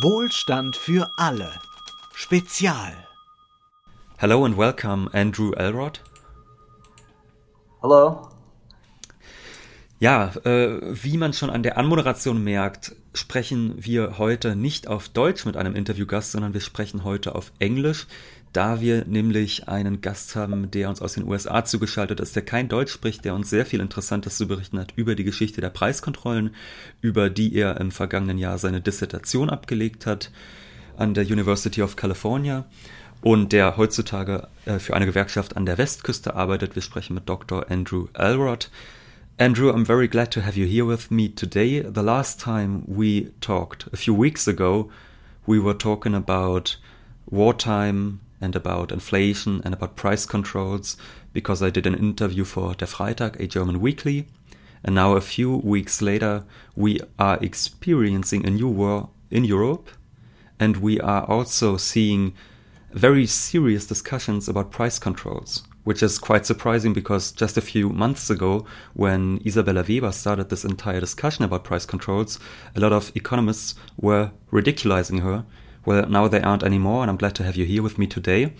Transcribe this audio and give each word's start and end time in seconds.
Wohlstand 0.00 0.74
für 0.74 1.10
alle. 1.18 1.52
Spezial. 2.14 2.94
Hello 4.16 4.44
and 4.46 4.56
welcome, 4.56 5.10
Andrew 5.12 5.52
Elrod. 5.52 6.00
Hello. 7.82 8.26
Ja, 9.98 10.32
äh, 10.44 10.80
wie 10.80 11.18
man 11.18 11.34
schon 11.34 11.50
an 11.50 11.62
der 11.62 11.76
Anmoderation 11.76 12.42
merkt, 12.42 12.96
sprechen 13.12 13.74
wir 13.76 14.16
heute 14.16 14.56
nicht 14.56 14.88
auf 14.88 15.10
Deutsch 15.10 15.44
mit 15.44 15.58
einem 15.58 15.76
Interviewgast, 15.76 16.32
sondern 16.32 16.54
wir 16.54 16.62
sprechen 16.62 17.04
heute 17.04 17.34
auf 17.34 17.52
Englisch, 17.58 18.06
da 18.52 18.80
wir 18.80 19.04
nämlich 19.06 19.68
einen 19.68 20.00
Gast 20.00 20.36
haben, 20.36 20.70
der 20.70 20.88
uns 20.88 21.00
aus 21.00 21.14
den 21.14 21.26
USA 21.26 21.64
zugeschaltet 21.64 22.20
ist, 22.20 22.36
der 22.36 22.44
kein 22.44 22.68
Deutsch 22.68 22.92
spricht, 22.92 23.24
der 23.24 23.34
uns 23.34 23.48
sehr 23.48 23.64
viel 23.64 23.80
Interessantes 23.80 24.36
zu 24.36 24.46
berichten 24.46 24.78
hat 24.78 24.92
über 24.96 25.14
die 25.14 25.24
Geschichte 25.24 25.60
der 25.60 25.70
Preiskontrollen, 25.70 26.54
über 27.00 27.30
die 27.30 27.54
er 27.54 27.80
im 27.80 27.90
vergangenen 27.90 28.38
Jahr 28.38 28.58
seine 28.58 28.80
Dissertation 28.80 29.48
abgelegt 29.48 30.06
hat 30.06 30.30
an 30.96 31.14
der 31.14 31.24
University 31.24 31.82
of 31.82 31.96
California 31.96 32.66
und 33.22 33.52
der 33.52 33.76
heutzutage 33.76 34.48
äh, 34.66 34.78
für 34.78 34.94
eine 34.94 35.06
Gewerkschaft 35.06 35.56
an 35.56 35.64
der 35.64 35.78
Westküste 35.78 36.34
arbeitet. 36.34 36.74
Wir 36.74 36.82
sprechen 36.82 37.14
mit 37.14 37.28
Dr. 37.28 37.70
Andrew 37.70 38.08
Elrod. 38.14 38.70
Andrew, 39.38 39.70
I'm 39.70 39.86
very 39.86 40.08
glad 40.08 40.30
to 40.32 40.42
have 40.42 40.58
you 40.58 40.66
here 40.66 40.86
with 40.86 41.10
me 41.10 41.34
today. 41.34 41.80
The 41.80 42.02
last 42.02 42.40
time 42.40 42.82
we 42.86 43.32
talked, 43.40 43.88
a 43.92 43.96
few 43.96 44.14
weeks 44.14 44.46
ago, 44.46 44.90
we 45.46 45.58
were 45.58 45.76
talking 45.76 46.14
about 46.14 46.76
wartime 47.30 48.20
and 48.42 48.54
about 48.56 48.92
inflation 48.92 49.62
and 49.64 49.72
about 49.72 49.96
price 49.96 50.26
controls 50.26 50.96
because 51.32 51.62
I 51.62 51.70
did 51.70 51.86
an 51.86 51.94
interview 51.94 52.44
for 52.44 52.74
Der 52.74 52.86
Freitag, 52.86 53.40
a 53.40 53.46
German 53.46 53.80
weekly. 53.80 54.26
And 54.84 54.94
now, 54.94 55.14
a 55.14 55.20
few 55.20 55.56
weeks 55.56 56.02
later, 56.02 56.44
we 56.74 56.98
are 57.18 57.38
experiencing 57.40 58.44
a 58.44 58.50
new 58.50 58.68
war 58.68 59.10
in 59.30 59.44
Europe. 59.44 59.88
And 60.58 60.78
we 60.78 61.00
are 61.00 61.24
also 61.24 61.76
seeing 61.76 62.34
very 62.92 63.26
serious 63.26 63.86
discussions 63.86 64.48
about 64.48 64.70
price 64.70 64.98
controls, 64.98 65.62
which 65.84 66.02
is 66.02 66.18
quite 66.18 66.44
surprising 66.46 66.92
because 66.92 67.32
just 67.32 67.56
a 67.56 67.62
few 67.62 67.88
months 67.88 68.28
ago, 68.28 68.66
when 68.92 69.40
Isabella 69.46 69.84
Weber 69.88 70.12
started 70.12 70.50
this 70.50 70.64
entire 70.64 71.00
discussion 71.00 71.44
about 71.44 71.64
price 71.64 71.86
controls, 71.86 72.38
a 72.76 72.80
lot 72.80 72.92
of 72.92 73.12
economists 73.14 73.74
were 73.96 74.32
ridiculizing 74.52 75.20
her. 75.22 75.44
Well, 75.84 76.06
now 76.08 76.28
they 76.28 76.40
aren't 76.40 76.62
anymore, 76.62 77.02
and 77.02 77.10
I'm 77.10 77.16
glad 77.16 77.34
to 77.36 77.44
have 77.44 77.56
you 77.56 77.64
here 77.64 77.82
with 77.82 77.98
me 77.98 78.06
today. 78.06 78.52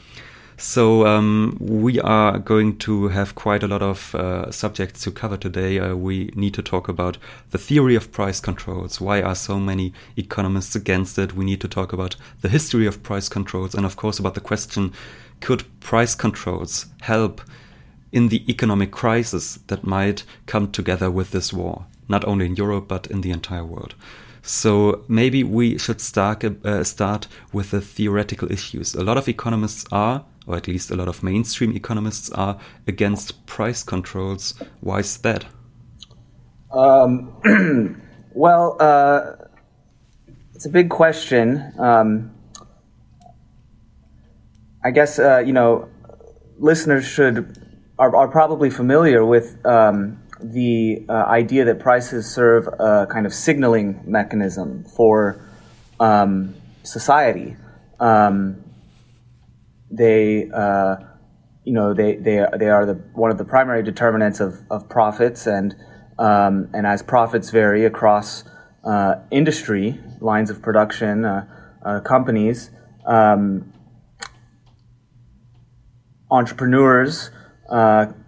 So 0.57 1.07
um, 1.07 1.57
we 1.61 2.01
are 2.01 2.39
going 2.39 2.79
to 2.79 3.09
have 3.09 3.35
quite 3.35 3.63
a 3.63 3.69
lot 3.69 3.83
of 3.83 4.15
uh, 4.15 4.51
subjects 4.51 5.03
to 5.05 5.11
cover 5.11 5.37
today. 5.37 5.79
Uh, 5.79 5.95
we 5.95 6.31
need 6.35 6.55
to 6.55 6.63
talk 6.63 6.89
about 6.89 7.19
the 7.51 7.59
theory 7.59 7.95
of 7.95 8.13
price 8.13 8.41
controls. 8.41 9.01
Why 9.01 9.23
are 9.23 9.35
so 9.35 9.59
many 9.59 9.93
economists 10.17 10.75
against 10.75 11.19
it? 11.19 11.35
We 11.35 11.45
need 11.45 11.61
to 11.63 11.69
talk 11.69 11.93
about 11.93 12.17
the 12.43 12.49
history 12.49 12.87
of 12.87 13.03
price 13.03 13.29
controls, 13.29 13.75
and 13.75 13.87
of 13.87 13.97
course 13.97 14.19
about 14.19 14.35
the 14.35 14.41
question: 14.41 14.93
Could 15.41 15.65
price 15.81 16.15
controls 16.15 16.87
help 17.03 17.41
in 18.11 18.29
the 18.29 18.45
economic 18.51 18.91
crisis 18.91 19.59
that 19.69 19.85
might 19.85 20.25
come 20.47 20.71
together 20.71 21.11
with 21.11 21.31
this 21.31 21.53
war, 21.53 21.87
not 22.09 22.25
only 22.25 22.47
in 22.47 22.57
Europe 22.57 22.89
but 22.89 23.07
in 23.07 23.23
the 23.23 23.31
entire 23.31 23.65
world? 23.65 23.95
So 24.43 25.05
maybe 25.09 25.45
we 25.45 25.79
should 25.79 26.01
start 26.01 26.45
uh, 26.45 26.85
start 26.85 27.29
with 27.53 27.71
the 27.71 27.81
theoretical 27.81 28.51
issues. 28.51 28.95
A 28.95 29.05
lot 29.05 29.17
of 29.17 29.29
economists 29.29 29.87
are 29.93 30.25
or 30.47 30.57
at 30.57 30.69
least 30.69 30.91
a 30.91 30.97
lot 30.97 31.09
of 31.09 31.23
mainstream 31.23 31.75
economists 31.77 32.31
are 32.31 32.59
against 32.87 33.47
price 33.47 33.83
controls. 33.83 34.55
Why 34.81 34.99
is 35.01 35.17
that? 35.19 35.45
Um, 36.73 37.33
well, 38.33 38.77
uh, 38.81 39.33
it's 40.55 40.67
a 40.67 40.71
big 40.71 40.91
question. 40.91 41.73
Um, 41.79 42.33
I 44.85 44.91
guess 44.91 45.19
uh, 45.19 45.39
you 45.39 45.53
know 45.53 45.89
listeners 46.59 47.05
should 47.05 47.59
are, 47.99 48.15
are 48.17 48.29
probably 48.29 48.71
familiar 48.71 49.25
with 49.25 49.65
um, 49.65 50.22
the 50.43 51.05
uh, 51.09 51.13
idea 51.13 51.65
that 51.65 51.81
prices 51.81 52.33
serve 52.33 52.67
a 52.67 53.07
kind 53.11 53.27
of 53.27 53.33
signaling 53.33 54.03
mechanism 54.05 54.85
for 54.85 55.49
um, 56.01 56.55
society. 56.83 57.57
Um, 58.01 58.65
they 59.91 60.51
uh, 60.53 60.97
you 61.65 61.73
know 61.73 61.95
they 61.95 62.17
they 62.17 62.45
they 62.59 62.69
are 62.69 62.87
the 62.87 62.95
one 63.15 63.31
of 63.31 63.39
the 63.39 63.45
primary 63.45 63.83
determinants 63.83 64.41
of, 64.41 64.61
of 64.71 64.89
profits 64.89 65.47
and 65.47 65.77
um, 66.19 66.69
and 66.73 66.87
as 66.87 67.03
profits 67.03 67.51
vary 67.51 67.85
across 67.85 68.45
uh, 68.85 69.17
industry 69.31 70.01
lines 70.21 70.51
of 70.51 70.63
production 70.63 71.25
uh, 71.25 71.47
uh 71.85 72.01
companies 72.01 72.71
um, 73.07 73.73
entrepreneurs 76.31 77.31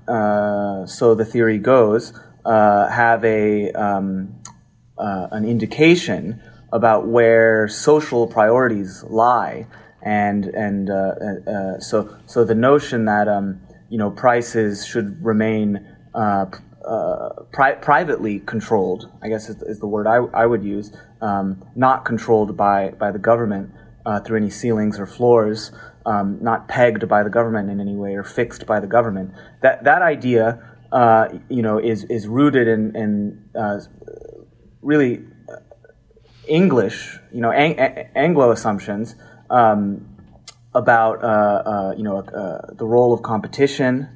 uh, 0.08 0.12
uh, 0.12 0.86
so 0.86 1.14
the 1.14 1.24
theory 1.24 1.58
goes 1.58 2.12
have 2.44 3.24
a 3.24 3.72
um, 3.72 4.34
an 4.98 5.44
indication 5.44 6.40
about 6.72 7.06
where 7.06 7.68
social 7.68 8.26
priorities 8.26 9.04
lie 9.04 9.66
and 10.04 10.44
and 10.46 10.90
uh, 10.90 10.94
uh, 10.94 11.50
uh, 11.50 11.80
so 11.80 12.16
so 12.26 12.44
the 12.44 12.54
notion 12.54 13.06
that 13.06 13.26
um, 13.26 13.60
you 13.88 13.98
know 13.98 14.10
prices 14.10 14.86
should 14.86 15.24
remain 15.24 15.86
uh, 16.14 16.46
uh, 16.86 17.30
pri- 17.52 17.76
privately 17.76 18.40
controlled, 18.40 19.10
I 19.22 19.28
guess 19.28 19.48
is, 19.48 19.62
is 19.62 19.78
the 19.80 19.86
word 19.86 20.06
I, 20.06 20.16
I 20.16 20.44
would 20.44 20.62
use, 20.62 20.92
um, 21.22 21.64
not 21.74 22.04
controlled 22.04 22.56
by 22.56 22.90
by 22.90 23.10
the 23.10 23.18
government 23.18 23.70
uh, 24.04 24.20
through 24.20 24.36
any 24.36 24.50
ceilings 24.50 24.98
or 24.98 25.06
floors, 25.06 25.72
um, 26.06 26.38
not 26.40 26.68
pegged 26.68 27.08
by 27.08 27.22
the 27.22 27.30
government 27.30 27.70
in 27.70 27.80
any 27.80 27.96
way 27.96 28.14
or 28.14 28.24
fixed 28.24 28.66
by 28.66 28.80
the 28.80 28.86
government. 28.86 29.32
That 29.62 29.84
that 29.84 30.02
idea, 30.02 30.62
you 31.48 31.62
know, 31.62 31.78
is 31.78 32.04
is 32.04 32.26
rooted 32.28 32.68
in 32.68 32.94
in 32.94 33.44
really 34.82 35.24
English, 36.46 37.18
you 37.32 37.40
know, 37.40 37.50
ang- 37.50 37.78
Anglo 38.14 38.50
assumptions 38.50 39.16
um, 39.50 40.06
about 40.74 41.22
uh, 41.22 41.26
uh, 41.26 41.94
you 41.96 42.02
know 42.02 42.18
uh, 42.18 42.74
the 42.74 42.84
role 42.84 43.12
of 43.12 43.22
competition 43.22 44.08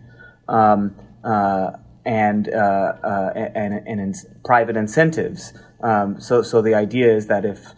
um, 0.48 0.94
uh, 1.24 1.72
and, 2.04 2.48
uh, 2.48 2.56
uh, 2.56 3.32
and 3.34 3.74
and 3.86 4.00
in 4.00 4.14
private 4.44 4.76
incentives. 4.76 5.52
Um, 5.82 6.20
so 6.20 6.42
so 6.42 6.60
the 6.62 6.74
idea 6.74 7.14
is 7.14 7.28
that 7.28 7.44
if 7.44 7.74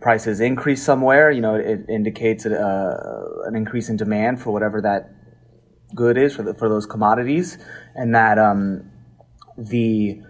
prices 0.00 0.40
increase 0.40 0.82
somewhere, 0.82 1.30
you 1.30 1.40
know, 1.40 1.54
it 1.54 1.80
indicates 1.88 2.44
an 2.46 3.54
increase 3.54 3.88
in 3.88 3.96
demand 3.96 4.40
for 4.40 4.52
whatever 4.52 4.80
that 4.80 5.10
good 5.94 6.16
is 6.16 6.36
for 6.36 6.42
the, 6.42 6.54
for 6.54 6.68
those 6.68 6.86
commodities, 6.86 7.58
and 7.94 8.14
that 8.14 8.38
um, 8.38 8.90
the 9.56 10.20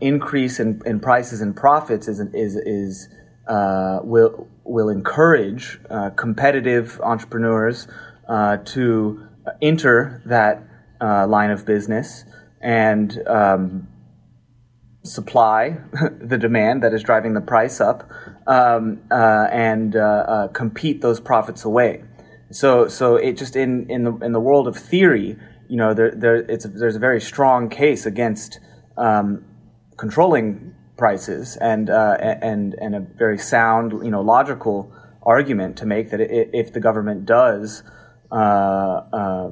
increase 0.00 0.60
in, 0.60 0.80
in 0.86 1.00
prices 1.00 1.40
and 1.40 1.54
profits 1.56 2.08
is 2.08 2.20
is 2.32 2.56
is 2.56 3.08
uh, 3.46 4.00
will 4.02 4.48
will 4.64 4.88
encourage 4.88 5.78
uh, 5.90 6.10
competitive 6.10 7.00
entrepreneurs 7.02 7.86
uh, 8.28 8.56
to 8.58 9.28
enter 9.60 10.22
that 10.24 10.62
uh, 11.00 11.26
line 11.26 11.50
of 11.50 11.66
business. 11.66 12.24
And 12.62 13.22
um, 13.26 13.88
supply 15.04 15.78
the 16.20 16.38
demand 16.38 16.82
that 16.82 16.92
is 16.92 17.02
driving 17.02 17.34
the 17.34 17.40
price 17.40 17.80
up 17.80 18.10
um, 18.46 19.00
uh, 19.10 19.46
and 19.52 19.96
uh, 19.96 20.48
compete 20.52 21.00
those 21.00 21.20
profits 21.20 21.64
away. 21.64 22.02
So, 22.50 22.88
so 22.88 23.16
it 23.16 23.36
just 23.36 23.56
in, 23.56 23.90
in 23.90 24.04
the 24.04 24.12
in 24.18 24.32
the 24.32 24.40
world 24.40 24.68
of 24.68 24.76
theory, 24.76 25.36
you 25.68 25.76
know, 25.76 25.94
there, 25.94 26.12
there 26.14 26.36
it's 26.36 26.64
there's 26.64 26.96
a 26.96 27.00
very 27.00 27.20
strong 27.20 27.68
case 27.68 28.06
against 28.06 28.60
um, 28.96 29.44
controlling 29.96 30.74
prices 30.96 31.56
and 31.56 31.90
uh, 31.90 32.16
and 32.20 32.74
and 32.74 32.94
a 32.94 33.00
very 33.00 33.38
sound, 33.38 33.92
you 34.04 34.10
know, 34.10 34.20
logical 34.20 34.92
argument 35.22 35.76
to 35.78 35.86
make 35.86 36.10
that 36.10 36.20
if 36.20 36.72
the 36.72 36.80
government 36.80 37.26
does 37.26 37.82
uh, 38.30 38.34
uh, 38.34 39.50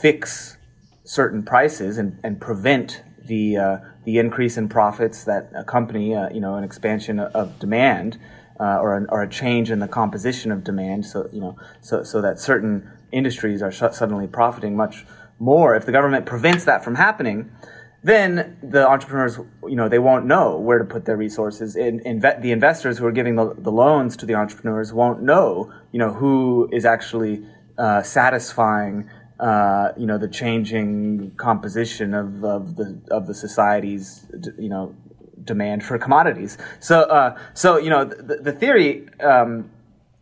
fix 0.00 0.56
certain 1.04 1.42
prices 1.42 1.98
and, 1.98 2.18
and 2.24 2.40
prevent 2.40 3.02
the 3.26 3.56
uh, 3.56 3.76
the 4.04 4.18
increase 4.18 4.56
in 4.56 4.68
profits 4.68 5.24
that 5.24 5.50
accompany, 5.54 6.14
uh, 6.14 6.28
you 6.30 6.40
know, 6.40 6.54
an 6.56 6.64
expansion 6.64 7.18
of 7.18 7.58
demand 7.58 8.18
uh, 8.60 8.78
or 8.80 8.96
an, 8.96 9.06
or 9.10 9.22
a 9.22 9.28
change 9.28 9.70
in 9.70 9.80
the 9.80 9.88
composition 9.88 10.52
of 10.52 10.62
demand, 10.62 11.06
so 11.06 11.28
you 11.32 11.40
know, 11.40 11.56
so 11.80 12.02
so 12.02 12.20
that 12.20 12.38
certain 12.38 12.88
industries 13.12 13.62
are 13.62 13.72
sh- 13.72 13.92
suddenly 13.92 14.26
profiting 14.26 14.76
much 14.76 15.04
more. 15.38 15.74
If 15.74 15.86
the 15.86 15.92
government 15.92 16.26
prevents 16.26 16.64
that 16.64 16.84
from 16.84 16.94
happening, 16.94 17.50
then 18.04 18.58
the 18.62 18.86
entrepreneurs, 18.86 19.38
you 19.66 19.76
know, 19.76 19.88
they 19.88 19.98
won't 19.98 20.26
know 20.26 20.58
where 20.58 20.78
to 20.78 20.84
put 20.84 21.06
their 21.06 21.16
resources. 21.16 21.74
In, 21.74 22.20
the 22.20 22.52
investors 22.52 22.98
who 22.98 23.06
are 23.06 23.12
giving 23.12 23.36
the, 23.36 23.54
the, 23.56 23.72
loans 23.72 24.14
to 24.18 24.26
the 24.26 24.34
entrepreneurs 24.34 24.92
won't 24.92 25.22
know, 25.22 25.72
you 25.90 25.98
know, 25.98 26.12
who 26.12 26.68
is 26.70 26.84
actually 26.84 27.46
uh, 27.78 28.02
satisfying, 28.02 29.08
uh, 29.40 29.88
you 29.96 30.06
know, 30.06 30.18
the 30.18 30.28
changing 30.28 31.32
composition 31.36 32.14
of, 32.14 32.44
of 32.44 32.76
the 32.76 33.00
of 33.10 33.26
the 33.26 33.34
society's, 33.34 34.26
you 34.58 34.68
know, 34.68 34.94
demand 35.42 35.84
for 35.84 35.98
commodities. 35.98 36.56
So, 36.80 37.02
uh, 37.02 37.38
so 37.52 37.76
you 37.76 37.90
know, 37.90 38.04
the, 38.04 38.36
the 38.36 38.52
theory 38.52 39.08
um, 39.20 39.70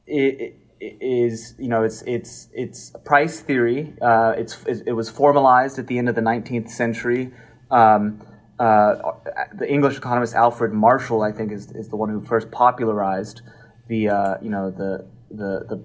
is 0.06 1.55
you 1.59 1.69
know 1.69 1.82
it's 1.85 2.03
it's 2.03 2.49
it's 2.53 2.93
price 3.05 3.41
theory. 3.41 3.94
Uh, 4.00 4.35
it's 4.37 4.62
it 4.64 4.93
was 4.93 5.11
formalized 5.11 5.79
at 5.79 5.87
the 5.87 5.99
end 5.99 6.08
of 6.08 6.15
the 6.15 6.20
19th 6.20 6.70
century. 6.70 7.32
Um, 7.70 8.26
uh, 8.58 9.12
the 9.55 9.69
English 9.69 9.97
economist 9.97 10.35
Alfred 10.35 10.73
Marshall, 10.73 11.23
I 11.23 11.32
think, 11.32 11.50
is, 11.53 11.73
is 11.73 11.88
the 11.88 11.97
one 11.97 12.11
who 12.11 12.20
first 12.20 12.50
popularized 12.50 13.43
the 13.88 14.08
uh, 14.08 14.35
you 14.41 14.50
know 14.50 14.70
the 14.70 15.06
the, 15.31 15.65
the 15.69 15.85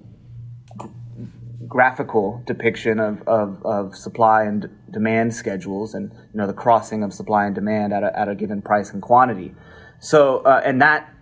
graphical 1.66 2.42
depiction 2.46 3.00
of, 3.00 3.26
of, 3.26 3.64
of 3.64 3.96
supply 3.96 4.44
and 4.44 4.68
demand 4.90 5.34
schedules 5.34 5.94
and 5.94 6.12
you 6.12 6.38
know 6.38 6.46
the 6.46 6.52
crossing 6.52 7.02
of 7.02 7.12
supply 7.12 7.46
and 7.46 7.54
demand 7.54 7.92
at 7.92 8.02
a, 8.02 8.18
at 8.18 8.28
a 8.28 8.34
given 8.34 8.62
price 8.62 8.92
and 8.92 9.02
quantity. 9.02 9.54
So 10.00 10.38
uh, 10.38 10.62
and 10.64 10.80
that 10.80 11.12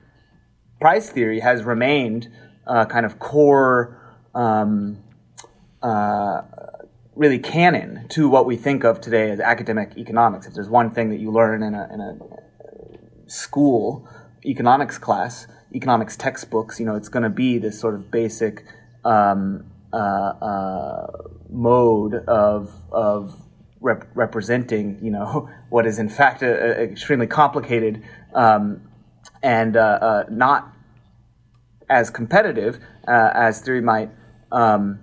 price 0.81 1.09
theory 1.09 1.41
has 1.41 1.65
remained 1.65 2.29
uh, 2.67 2.85
kind 2.87 3.07
of 3.07 3.19
core. 3.19 4.03
Um, 4.35 5.03
uh, 5.83 6.43
really 7.17 7.39
canon 7.39 8.07
to 8.09 8.29
what 8.29 8.45
we 8.47 8.57
think 8.57 8.85
of 8.85 9.01
today 9.01 9.31
as 9.31 9.41
academic 9.41 9.97
economics. 9.97 10.47
If 10.47 10.55
there's 10.55 10.69
one 10.69 10.91
thing 10.91 11.09
that 11.09 11.19
you 11.19 11.33
learn 11.33 11.63
in 11.63 11.75
a, 11.75 11.89
in 11.93 12.01
a 12.01 13.31
school 13.31 14.07
economics 14.45 14.99
class, 14.99 15.47
economics 15.75 16.17
textbooks, 16.17 16.79
you 16.79 16.87
know, 16.87 16.95
it's 16.95 17.09
going 17.09 17.23
to 17.23 17.31
be 17.31 17.59
this 17.59 17.81
sort 17.81 17.95
of 17.95 18.11
basic 18.11 18.65
um, 19.05 19.65
mode 21.49 22.15
of 22.15 22.73
of 22.93 23.41
rep- 23.81 24.09
representing, 24.15 24.99
you 25.03 25.11
know, 25.11 25.49
what 25.69 25.87
is 25.87 25.99
in 25.99 26.09
fact 26.09 26.43
a, 26.43 26.81
a 26.81 26.85
extremely 26.85 27.27
complicated 27.27 28.03
um, 28.35 28.83
and 29.43 29.77
uh, 29.77 29.81
uh 29.81 30.25
not 30.31 30.73
as 31.89 32.11
competitive 32.11 32.79
uh, 33.07 33.31
as 33.35 33.61
theory 33.61 33.81
might. 33.81 34.11
Um, 34.53 35.01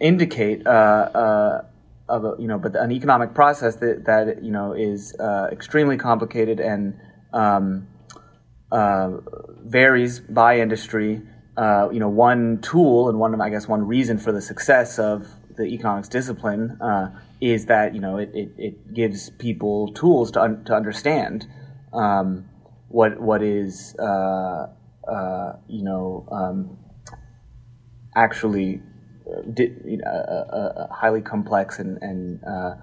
indicate 0.00 0.66
uh, 0.66 0.70
uh, 0.70 1.64
of 2.08 2.24
a, 2.24 2.34
you 2.38 2.46
know, 2.46 2.58
but 2.58 2.76
an 2.76 2.92
economic 2.92 3.34
process 3.34 3.76
that, 3.76 4.04
that 4.04 4.42
you 4.42 4.50
know 4.50 4.72
is 4.72 5.14
uh, 5.18 5.48
extremely 5.50 5.96
complicated 5.96 6.60
and 6.60 6.98
um, 7.32 7.88
uh, 8.70 9.12
varies 9.64 10.20
by 10.20 10.60
industry. 10.60 11.22
Uh, 11.56 11.88
you 11.90 11.98
know, 11.98 12.08
one 12.08 12.58
tool 12.60 13.08
and 13.08 13.18
one, 13.18 13.40
I 13.40 13.48
guess, 13.48 13.66
one 13.66 13.86
reason 13.86 14.18
for 14.18 14.32
the 14.32 14.42
success 14.42 14.98
of 14.98 15.26
the 15.56 15.64
economics 15.64 16.08
discipline 16.08 16.78
uh, 16.82 17.10
is 17.40 17.66
that 17.66 17.94
you 17.94 18.00
know 18.00 18.18
it, 18.18 18.30
it, 18.34 18.50
it, 18.58 18.94
gives 18.94 19.30
people 19.30 19.90
tools 19.94 20.30
to 20.32 20.42
un- 20.42 20.62
to 20.64 20.74
understand 20.74 21.46
um, 21.94 22.44
what 22.88 23.18
what 23.18 23.42
is 23.42 23.94
you 23.98 25.82
know 25.82 26.28
um, 26.30 26.76
actually 28.14 28.82
you 29.56 29.98
know, 29.98 30.10
a, 30.10 30.88
a, 30.88 30.92
highly 30.92 31.20
complex 31.20 31.78
and, 31.78 31.98
and 32.00 32.42
uh, 32.44 32.74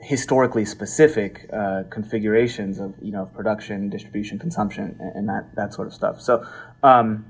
historically 0.00 0.64
specific 0.64 1.48
uh, 1.52 1.84
configurations 1.90 2.78
of 2.78 2.94
you 3.00 3.12
know 3.12 3.26
production, 3.26 3.88
distribution, 3.88 4.38
consumption, 4.38 4.96
and, 5.00 5.16
and 5.16 5.28
that 5.28 5.54
that 5.56 5.72
sort 5.72 5.86
of 5.86 5.94
stuff. 5.94 6.20
So, 6.20 6.44
um, 6.82 7.24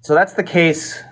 so 0.00 0.14
that's 0.14 0.34
the 0.34 0.42
case 0.42 1.02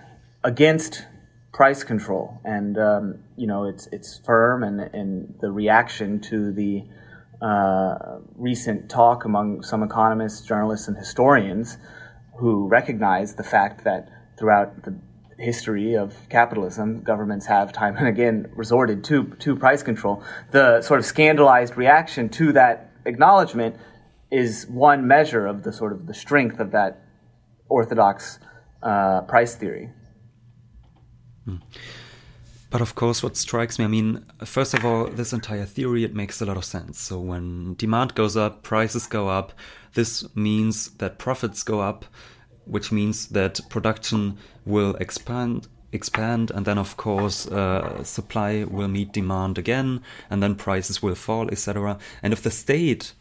against 0.44 1.05
price 1.52 1.85
control, 1.85 2.40
and 2.44 2.79
um, 2.79 3.19
you 3.37 3.46
know 3.46 3.64
it's 3.64 3.88
it's 3.93 4.19
firm, 4.25 4.62
and 4.62 4.81
and 4.81 5.35
the 5.40 5.50
reaction 5.50 6.20
to 6.20 6.52
the 6.52 6.85
uh, 7.43 8.19
recent 8.37 8.88
talk 8.88 9.25
among 9.25 9.62
some 9.62 9.82
economists, 9.82 10.46
journalists, 10.46 10.88
and 10.88 10.96
historians 10.96 11.79
who 12.38 12.69
recognize 12.69 13.35
the 13.35 13.43
fact 13.43 13.85
that 13.85 14.08
throughout 14.38 14.85
the 14.85 14.96
history 15.38 15.94
of 15.94 16.14
capitalism, 16.29 17.00
governments 17.02 17.46
have 17.46 17.73
time 17.73 17.96
and 17.96 18.08
again 18.08 18.50
resorted 18.55 19.05
to, 19.05 19.25
to 19.38 19.56
price 19.56 19.82
control. 19.82 20.23
The 20.50 20.82
sort 20.82 21.00
of 21.00 21.06
scandalized 21.06 21.76
reaction 21.76 22.29
to 22.31 22.52
that 22.52 22.91
acknowledgement 23.05 23.76
is 24.31 24.67
one 24.67 25.06
measure 25.06 25.46
of 25.46 25.62
the 25.62 25.73
sort 25.73 25.93
of 25.93 26.06
the 26.06 26.14
strength 26.14 26.61
of 26.61 26.73
that 26.73 27.02
orthodox 27.69 28.38
uh, 28.82 29.22
price 29.22 29.54
theory. 29.54 29.90
Hmm. 31.44 31.56
But 32.70 32.82
of 32.82 32.94
course, 32.94 33.22
what 33.22 33.36
strikes 33.36 33.78
me, 33.78 33.86
I 33.86 33.88
mean, 33.88 34.26
first 34.44 34.75
of 34.75 34.84
all, 34.84 35.06
this 35.06 35.32
entire 35.32 35.64
theory, 35.64 36.04
it 36.04 36.14
makes 36.14 36.42
a 36.42 36.44
lot 36.44 36.58
of 36.58 36.66
sense. 36.66 37.00
So 37.00 37.19
when 37.19 37.75
demand 37.75 38.14
goes 38.14 38.36
up, 38.36 38.62
prices 38.62 39.06
go 39.06 39.28
up. 39.28 39.54
This 39.94 40.25
means 40.36 40.90
that 40.98 41.19
profits 41.19 41.62
go 41.62 41.80
up 41.80 42.04
which 42.69 42.92
means 42.92 43.28
that 43.28 43.60
production 43.69 44.36
will 44.64 44.94
expand 44.96 45.66
expand 45.90 46.50
and 46.50 46.66
then 46.66 46.76
of 46.76 46.98
course 46.98 47.46
uh, 47.48 48.04
supply 48.04 48.62
will 48.64 48.88
meet 48.88 49.10
demand 49.12 49.56
again 49.56 50.02
and 50.28 50.42
then 50.42 50.54
prices 50.54 51.02
will 51.02 51.14
fall 51.14 51.48
etc 51.50 51.98
and 52.22 52.34
if 52.34 52.42
the 52.42 52.50
state 52.50 53.14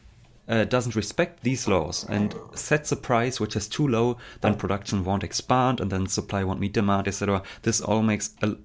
uh, 0.47 0.63
doesn't 0.65 0.95
respect 0.95 1.43
these 1.43 1.67
laws 1.67 2.05
and 2.09 2.35
sets 2.53 2.91
a 2.91 2.95
price 2.95 3.39
which 3.39 3.55
is 3.55 3.67
too 3.67 3.87
low 3.87 4.17
then 4.41 4.55
production 4.55 5.03
won't 5.03 5.23
expand 5.23 5.79
and 5.79 5.91
then 5.91 6.07
supply 6.07 6.43
won't 6.43 6.59
meet 6.59 6.73
demand 6.73 7.07
etc 7.07 7.41
this 7.63 7.81
all 7.81 8.01
makes 8.01 8.31
a 8.41 8.55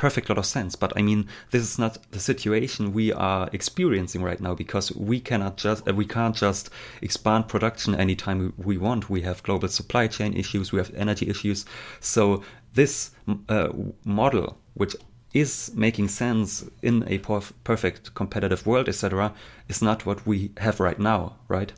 perfect 0.00 0.30
lot 0.30 0.38
of 0.38 0.46
sense. 0.46 0.76
But 0.76 0.94
I 0.96 1.02
mean, 1.02 1.28
this 1.50 1.62
is 1.62 1.78
not 1.78 1.98
the 2.10 2.20
situation 2.20 2.94
we 2.94 3.12
are 3.12 3.50
experiencing 3.52 4.22
right 4.22 4.40
now 4.40 4.54
because 4.54 4.90
we 4.92 5.20
cannot 5.20 5.58
just 5.58 5.86
uh, 5.86 5.92
we 5.92 6.06
can't 6.06 6.34
just 6.34 6.70
expand 7.02 7.48
production 7.48 7.94
anytime 7.94 8.54
we 8.56 8.78
want. 8.78 9.10
We 9.10 9.20
have 9.22 9.42
global 9.42 9.68
supply 9.68 10.06
chain 10.06 10.32
issues, 10.32 10.72
we 10.72 10.78
have 10.78 10.94
energy 10.94 11.28
issues. 11.28 11.66
So 12.00 12.42
this 12.72 13.10
uh, 13.50 13.68
model, 14.02 14.58
which 14.72 14.96
is 15.32 15.72
making 15.74 16.08
sense 16.08 16.64
in 16.82 17.04
a 17.04 17.18
perf 17.18 17.52
perfect 17.64 18.14
competitive 18.14 18.66
world, 18.66 18.88
etc., 18.88 19.32
is 19.68 19.80
not 19.82 20.06
what 20.06 20.26
we 20.26 20.50
have 20.58 20.80
right 20.80 20.98
now, 20.98 21.36
right? 21.48 21.72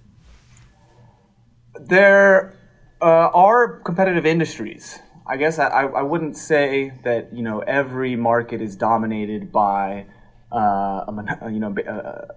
There 1.78 2.56
uh, 3.00 3.30
are 3.34 3.80
competitive 3.80 4.26
industries 4.26 4.98
I 5.26 5.36
guess 5.36 5.58
I, 5.58 5.84
I 5.84 6.02
wouldn't 6.02 6.36
say 6.36 6.92
that 7.04 7.32
you 7.32 7.42
know 7.42 7.60
every 7.60 8.16
market 8.16 8.60
is 8.60 8.74
dominated 8.74 9.52
by 9.52 10.06
uh, 10.52 11.04
a, 11.06 11.50
you 11.50 11.60
know 11.60 11.74
a, 11.86 12.28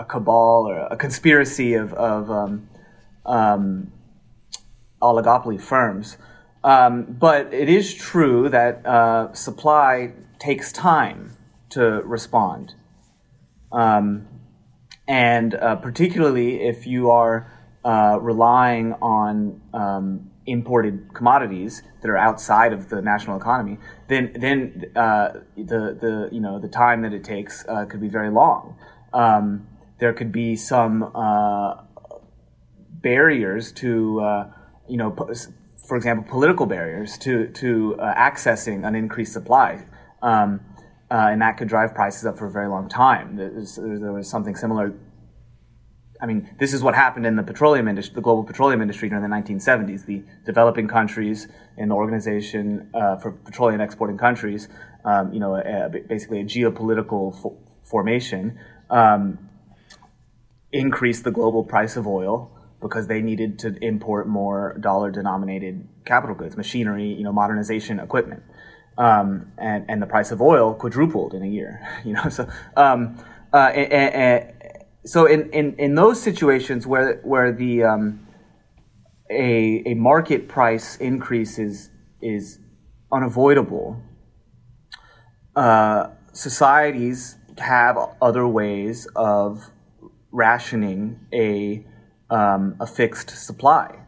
a, 0.00 0.04
cabal 0.04 0.68
or 0.68 0.78
a 0.78 0.96
conspiracy 0.96 1.74
of, 1.74 1.92
of 1.94 2.30
um, 2.30 2.68
um, 3.26 3.92
oligopoly 5.02 5.60
firms. 5.60 6.16
Um, 6.62 7.16
but 7.18 7.52
it 7.54 7.68
is 7.68 7.94
true 7.94 8.48
that 8.50 8.84
uh, 8.84 9.32
supply 9.32 10.12
takes 10.38 10.72
time 10.72 11.36
to 11.70 12.02
respond. 12.02 12.74
Um, 13.72 14.26
and 15.08 15.54
uh, 15.54 15.76
particularly 15.76 16.62
if 16.62 16.86
you 16.86 17.10
are 17.10 17.50
uh, 17.84 18.18
relying 18.20 18.92
on 18.94 19.60
um, 19.72 20.30
imported 20.46 21.14
commodities 21.14 21.82
that 22.02 22.10
are 22.10 22.16
outside 22.16 22.72
of 22.72 22.90
the 22.90 23.00
national 23.00 23.38
economy, 23.38 23.78
then 24.08 24.32
then 24.34 24.84
uh, 24.96 25.30
the 25.56 25.96
the 25.98 26.28
you 26.30 26.40
know 26.40 26.58
the 26.58 26.68
time 26.68 27.02
that 27.02 27.12
it 27.12 27.24
takes 27.24 27.64
uh, 27.68 27.86
could 27.86 28.00
be 28.00 28.08
very 28.08 28.30
long. 28.30 28.76
Um, 29.12 29.66
there 29.98 30.12
could 30.12 30.32
be 30.32 30.56
some 30.56 31.10
uh, 31.14 31.82
barriers 32.90 33.72
to 33.72 34.50
you 34.90 34.96
know, 34.96 35.10
for 35.90 35.96
example, 35.96 36.24
political 36.30 36.66
barriers 36.66 37.18
to 37.18 37.48
to 37.48 37.96
uh, 37.98 38.14
accessing 38.14 38.86
an 38.86 38.94
increased 38.94 39.32
supply. 39.32 39.84
Um, 40.22 40.60
uh, 41.10 41.32
and 41.32 41.42
that 41.42 41.56
could 41.56 41.66
drive 41.66 41.92
prices 41.92 42.24
up 42.24 42.38
for 42.38 42.46
a 42.46 42.50
very 42.52 42.68
long 42.68 42.88
time. 42.88 43.34
There 43.34 43.50
was, 43.50 43.74
there 43.74 44.12
was 44.12 44.30
something 44.30 44.54
similar 44.54 44.94
I 46.22 46.26
mean, 46.26 46.48
this 46.58 46.72
is 46.74 46.82
what 46.82 46.94
happened 46.94 47.26
in 47.26 47.34
the 47.34 47.42
petroleum 47.42 47.88
industry, 47.88 48.14
the 48.14 48.20
global 48.20 48.44
petroleum 48.44 48.82
industry 48.82 49.08
during 49.08 49.24
the 49.28 49.34
1970s. 49.36 50.06
The 50.06 50.22
developing 50.44 50.86
countries 50.86 51.48
in 51.76 51.88
the 51.88 51.96
Organization 51.96 52.90
uh, 52.94 53.16
for 53.16 53.32
Petroleum 53.32 53.80
Exporting 53.80 54.18
Countries, 54.18 54.68
um, 55.04 55.32
you 55.32 55.40
know, 55.40 55.56
a, 55.56 55.86
a, 55.86 55.88
basically 55.88 56.40
a 56.40 56.44
geopolitical 56.44 57.34
fo- 57.42 57.58
formation, 57.82 58.60
um, 58.90 59.38
increased 60.70 61.24
the 61.24 61.32
global 61.32 61.64
price 61.64 61.96
of 61.96 62.06
oil 62.06 62.52
because 62.80 63.06
they 63.06 63.20
needed 63.20 63.58
to 63.60 63.76
import 63.84 64.26
more 64.26 64.76
dollar-denominated 64.80 65.86
capital 66.04 66.34
goods, 66.34 66.56
machinery, 66.56 67.12
you 67.12 67.22
know, 67.22 67.32
modernization 67.32 68.00
equipment, 68.00 68.42
um, 68.98 69.52
and 69.58 69.84
and 69.88 70.02
the 70.02 70.06
price 70.06 70.30
of 70.30 70.40
oil 70.40 70.74
quadrupled 70.74 71.34
in 71.34 71.42
a 71.42 71.48
year. 71.48 71.80
You 72.04 72.14
know, 72.14 72.28
so. 72.28 72.48
Um, 72.76 73.22
uh, 73.52 73.70
and, 73.74 74.14
and, 74.14 74.52
so 75.04 75.26
in, 75.26 75.50
in, 75.50 75.74
in 75.78 75.94
those 75.94 76.22
situations 76.22 76.86
where 76.86 77.20
where 77.22 77.52
the 77.52 77.84
um, 77.84 78.26
a, 79.30 79.82
a 79.86 79.94
market 79.94 80.48
price 80.48 80.96
increase 80.96 81.58
is 81.58 81.90
is 82.20 82.58
unavoidable, 83.12 84.02
uh, 85.56 86.08
societies 86.32 87.36
have 87.58 87.96
other 88.20 88.46
ways 88.46 89.06
of 89.16 89.70
rationing 90.30 91.20
a 91.32 91.84
um, 92.30 92.76
a 92.80 92.86
fixed 92.86 93.30
supply. 93.30 93.98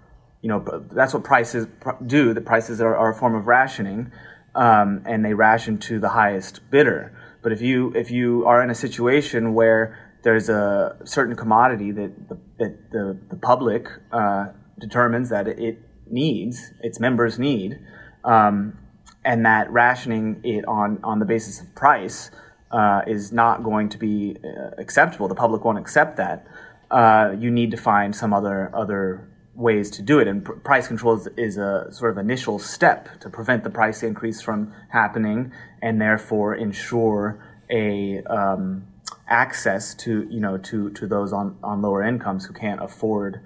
You 0.41 0.49
know, 0.49 0.85
that's 0.91 1.15
what 1.15 1.25
prices 1.25 1.67
do. 2.07 2.35
The 2.35 2.41
prices 2.41 2.81
are, 2.81 2.97
are 2.97 3.11
a 3.11 3.15
form 3.15 3.35
of 3.35 3.47
rationing, 3.47 4.11
um, 4.55 5.03
and 5.07 5.25
they 5.25 5.35
ration 5.35 5.79
to 5.79 6.01
the 6.01 6.11
highest 6.11 6.61
bidder. 6.71 7.17
But 7.43 7.53
if 7.53 7.61
you 7.61 7.93
if 7.95 8.11
you 8.11 8.45
are 8.47 8.63
in 8.63 8.71
a 8.71 8.75
situation 8.75 9.55
where 9.55 9.99
there's 10.23 10.49
a 10.49 10.97
certain 11.05 11.37
commodity 11.37 11.91
that 11.91 12.29
the, 12.29 12.39
that 12.59 12.91
the, 12.91 13.19
the 13.31 13.37
public 13.37 13.89
uh, 14.13 14.47
determines 14.79 15.31
that 15.31 15.49
it 15.49 15.79
needs, 16.09 16.73
its 16.81 17.01
members 17.01 17.39
need, 17.39 17.79
um, 18.25 18.79
and 19.25 19.45
that 19.47 19.71
rationing 19.71 20.41
it 20.45 20.65
on, 20.67 21.01
on 21.03 21.19
the 21.19 21.25
basis 21.25 21.61
of 21.61 21.75
price 21.75 22.31
uh, 22.71 23.03
is 23.07 23.33
not 23.33 23.63
going 23.63 23.89
to 23.89 23.99
be 23.99 24.37
uh, 24.45 24.71
acceptable. 24.79 25.29
The 25.29 25.35
public 25.35 25.65
won't 25.65 25.79
accept 25.79 26.17
that. 26.17 26.47
Uh, 26.93 27.35
you 27.39 27.51
need 27.51 27.71
to 27.71 27.77
find 27.77 28.15
some 28.15 28.35
other 28.35 28.71
other 28.75 29.27
ways 29.55 29.91
to 29.91 30.03
do 30.03 30.19
it. 30.19 30.29
And 30.29 30.45
pr- 30.45 30.53
price 30.53 30.89
control 30.89 31.15
is, 31.17 31.29
is, 31.37 31.57
a 31.57 31.89
sort 31.91 32.11
of 32.11 32.19
initial 32.19 32.59
step 32.59 33.21
to 33.21 33.31
prevent 33.31 33.65
the 33.65 33.71
price 33.71 34.03
increase 34.03 34.41
from 34.43 34.73
happening, 34.91 35.53
and 35.81 36.01
therefore 36.01 36.55
ensure 36.55 37.43
a 37.71 38.23
um, 38.25 38.87
access 39.29 39.95
to 39.95 40.27
you 40.31 40.41
know 40.41 40.59
to 40.59 40.91
to 40.91 41.07
those 41.07 41.33
on 41.33 41.57
on 41.63 41.81
lower 41.81 42.03
incomes 42.03 42.45
who 42.45 42.53
can't 42.53 42.83
afford 42.83 43.41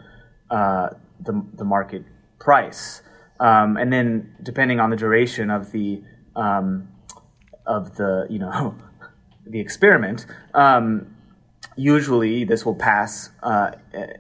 uh, 0.51 0.91
the 1.21 1.45
the 1.55 1.65
market 1.65 2.05
price. 2.39 3.03
Um, 3.39 3.77
and 3.77 3.93
then 3.93 4.35
depending 4.43 4.81
on 4.81 4.91
the 4.91 4.97
duration 4.97 5.51
of 5.51 5.71
the 5.73 6.03
um, 6.35 6.89
of 7.67 7.97
the 7.97 8.27
you 8.29 8.39
know 8.39 8.75
the 9.47 9.61
experiment, 9.61 10.27
um, 10.55 11.16
usually 11.77 12.45
this 12.45 12.65
will 12.65 12.75
pass 12.75 13.31
uh, 13.43 13.73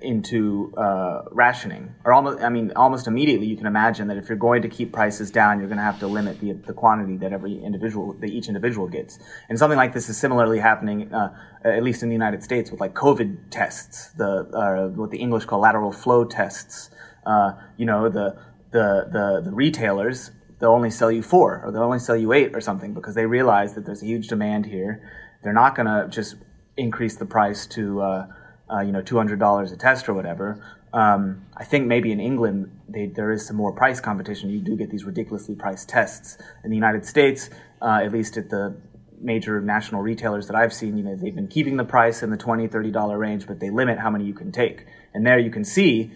into 0.02 0.74
uh, 0.76 1.22
rationing. 1.30 1.94
Or 2.04 2.12
almost 2.12 2.42
i 2.42 2.48
mean 2.48 2.72
almost 2.76 3.06
immediately 3.06 3.46
you 3.46 3.56
can 3.56 3.66
imagine 3.66 4.08
that 4.08 4.16
if 4.16 4.28
you're 4.28 4.38
going 4.38 4.62
to 4.62 4.68
keep 4.68 4.92
prices 4.92 5.30
down 5.30 5.58
you're 5.58 5.68
going 5.68 5.78
to 5.78 5.84
have 5.84 5.98
to 6.00 6.06
limit 6.06 6.40
the, 6.40 6.52
the 6.52 6.72
quantity 6.72 7.16
that 7.18 7.32
every 7.32 7.62
individual 7.62 8.14
that 8.20 8.30
each 8.30 8.48
individual 8.48 8.88
gets. 8.88 9.18
And 9.48 9.58
something 9.58 9.76
like 9.76 9.92
this 9.92 10.08
is 10.08 10.16
similarly 10.16 10.58
happening 10.58 11.12
uh, 11.12 11.34
at 11.64 11.82
least 11.82 12.02
in 12.02 12.08
the 12.08 12.14
united 12.14 12.42
states 12.42 12.70
with 12.70 12.80
like 12.80 12.94
covid 12.94 13.38
tests 13.50 14.08
the 14.16 14.30
uh, 14.52 14.88
what 14.88 15.10
the 15.10 15.18
english 15.18 15.44
call 15.44 15.60
lateral 15.60 15.92
flow 15.92 16.24
tests. 16.24 16.90
Uh, 17.24 17.52
you 17.76 17.86
know 17.86 18.08
the, 18.08 18.36
the 18.70 19.08
the 19.10 19.40
the 19.44 19.50
retailers 19.50 20.30
they'll 20.58 20.70
only 20.70 20.90
sell 20.90 21.10
you 21.10 21.22
four 21.22 21.62
or 21.64 21.70
they'll 21.70 21.82
only 21.82 21.98
sell 21.98 22.16
you 22.16 22.32
eight 22.32 22.54
or 22.54 22.60
something 22.60 22.94
because 22.94 23.14
they 23.14 23.26
realize 23.26 23.74
that 23.74 23.84
there's 23.84 24.02
a 24.02 24.06
huge 24.06 24.28
demand 24.28 24.66
here. 24.66 25.02
They're 25.42 25.52
not 25.52 25.74
going 25.74 25.86
to 25.86 26.08
just 26.08 26.36
increase 26.76 27.16
the 27.16 27.26
price 27.26 27.66
to 27.66 28.00
uh, 28.00 28.26
uh, 28.70 28.80
you 28.80 28.92
know 28.92 29.02
two 29.02 29.16
hundred 29.16 29.38
dollars 29.38 29.72
a 29.72 29.76
test 29.76 30.08
or 30.08 30.14
whatever. 30.14 30.62
Um, 30.92 31.46
I 31.56 31.64
think 31.64 31.86
maybe 31.86 32.12
in 32.12 32.20
England 32.20 32.70
they, 32.88 33.06
there 33.06 33.32
is 33.32 33.46
some 33.46 33.56
more 33.56 33.72
price 33.72 34.00
competition. 34.00 34.50
You 34.50 34.60
do 34.60 34.76
get 34.76 34.90
these 34.90 35.04
ridiculously 35.04 35.54
priced 35.54 35.88
tests. 35.88 36.38
In 36.64 36.70
the 36.70 36.76
United 36.76 37.04
States, 37.04 37.50
uh, 37.82 38.00
at 38.02 38.12
least 38.12 38.36
at 38.36 38.50
the 38.50 38.76
major 39.20 39.60
national 39.60 40.02
retailers 40.02 40.46
that 40.46 40.56
I've 40.56 40.72
seen, 40.72 40.96
you 40.96 41.02
know, 41.02 41.16
they've 41.16 41.34
been 41.34 41.48
keeping 41.48 41.76
the 41.76 41.84
price 41.84 42.22
in 42.22 42.30
the 42.30 42.36
20 42.36 42.68
30 42.68 42.90
dollar 42.90 43.18
range, 43.18 43.46
but 43.46 43.60
they 43.60 43.70
limit 43.70 43.98
how 43.98 44.10
many 44.10 44.24
you 44.24 44.34
can 44.34 44.52
take. 44.52 44.86
And 45.14 45.26
there 45.26 45.38
you 45.38 45.50
can 45.50 45.64
see 45.64 46.12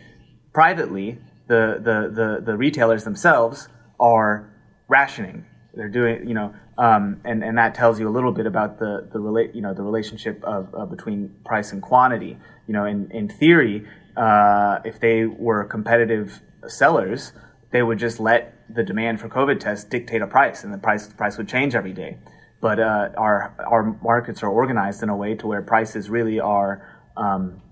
privately 0.53 1.19
the 1.47 1.77
the 1.79 2.11
the, 2.13 2.43
the 2.45 2.57
retailers 2.57 3.05
themselves 3.05 3.69
are 3.99 4.51
rationing. 4.89 5.47
They're 5.75 5.89
doing, 5.89 6.29
you 6.29 6.35
know, 6.35 6.55
um, 6.79 7.21
and 7.25 7.45
and 7.45 7.57
that 7.59 7.75
tells 7.75 8.01
you 8.01 8.09
a 8.09 8.11
little 8.11 8.33
bit 8.33 8.47
about 8.47 8.79
the 8.79 9.09
the 9.13 9.21
relate 9.21 9.55
you 9.55 9.63
know 9.63 9.75
the 9.75 9.83
relationship 9.83 10.43
of 10.45 10.91
between 10.91 11.35
price 11.45 11.73
and 11.73 11.81
quantity. 11.81 12.39
You 12.67 12.73
know, 12.75 12.85
in 12.85 13.11
in 13.11 13.29
theory, 13.29 13.87
uh, 14.17 14.79
if 14.85 14.99
they 14.99 15.27
were 15.27 15.65
competitive 15.65 16.41
sellers, 16.67 17.33
they 17.71 17.83
would 17.83 17.99
just 17.99 18.19
let 18.19 18.55
the 18.73 18.83
demand 18.83 19.21
for 19.21 19.29
COVID 19.29 19.61
tests 19.61 19.85
dictate 19.85 20.23
a 20.23 20.27
price, 20.27 20.65
and 20.65 20.73
the 20.75 20.79
price 20.79 21.07
the 21.07 21.15
price 21.15 21.39
would 21.39 21.49
change 21.49 21.75
every 21.75 21.93
day. 21.93 22.19
But 22.61 22.81
uh, 22.81 23.11
our 23.17 23.55
our 23.59 23.99
markets 24.03 24.43
are 24.43 24.51
organized 24.51 25.03
in 25.03 25.09
a 25.09 25.17
way 25.17 25.35
to 25.37 25.47
where 25.47 25.63
prices 25.63 26.11
really 26.11 26.41
are 26.41 26.87
um, 27.17 27.63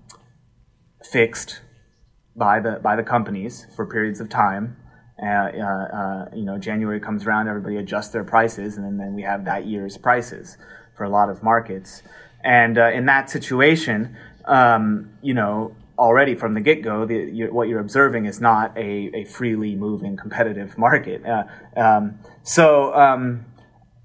fixed 1.03 1.61
by 2.35 2.59
the 2.59 2.79
by 2.81 2.95
the 2.95 3.03
companies 3.03 3.67
for 3.75 3.85
periods 3.85 4.19
of 4.19 4.29
time 4.29 4.77
uh, 5.21 5.25
uh, 5.25 5.61
uh, 5.61 6.25
you 6.33 6.43
know, 6.43 6.57
January 6.57 6.99
comes 6.99 7.25
around, 7.25 7.47
everybody 7.47 7.77
adjusts 7.77 8.09
their 8.09 8.23
prices, 8.23 8.77
and 8.77 8.85
then, 8.85 8.97
then 8.97 9.13
we 9.13 9.21
have 9.23 9.45
that 9.45 9.65
year's 9.65 9.97
prices 9.97 10.57
for 10.95 11.03
a 11.03 11.09
lot 11.09 11.29
of 11.29 11.43
markets. 11.43 12.03
And 12.43 12.77
uh, 12.77 12.91
in 12.91 13.05
that 13.07 13.29
situation, 13.29 14.15
um, 14.45 15.11
you 15.21 15.33
know, 15.33 15.75
already 15.97 16.35
from 16.35 16.53
the 16.53 16.61
get 16.61 16.81
go, 16.81 17.05
what 17.51 17.67
you're 17.67 17.81
observing 17.81 18.25
is 18.25 18.39
not 18.39 18.77
a, 18.77 19.11
a 19.13 19.25
freely 19.25 19.75
moving 19.75 20.15
competitive 20.15 20.77
market. 20.77 21.21
Uh, 21.25 21.43
um, 21.75 22.19
so, 22.43 22.93
um, 22.95 23.45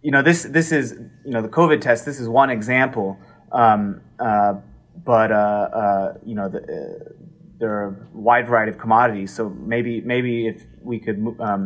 you 0.03 0.11
know, 0.11 0.23
this 0.23 0.43
this 0.43 0.73
is 0.73 0.99
you 1.25 1.31
know 1.31 1.41
the 1.41 1.49
COVID 1.49 1.81
test. 1.81 2.05
This 2.05 2.21
is 2.21 2.29
one 2.29 2.51
example, 2.51 3.19
um, 3.53 4.03
uh, 4.19 4.55
but 5.03 5.31
you 6.27 6.35
know 6.35 6.49
the 6.49 7.15
there 7.65 7.73
are 7.79 7.87
a 7.89 8.19
wide 8.29 8.47
variety 8.47 8.71
of 8.75 8.79
commodities. 8.79 9.35
So 9.35 9.43
maybe 9.49 9.93
maybe 10.03 10.47
if 10.53 10.59
we 10.83 10.97
could, 11.05 11.19
um, 11.41 11.63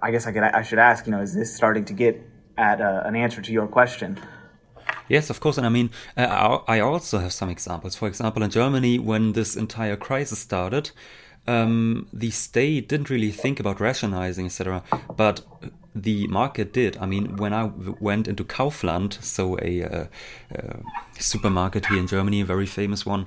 I 0.00 0.08
guess 0.12 0.26
I 0.28 0.32
could 0.32 0.44
I 0.60 0.62
should 0.62 0.78
ask. 0.78 1.06
You 1.06 1.12
know, 1.14 1.22
is 1.28 1.34
this 1.34 1.54
starting 1.60 1.84
to 1.86 1.94
get 2.04 2.14
at 2.56 2.80
uh, 2.80 3.02
an 3.08 3.16
answer 3.16 3.42
to 3.42 3.52
your 3.52 3.66
question? 3.66 4.10
Yes, 5.08 5.30
of 5.30 5.40
course. 5.40 5.58
And 5.58 5.66
I 5.66 5.70
mean, 5.70 5.90
uh, 6.16 6.58
I 6.68 6.78
also 6.80 7.18
have 7.18 7.32
some 7.32 7.50
examples. 7.50 7.96
For 7.96 8.06
example, 8.06 8.42
in 8.44 8.50
Germany, 8.50 8.98
when 8.98 9.32
this 9.32 9.56
entire 9.56 9.96
crisis 9.96 10.38
started, 10.38 10.92
um, 11.46 12.06
the 12.12 12.30
state 12.30 12.88
didn't 12.88 13.10
really 13.10 13.32
think 13.32 13.58
about 13.58 13.80
rationalizing, 13.80 14.46
etc. 14.46 14.84
But 15.16 15.42
the 15.94 16.26
market 16.28 16.72
did. 16.72 16.96
I 16.98 17.06
mean, 17.06 17.36
when 17.36 17.52
I 17.52 17.64
went 18.00 18.28
into 18.28 18.44
Kaufland, 18.44 19.22
so 19.22 19.58
a 19.60 19.72
uh, 19.82 20.06
uh, 20.56 20.78
supermarket 21.22 21.86
here 21.86 21.98
in 21.98 22.06
Germany, 22.06 22.40
a 22.40 22.44
very 22.44 22.66
famous 22.66 23.06
one, 23.06 23.26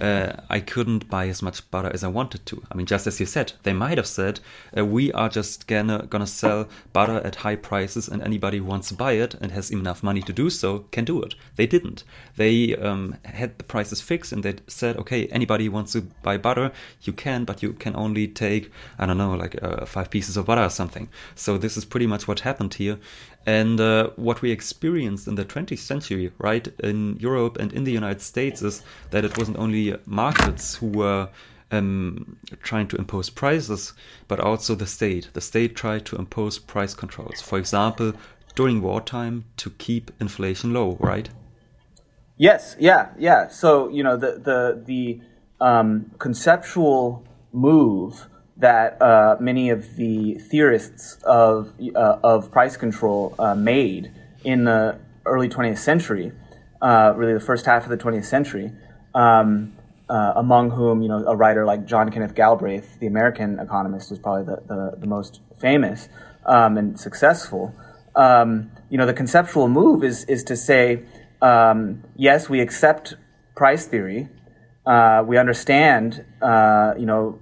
uh, 0.00 0.32
I 0.50 0.60
couldn't 0.60 1.08
buy 1.08 1.28
as 1.28 1.42
much 1.42 1.70
butter 1.70 1.90
as 1.92 2.04
I 2.04 2.08
wanted 2.08 2.44
to. 2.46 2.62
I 2.70 2.74
mean, 2.74 2.86
just 2.86 3.06
as 3.06 3.18
you 3.20 3.26
said, 3.26 3.52
they 3.62 3.72
might 3.72 3.98
have 3.98 4.06
said, 4.06 4.40
uh, 4.76 4.84
we 4.84 5.12
are 5.12 5.28
just 5.28 5.66
gonna, 5.66 6.06
gonna 6.08 6.26
sell 6.26 6.68
butter 6.92 7.20
at 7.24 7.36
high 7.36 7.56
prices 7.56 8.08
and 8.08 8.22
anybody 8.22 8.58
who 8.58 8.64
wants 8.64 8.88
to 8.88 8.94
buy 8.94 9.12
it 9.12 9.34
and 9.34 9.52
has 9.52 9.70
enough 9.70 10.02
money 10.02 10.22
to 10.22 10.32
do 10.32 10.50
so 10.50 10.80
can 10.90 11.04
do 11.04 11.22
it. 11.22 11.34
They 11.56 11.66
didn't. 11.66 12.04
They 12.36 12.76
um, 12.76 13.16
had 13.24 13.58
the 13.58 13.64
prices 13.64 14.00
fixed 14.00 14.32
and 14.32 14.42
they 14.42 14.56
said, 14.66 14.96
okay, 14.98 15.26
anybody 15.28 15.66
who 15.66 15.70
wants 15.70 15.92
to 15.92 16.02
buy 16.22 16.36
butter, 16.36 16.72
you 17.02 17.12
can, 17.12 17.44
but 17.44 17.62
you 17.62 17.72
can 17.72 17.96
only 17.96 18.28
take, 18.28 18.70
I 18.98 19.06
don't 19.06 19.18
know, 19.18 19.34
like 19.34 19.62
uh, 19.62 19.86
five 19.86 20.10
pieces 20.10 20.36
of 20.36 20.46
butter 20.46 20.62
or 20.62 20.70
something. 20.70 21.08
So 21.34 21.58
this 21.58 21.76
is 21.76 21.84
pretty 21.84 22.06
much 22.06 22.28
what 22.28 22.40
happened 22.40 22.74
here. 22.74 22.98
And 23.46 23.80
uh, 23.80 24.10
what 24.16 24.42
we 24.42 24.50
experienced 24.50 25.28
in 25.28 25.36
the 25.36 25.44
20th 25.44 25.78
century, 25.78 26.32
right, 26.38 26.66
in 26.80 27.16
Europe 27.20 27.56
and 27.58 27.72
in 27.72 27.84
the 27.84 27.92
United 27.92 28.20
States, 28.20 28.60
is 28.60 28.82
that 29.10 29.24
it 29.24 29.38
wasn't 29.38 29.56
only 29.58 29.96
markets 30.04 30.74
who 30.74 30.88
were 30.88 31.28
um, 31.70 32.38
trying 32.62 32.88
to 32.88 32.96
impose 32.96 33.30
prices, 33.30 33.92
but 34.26 34.40
also 34.40 34.74
the 34.74 34.86
state. 34.86 35.28
The 35.32 35.40
state 35.40 35.76
tried 35.76 36.04
to 36.06 36.16
impose 36.16 36.58
price 36.58 36.94
controls. 36.94 37.40
For 37.40 37.56
example, 37.58 38.14
during 38.56 38.82
wartime 38.82 39.44
to 39.58 39.70
keep 39.70 40.10
inflation 40.20 40.72
low, 40.72 40.96
right? 40.98 41.28
Yes, 42.36 42.76
yeah, 42.78 43.10
yeah. 43.18 43.48
So 43.48 43.88
you 43.88 44.02
know 44.02 44.16
the 44.16 44.32
the 44.32 44.82
the 44.84 45.20
um, 45.64 46.10
conceptual 46.18 47.24
move 47.52 48.26
that 48.58 49.00
uh, 49.02 49.36
many 49.38 49.70
of 49.70 49.96
the 49.96 50.34
theorists 50.34 51.18
of, 51.24 51.72
uh, 51.94 52.18
of 52.22 52.50
price 52.50 52.76
control 52.76 53.34
uh, 53.38 53.54
made 53.54 54.10
in 54.44 54.64
the 54.64 54.98
early 55.26 55.48
20th 55.48 55.78
century, 55.78 56.32
uh, 56.80 57.12
really 57.16 57.34
the 57.34 57.40
first 57.40 57.66
half 57.66 57.84
of 57.84 57.90
the 57.90 57.96
20th 57.96 58.24
century, 58.24 58.72
um, 59.14 59.74
uh, 60.08 60.34
among 60.36 60.70
whom 60.70 61.02
you 61.02 61.08
know 61.08 61.24
a 61.26 61.34
writer 61.34 61.66
like 61.66 61.84
John 61.84 62.10
Kenneth 62.10 62.34
Galbraith, 62.34 63.00
the 63.00 63.06
American 63.06 63.58
economist, 63.58 64.12
is 64.12 64.18
probably 64.18 64.44
the, 64.44 64.62
the, 64.66 64.96
the 65.00 65.06
most 65.06 65.40
famous 65.58 66.08
um, 66.46 66.78
and 66.78 66.98
successful. 66.98 67.74
Um, 68.14 68.70
you 68.88 68.98
know, 68.98 69.06
the 69.06 69.12
conceptual 69.12 69.68
move 69.68 70.04
is 70.04 70.24
is 70.24 70.44
to 70.44 70.56
say, 70.56 71.02
um, 71.42 72.04
yes, 72.14 72.48
we 72.48 72.60
accept 72.60 73.16
price 73.56 73.86
theory. 73.86 74.28
Uh, 74.86 75.24
we 75.26 75.36
understand, 75.36 76.24
you 76.40 77.06
know, 77.06 77.40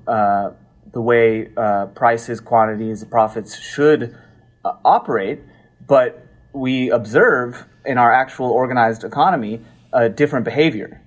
the 0.94 1.00
way 1.00 1.50
uh, 1.56 1.86
prices, 1.86 2.40
quantities, 2.40 3.04
profits 3.04 3.60
should 3.60 4.16
uh, 4.64 4.72
operate, 4.84 5.40
but 5.86 6.24
we 6.54 6.90
observe 6.90 7.66
in 7.84 7.98
our 7.98 8.12
actual 8.12 8.50
organized 8.50 9.04
economy 9.04 9.60
a 9.92 10.08
different 10.08 10.44
behavior. 10.44 11.02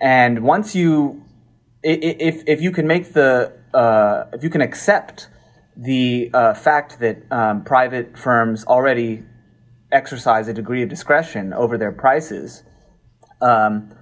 And 0.00 0.44
once 0.44 0.74
you, 0.74 1.24
if, 1.82 2.44
if 2.46 2.60
you 2.60 2.70
can 2.70 2.86
make 2.86 3.14
the, 3.14 3.52
uh, 3.74 4.24
if 4.34 4.44
you 4.44 4.50
can 4.50 4.60
accept 4.60 5.28
the 5.76 6.30
uh, 6.32 6.54
fact 6.54 7.00
that 7.00 7.16
um, 7.30 7.64
private 7.64 8.18
firms 8.18 8.64
already 8.66 9.22
exercise 9.90 10.46
a 10.48 10.52
degree 10.52 10.82
of 10.82 10.88
discretion 10.88 11.52
over 11.54 11.78
their 11.78 11.92
prices, 11.92 12.62
um, 13.40 13.94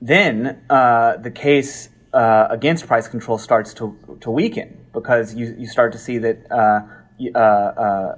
then 0.00 0.62
uh, 0.68 1.16
the 1.18 1.30
case 1.30 1.88
uh, 2.12 2.48
against 2.50 2.86
price 2.86 3.08
control 3.08 3.38
starts 3.38 3.72
to, 3.74 3.96
to 4.20 4.30
weaken 4.30 4.86
because 4.92 5.34
you, 5.34 5.54
you 5.58 5.66
start 5.66 5.92
to 5.92 5.98
see 5.98 6.18
that 6.18 6.38
uh, 6.50 6.80
uh, 7.34 7.38
uh, 7.38 8.16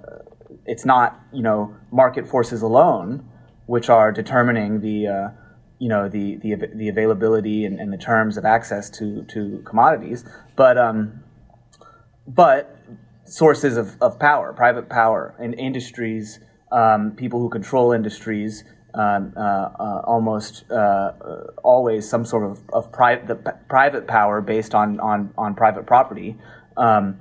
it's 0.66 0.84
not 0.84 1.20
you 1.32 1.42
know 1.42 1.74
market 1.90 2.26
forces 2.26 2.62
alone 2.62 3.28
which 3.66 3.88
are 3.88 4.12
determining 4.12 4.80
the 4.80 5.06
uh, 5.06 5.28
you 5.78 5.88
know 5.88 6.08
the 6.08 6.36
the, 6.36 6.54
the 6.74 6.88
availability 6.88 7.64
and, 7.64 7.78
and, 7.80 7.92
the 7.92 7.96
terms 7.98 8.36
of 8.36 8.44
access 8.44 8.88
to, 8.90 9.24
to 9.24 9.62
commodities, 9.64 10.24
but 10.56 10.78
um, 10.78 11.22
but 12.26 12.78
sources 13.24 13.76
of, 13.76 13.96
of 14.00 14.18
power, 14.18 14.52
private 14.52 14.88
power, 14.88 15.34
and 15.38 15.54
industries, 15.54 16.38
um, 16.70 17.12
people 17.12 17.40
who 17.40 17.48
control 17.48 17.92
industries, 17.92 18.64
um, 18.94 19.32
uh, 19.36 19.40
uh, 19.40 20.02
almost 20.04 20.70
uh, 20.70 21.12
always 21.62 22.08
some 22.08 22.24
sort 22.24 22.44
of, 22.50 22.60
of 22.72 22.92
pri- 22.92 23.24
the 23.24 23.36
p- 23.36 23.50
private 23.68 24.06
power 24.06 24.40
based 24.40 24.74
on, 24.74 25.00
on, 25.00 25.32
on 25.36 25.54
private 25.54 25.86
property. 25.86 26.36
Um, 26.76 27.18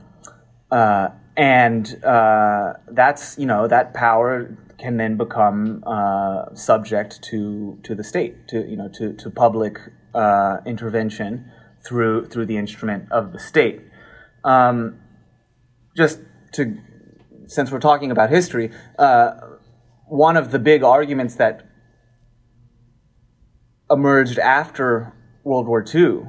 uh, 0.69 1.09
and 1.37 2.03
uh, 2.03 2.73
that's, 2.89 3.37
you 3.37 3.45
know, 3.45 3.67
that 3.67 3.93
power 3.93 4.57
can 4.77 4.97
then 4.97 5.15
become 5.17 5.83
uh, 5.85 6.53
subject 6.55 7.21
to, 7.23 7.79
to 7.83 7.95
the 7.95 8.03
state, 8.03 8.47
to, 8.49 8.67
you 8.67 8.75
know, 8.75 8.89
to, 8.89 9.13
to 9.13 9.29
public 9.29 9.77
intervention 10.65 11.49
through, 11.85 12.25
through 12.25 12.45
the 12.45 12.57
instrument 12.57 13.09
of 13.11 13.31
the 13.31 13.39
state. 13.39 13.81
Um, 14.43 14.99
just 15.95 16.19
to, 16.53 16.77
since 17.45 17.71
we're 17.71 17.79
talking 17.79 18.11
about 18.11 18.29
history, 18.29 18.71
one 20.11 20.35
of 20.35 20.51
the 20.51 20.59
big 20.59 20.83
arguments 20.83 21.35
that 21.35 21.65
emerged 23.89 24.37
after 24.37 25.13
World 25.45 25.67
War 25.67 25.85
II, 25.87 26.23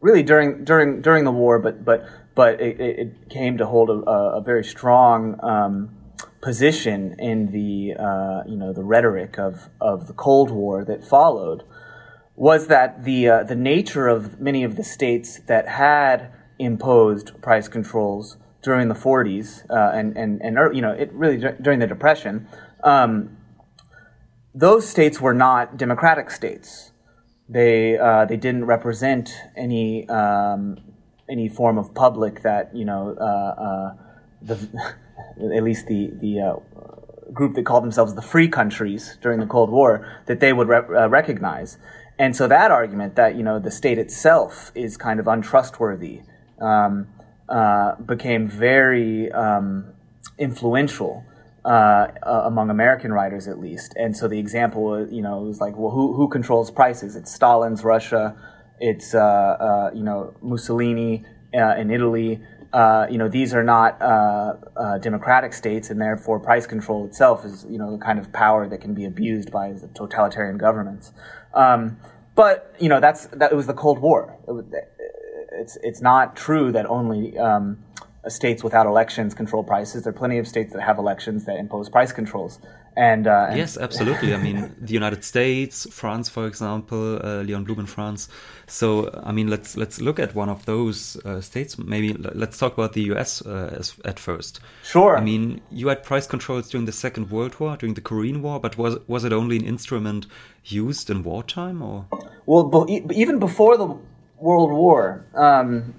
really 0.00 0.22
during 0.22 0.64
during 0.64 1.02
during 1.02 1.24
the 1.24 1.30
war, 1.30 1.58
but 1.58 1.84
but 1.84 2.06
but 2.34 2.58
it, 2.58 2.80
it 2.80 3.28
came 3.28 3.58
to 3.58 3.66
hold 3.66 3.90
a, 3.90 4.10
a 4.10 4.40
very 4.40 4.64
strong 4.64 5.38
um, 5.42 5.94
position 6.40 7.16
in 7.18 7.52
the 7.52 7.94
uh, 8.02 8.44
you 8.48 8.56
know 8.56 8.72
the 8.72 8.82
rhetoric 8.82 9.38
of 9.38 9.68
of 9.78 10.06
the 10.06 10.14
Cold 10.14 10.50
War 10.50 10.82
that 10.86 11.04
followed 11.04 11.64
was 12.34 12.68
that 12.68 13.04
the 13.04 13.28
uh, 13.28 13.42
the 13.42 13.54
nature 13.54 14.08
of 14.08 14.40
many 14.40 14.64
of 14.64 14.76
the 14.76 14.84
states 14.84 15.38
that 15.48 15.68
had 15.68 16.32
imposed 16.58 17.38
price 17.42 17.68
controls 17.68 18.38
during 18.62 18.88
the 18.88 18.94
40s 18.94 19.68
uh, 19.70 19.92
and 19.94 20.16
and 20.16 20.40
and 20.40 20.74
you 20.74 20.80
know 20.80 20.92
it 20.92 21.12
really 21.12 21.36
during 21.60 21.78
the 21.78 21.86
Depression. 21.86 22.48
Um, 22.82 23.36
those 24.54 24.88
states 24.88 25.20
were 25.20 25.34
not 25.34 25.76
democratic 25.76 26.30
states. 26.30 26.92
They 27.48 27.96
uh, 27.96 28.24
they 28.26 28.36
didn't 28.36 28.66
represent 28.66 29.30
any 29.56 30.08
um, 30.08 30.78
any 31.30 31.48
form 31.48 31.78
of 31.78 31.94
public 31.94 32.42
that 32.42 32.74
you 32.74 32.84
know 32.84 33.16
uh, 33.18 33.24
uh 33.24 33.94
the 34.42 34.94
at 35.56 35.62
least 35.62 35.86
the 35.86 36.10
the 36.20 36.40
uh, 36.40 37.32
group 37.32 37.54
that 37.54 37.64
called 37.64 37.84
themselves 37.84 38.14
the 38.14 38.22
free 38.22 38.48
countries 38.48 39.18
during 39.22 39.40
the 39.40 39.46
Cold 39.46 39.70
War 39.70 40.06
that 40.26 40.40
they 40.40 40.52
would 40.52 40.70
uh, 40.70 41.08
recognize. 41.08 41.78
And 42.18 42.34
so 42.34 42.48
that 42.48 42.70
argument 42.70 43.14
that 43.16 43.36
you 43.36 43.42
know 43.42 43.58
the 43.58 43.70
state 43.70 43.98
itself 43.98 44.72
is 44.74 44.96
kind 44.96 45.20
of 45.20 45.28
untrustworthy 45.28 46.22
um, 46.60 47.06
became 48.04 48.48
very 48.48 49.30
um, 49.32 49.92
influential 50.36 51.24
uh, 51.68 52.08
uh, 52.22 52.42
among 52.46 52.70
American 52.70 53.12
writers 53.12 53.46
at 53.46 53.60
least. 53.60 53.92
And 53.94 54.16
so 54.16 54.26
the 54.26 54.38
example, 54.38 55.06
you 55.06 55.20
know, 55.20 55.40
was 55.40 55.60
like, 55.60 55.76
well, 55.76 55.90
who, 55.90 56.14
who 56.14 56.26
controls 56.26 56.70
prices? 56.70 57.14
It's 57.14 57.30
Stalin's 57.30 57.84
Russia. 57.84 58.34
It's, 58.80 59.14
uh, 59.14 59.18
uh 59.18 59.90
you 59.94 60.02
know, 60.02 60.32
Mussolini 60.40 61.26
uh, 61.54 61.76
in 61.76 61.90
Italy. 61.90 62.40
Uh, 62.72 63.06
you 63.10 63.18
know, 63.18 63.28
these 63.28 63.52
are 63.52 63.62
not 63.62 64.00
democratic 65.02 65.52
states, 65.52 65.90
and 65.90 66.00
therefore 66.00 66.40
price 66.40 66.66
control 66.66 67.04
itself 67.04 67.44
is, 67.44 67.66
you 67.68 67.76
know, 67.76 67.98
the 67.98 68.02
kind 68.02 68.18
of 68.18 68.32
power 68.32 68.66
that 68.66 68.80
can 68.80 68.94
be 68.94 69.04
abused 69.04 69.52
by 69.52 69.72
the 69.72 69.88
totalitarian 69.88 70.56
governments. 70.56 71.12
Um, 71.52 71.98
but 72.34 72.74
you 72.78 72.88
know, 72.88 72.98
that's 72.98 73.26
that. 73.26 73.54
Was 73.54 73.66
the 73.66 73.74
Cold 73.74 73.98
War. 73.98 74.38
It 74.48 74.88
it's 75.52 75.76
it's 75.82 76.00
not 76.00 76.34
true 76.34 76.72
that 76.72 76.86
only 76.86 77.36
um, 77.36 77.84
states 78.28 78.64
without 78.64 78.86
elections 78.86 79.34
control 79.34 79.62
prices. 79.62 80.02
There 80.02 80.10
are 80.10 80.16
plenty 80.16 80.38
of 80.38 80.48
states 80.48 80.72
that 80.72 80.82
have 80.82 80.98
elections 80.98 81.44
that 81.44 81.56
impose 81.58 81.88
price 81.88 82.12
controls. 82.12 82.58
And, 82.96 83.28
uh, 83.28 83.46
and 83.50 83.58
yes, 83.58 83.76
absolutely. 83.76 84.34
I 84.34 84.38
mean, 84.38 84.74
the 84.80 84.92
United 84.92 85.22
States, 85.22 85.86
France, 85.88 86.28
for 86.28 86.48
example, 86.48 87.20
uh, 87.24 87.42
Leon 87.42 87.62
Blum 87.62 87.78
in 87.78 87.86
France. 87.86 88.28
So, 88.66 89.08
I 89.22 89.30
mean, 89.30 89.46
let's 89.46 89.76
let's 89.76 90.00
look 90.00 90.18
at 90.18 90.34
one 90.34 90.48
of 90.48 90.64
those 90.64 91.16
uh, 91.24 91.40
states. 91.40 91.78
Maybe 91.78 92.12
let's 92.12 92.58
talk 92.58 92.72
about 92.72 92.94
the 92.94 93.02
U.S. 93.02 93.40
Uh, 93.40 93.72
as, 93.78 93.94
at 94.04 94.18
first. 94.18 94.58
Sure. 94.82 95.16
I 95.16 95.20
mean, 95.20 95.60
you 95.70 95.88
had 95.88 96.02
price 96.02 96.26
controls 96.26 96.68
during 96.70 96.86
the 96.86 96.92
Second 96.92 97.30
World 97.30 97.60
War, 97.60 97.76
during 97.76 97.94
the 97.94 98.00
Korean 98.00 98.42
War, 98.42 98.58
but 98.58 98.76
was 98.76 98.98
was 99.06 99.22
it 99.22 99.32
only 99.32 99.56
an 99.56 99.64
instrument 99.64 100.26
used 100.64 101.08
in 101.08 101.22
wartime, 101.22 101.80
or? 101.80 102.06
Well, 102.46 102.86
even 102.88 103.38
before 103.38 103.76
the 103.76 103.96
World 104.40 104.72
War. 104.72 105.24
Um, 105.34 105.94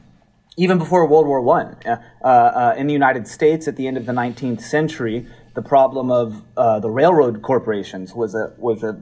even 0.59 0.77
before 0.77 1.07
World 1.07 1.25
War 1.25 1.39
One, 1.39 1.77
uh, 1.85 1.95
uh, 2.21 2.75
in 2.77 2.87
the 2.87 2.93
United 2.93 3.29
States 3.29 3.65
at 3.69 3.77
the 3.77 3.87
end 3.87 3.95
of 3.95 4.05
the 4.05 4.11
19th 4.11 4.59
century, 4.59 5.25
the 5.53 5.61
problem 5.61 6.11
of 6.11 6.43
uh, 6.57 6.81
the 6.81 6.89
railroad 6.89 7.41
corporations 7.41 8.13
was 8.13 8.35
a 8.35 8.53
was 8.57 8.83
a 8.83 9.01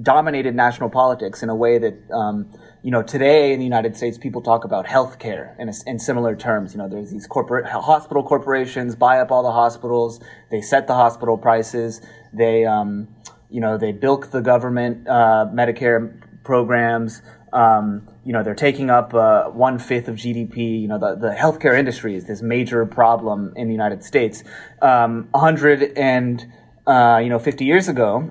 dominated 0.00 0.54
national 0.54 0.88
politics 0.88 1.42
in 1.42 1.50
a 1.50 1.54
way 1.54 1.76
that 1.76 2.10
um, 2.10 2.50
you 2.82 2.90
know 2.90 3.02
today 3.02 3.52
in 3.52 3.58
the 3.58 3.66
United 3.66 3.98
States 3.98 4.16
people 4.16 4.40
talk 4.40 4.64
about 4.64 4.86
healthcare 4.86 5.54
in, 5.58 5.68
a, 5.68 5.74
in 5.86 5.98
similar 5.98 6.34
terms. 6.34 6.72
You 6.72 6.78
know, 6.78 6.88
there's 6.88 7.10
these 7.10 7.26
corporate 7.26 7.66
hospital 7.66 8.22
corporations 8.22 8.94
buy 8.94 9.18
up 9.18 9.30
all 9.30 9.42
the 9.42 9.52
hospitals, 9.52 10.20
they 10.50 10.62
set 10.62 10.86
the 10.86 10.94
hospital 10.94 11.36
prices, 11.36 12.00
they 12.32 12.64
um, 12.64 13.08
you 13.50 13.60
know 13.60 13.76
they 13.76 13.92
bilk 13.92 14.30
the 14.30 14.40
government 14.40 15.06
uh, 15.06 15.46
Medicare 15.52 16.18
programs. 16.44 17.20
Um, 17.52 18.08
you 18.24 18.32
know, 18.32 18.42
they're 18.42 18.54
taking 18.54 18.90
up 18.90 19.12
uh, 19.14 19.44
one 19.50 19.78
fifth 19.78 20.08
of 20.08 20.16
GDP. 20.16 20.80
You 20.80 20.88
know, 20.88 20.98
the, 20.98 21.14
the 21.14 21.34
healthcare 21.34 21.78
industry 21.78 22.14
is 22.14 22.26
this 22.26 22.42
major 22.42 22.86
problem 22.86 23.52
in 23.56 23.68
the 23.68 23.74
United 23.74 24.04
States. 24.04 24.42
Um, 24.80 25.28
100 25.32 25.92
and, 25.96 26.52
uh, 26.86 27.20
you 27.22 27.28
know, 27.28 27.38
50 27.38 27.64
years 27.64 27.88
ago, 27.88 28.30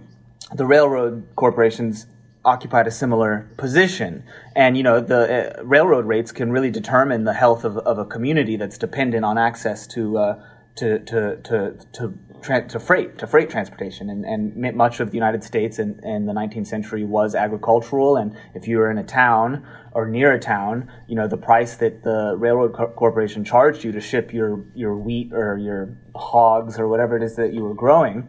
the 0.53 0.65
railroad 0.65 1.27
corporations 1.35 2.07
occupied 2.43 2.87
a 2.87 2.91
similar 2.91 3.49
position. 3.57 4.23
And, 4.55 4.75
you 4.75 4.83
know, 4.83 4.99
the 4.99 5.59
uh, 5.59 5.63
railroad 5.63 6.05
rates 6.05 6.31
can 6.31 6.51
really 6.51 6.71
determine 6.71 7.23
the 7.23 7.33
health 7.33 7.63
of, 7.63 7.77
of 7.77 7.99
a 7.99 8.05
community 8.05 8.55
that's 8.55 8.77
dependent 8.77 9.23
on 9.23 9.37
access 9.37 9.85
to, 9.87 10.17
uh, 10.17 10.43
to, 10.77 10.99
to, 10.99 11.37
to, 11.43 11.77
to 11.93 12.17
tra- 12.41 12.67
to 12.67 12.79
freight 12.79 13.17
to 13.19 13.27
freight 13.27 13.49
transportation, 13.49 14.09
and, 14.09 14.25
and 14.25 14.75
much 14.75 14.99
of 14.99 15.11
the 15.11 15.15
United 15.15 15.43
States 15.43 15.79
in, 15.79 15.99
in 16.03 16.25
the 16.25 16.33
19th 16.33 16.67
century 16.67 17.03
was 17.03 17.35
agricultural. 17.35 18.17
And 18.17 18.35
if 18.53 18.67
you 18.67 18.77
were 18.77 18.89
in 18.89 18.97
a 18.97 19.03
town 19.03 19.65
or 19.93 20.07
near 20.07 20.33
a 20.33 20.39
town, 20.39 20.91
you 21.07 21.15
know 21.15 21.27
the 21.27 21.37
price 21.37 21.75
that 21.77 22.03
the 22.03 22.35
railroad 22.37 22.73
co- 22.73 22.89
corporation 22.89 23.43
charged 23.43 23.83
you 23.83 23.91
to 23.91 24.01
ship 24.01 24.33
your 24.33 24.65
your 24.75 24.95
wheat 24.95 25.31
or 25.33 25.57
your 25.57 25.97
hogs 26.15 26.79
or 26.79 26.87
whatever 26.87 27.15
it 27.15 27.23
is 27.23 27.35
that 27.35 27.53
you 27.53 27.63
were 27.63 27.75
growing 27.75 28.27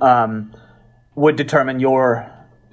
um, 0.00 0.54
would 1.14 1.36
determine 1.36 1.80
your 1.80 2.30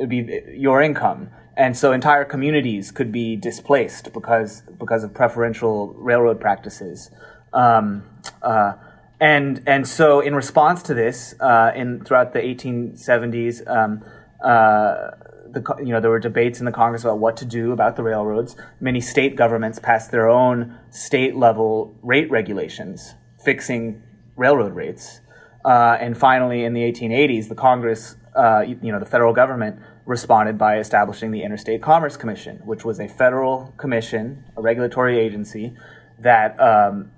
be 0.07 0.41
your 0.53 0.81
income 0.81 1.29
and 1.57 1.75
so 1.75 1.91
entire 1.91 2.23
communities 2.23 2.91
could 2.91 3.11
be 3.11 3.35
displaced 3.35 4.13
because 4.13 4.61
because 4.77 5.03
of 5.03 5.13
preferential 5.13 5.93
railroad 5.95 6.39
practices. 6.39 7.09
Um, 7.51 8.03
uh, 8.43 8.73
and 9.19 9.63
and 9.65 9.87
so 9.87 10.19
in 10.19 10.35
response 10.35 10.83
to 10.83 10.93
this, 10.93 11.33
uh, 11.39 11.71
in 11.75 12.03
throughout 12.03 12.33
the 12.33 12.39
1870s, 12.39 13.67
um, 13.67 14.03
uh, 14.43 15.11
the, 15.49 15.75
you 15.79 15.91
know 15.91 15.99
there 15.99 16.11
were 16.11 16.19
debates 16.19 16.59
in 16.59 16.65
the 16.65 16.71
Congress 16.71 17.03
about 17.03 17.19
what 17.19 17.37
to 17.37 17.45
do 17.45 17.71
about 17.71 17.95
the 17.95 18.03
railroads. 18.03 18.55
Many 18.79 19.01
state 19.01 19.35
governments 19.35 19.79
passed 19.79 20.11
their 20.11 20.27
own 20.27 20.77
state 20.91 21.35
level 21.35 21.95
rate 22.03 22.29
regulations 22.29 23.15
fixing 23.43 24.03
railroad 24.35 24.75
rates. 24.75 25.21
Uh, 25.63 25.97
and 25.99 26.17
finally, 26.17 26.63
in 26.63 26.73
the 26.73 26.81
1880s, 26.81 27.49
the 27.49 27.55
Congress, 27.55 28.15
uh, 28.35 28.61
you 28.61 28.91
know, 28.91 28.99
the 28.99 29.05
federal 29.05 29.33
government 29.33 29.79
responded 30.05 30.57
by 30.57 30.77
establishing 30.77 31.31
the 31.31 31.43
Interstate 31.43 31.81
Commerce 31.81 32.15
Commission, 32.15 32.57
which 32.65 32.85
was 32.85 32.99
a 32.99 33.07
federal 33.07 33.73
commission, 33.77 34.43
a 34.55 34.61
regulatory 34.61 35.19
agency 35.19 35.73
that 36.19 36.59
um, 36.59 37.11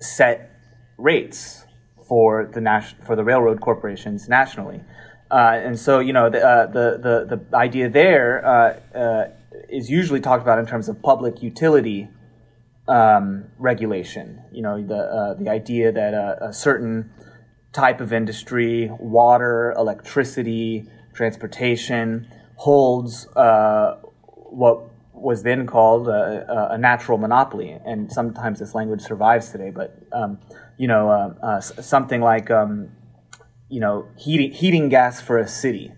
set 0.00 0.49
rates 1.00 1.64
for 2.06 2.44
the 2.52 2.60
nas- 2.60 2.94
for 3.06 3.16
the 3.16 3.24
railroad 3.24 3.60
corporations 3.60 4.28
nationally. 4.28 4.80
Uh, 5.30 5.60
and 5.62 5.78
so, 5.78 6.00
you 6.00 6.12
know, 6.12 6.28
the, 6.28 6.44
uh, 6.44 6.66
the, 6.66 6.98
the, 6.98 7.36
the, 7.36 7.56
idea 7.56 7.88
there 7.88 8.44
uh, 8.44 8.98
uh 8.98 9.24
is 9.68 9.88
usually 9.88 10.20
talked 10.20 10.42
about 10.42 10.58
in 10.58 10.66
terms 10.66 10.88
of 10.88 11.00
public 11.02 11.40
utility 11.42 12.08
um, 12.88 13.44
regulation. 13.58 14.42
You 14.50 14.62
know, 14.62 14.82
the, 14.82 14.96
uh, 14.96 15.34
the 15.34 15.48
idea 15.48 15.92
that 15.92 16.14
a, 16.14 16.52
certain 16.52 17.12
type 17.72 18.00
of 18.00 18.12
industry, 18.12 18.90
water, 18.98 19.72
electricity, 19.76 20.88
transportation, 21.14 22.26
holds 22.56 23.28
uh, 23.36 23.98
what 24.24 24.89
was 25.20 25.42
then 25.42 25.66
called 25.66 26.08
a, 26.08 26.70
a, 26.72 26.78
natural 26.78 27.18
monopoly, 27.18 27.78
and 27.84 28.10
sometimes 28.10 28.58
this 28.58 28.74
language 28.74 29.02
survives 29.02 29.50
today. 29.50 29.70
But 29.70 29.96
um, 30.12 30.38
you 30.76 30.88
know, 30.88 31.10
uh, 31.10 31.34
uh, 31.44 31.60
something 31.60 32.20
like 32.20 32.50
um, 32.50 32.90
you 33.68 33.80
know 33.80 34.08
heating 34.16 34.52
heating 34.52 34.88
gas 34.88 35.20
for 35.20 35.38
a 35.38 35.48
city. 35.48 35.92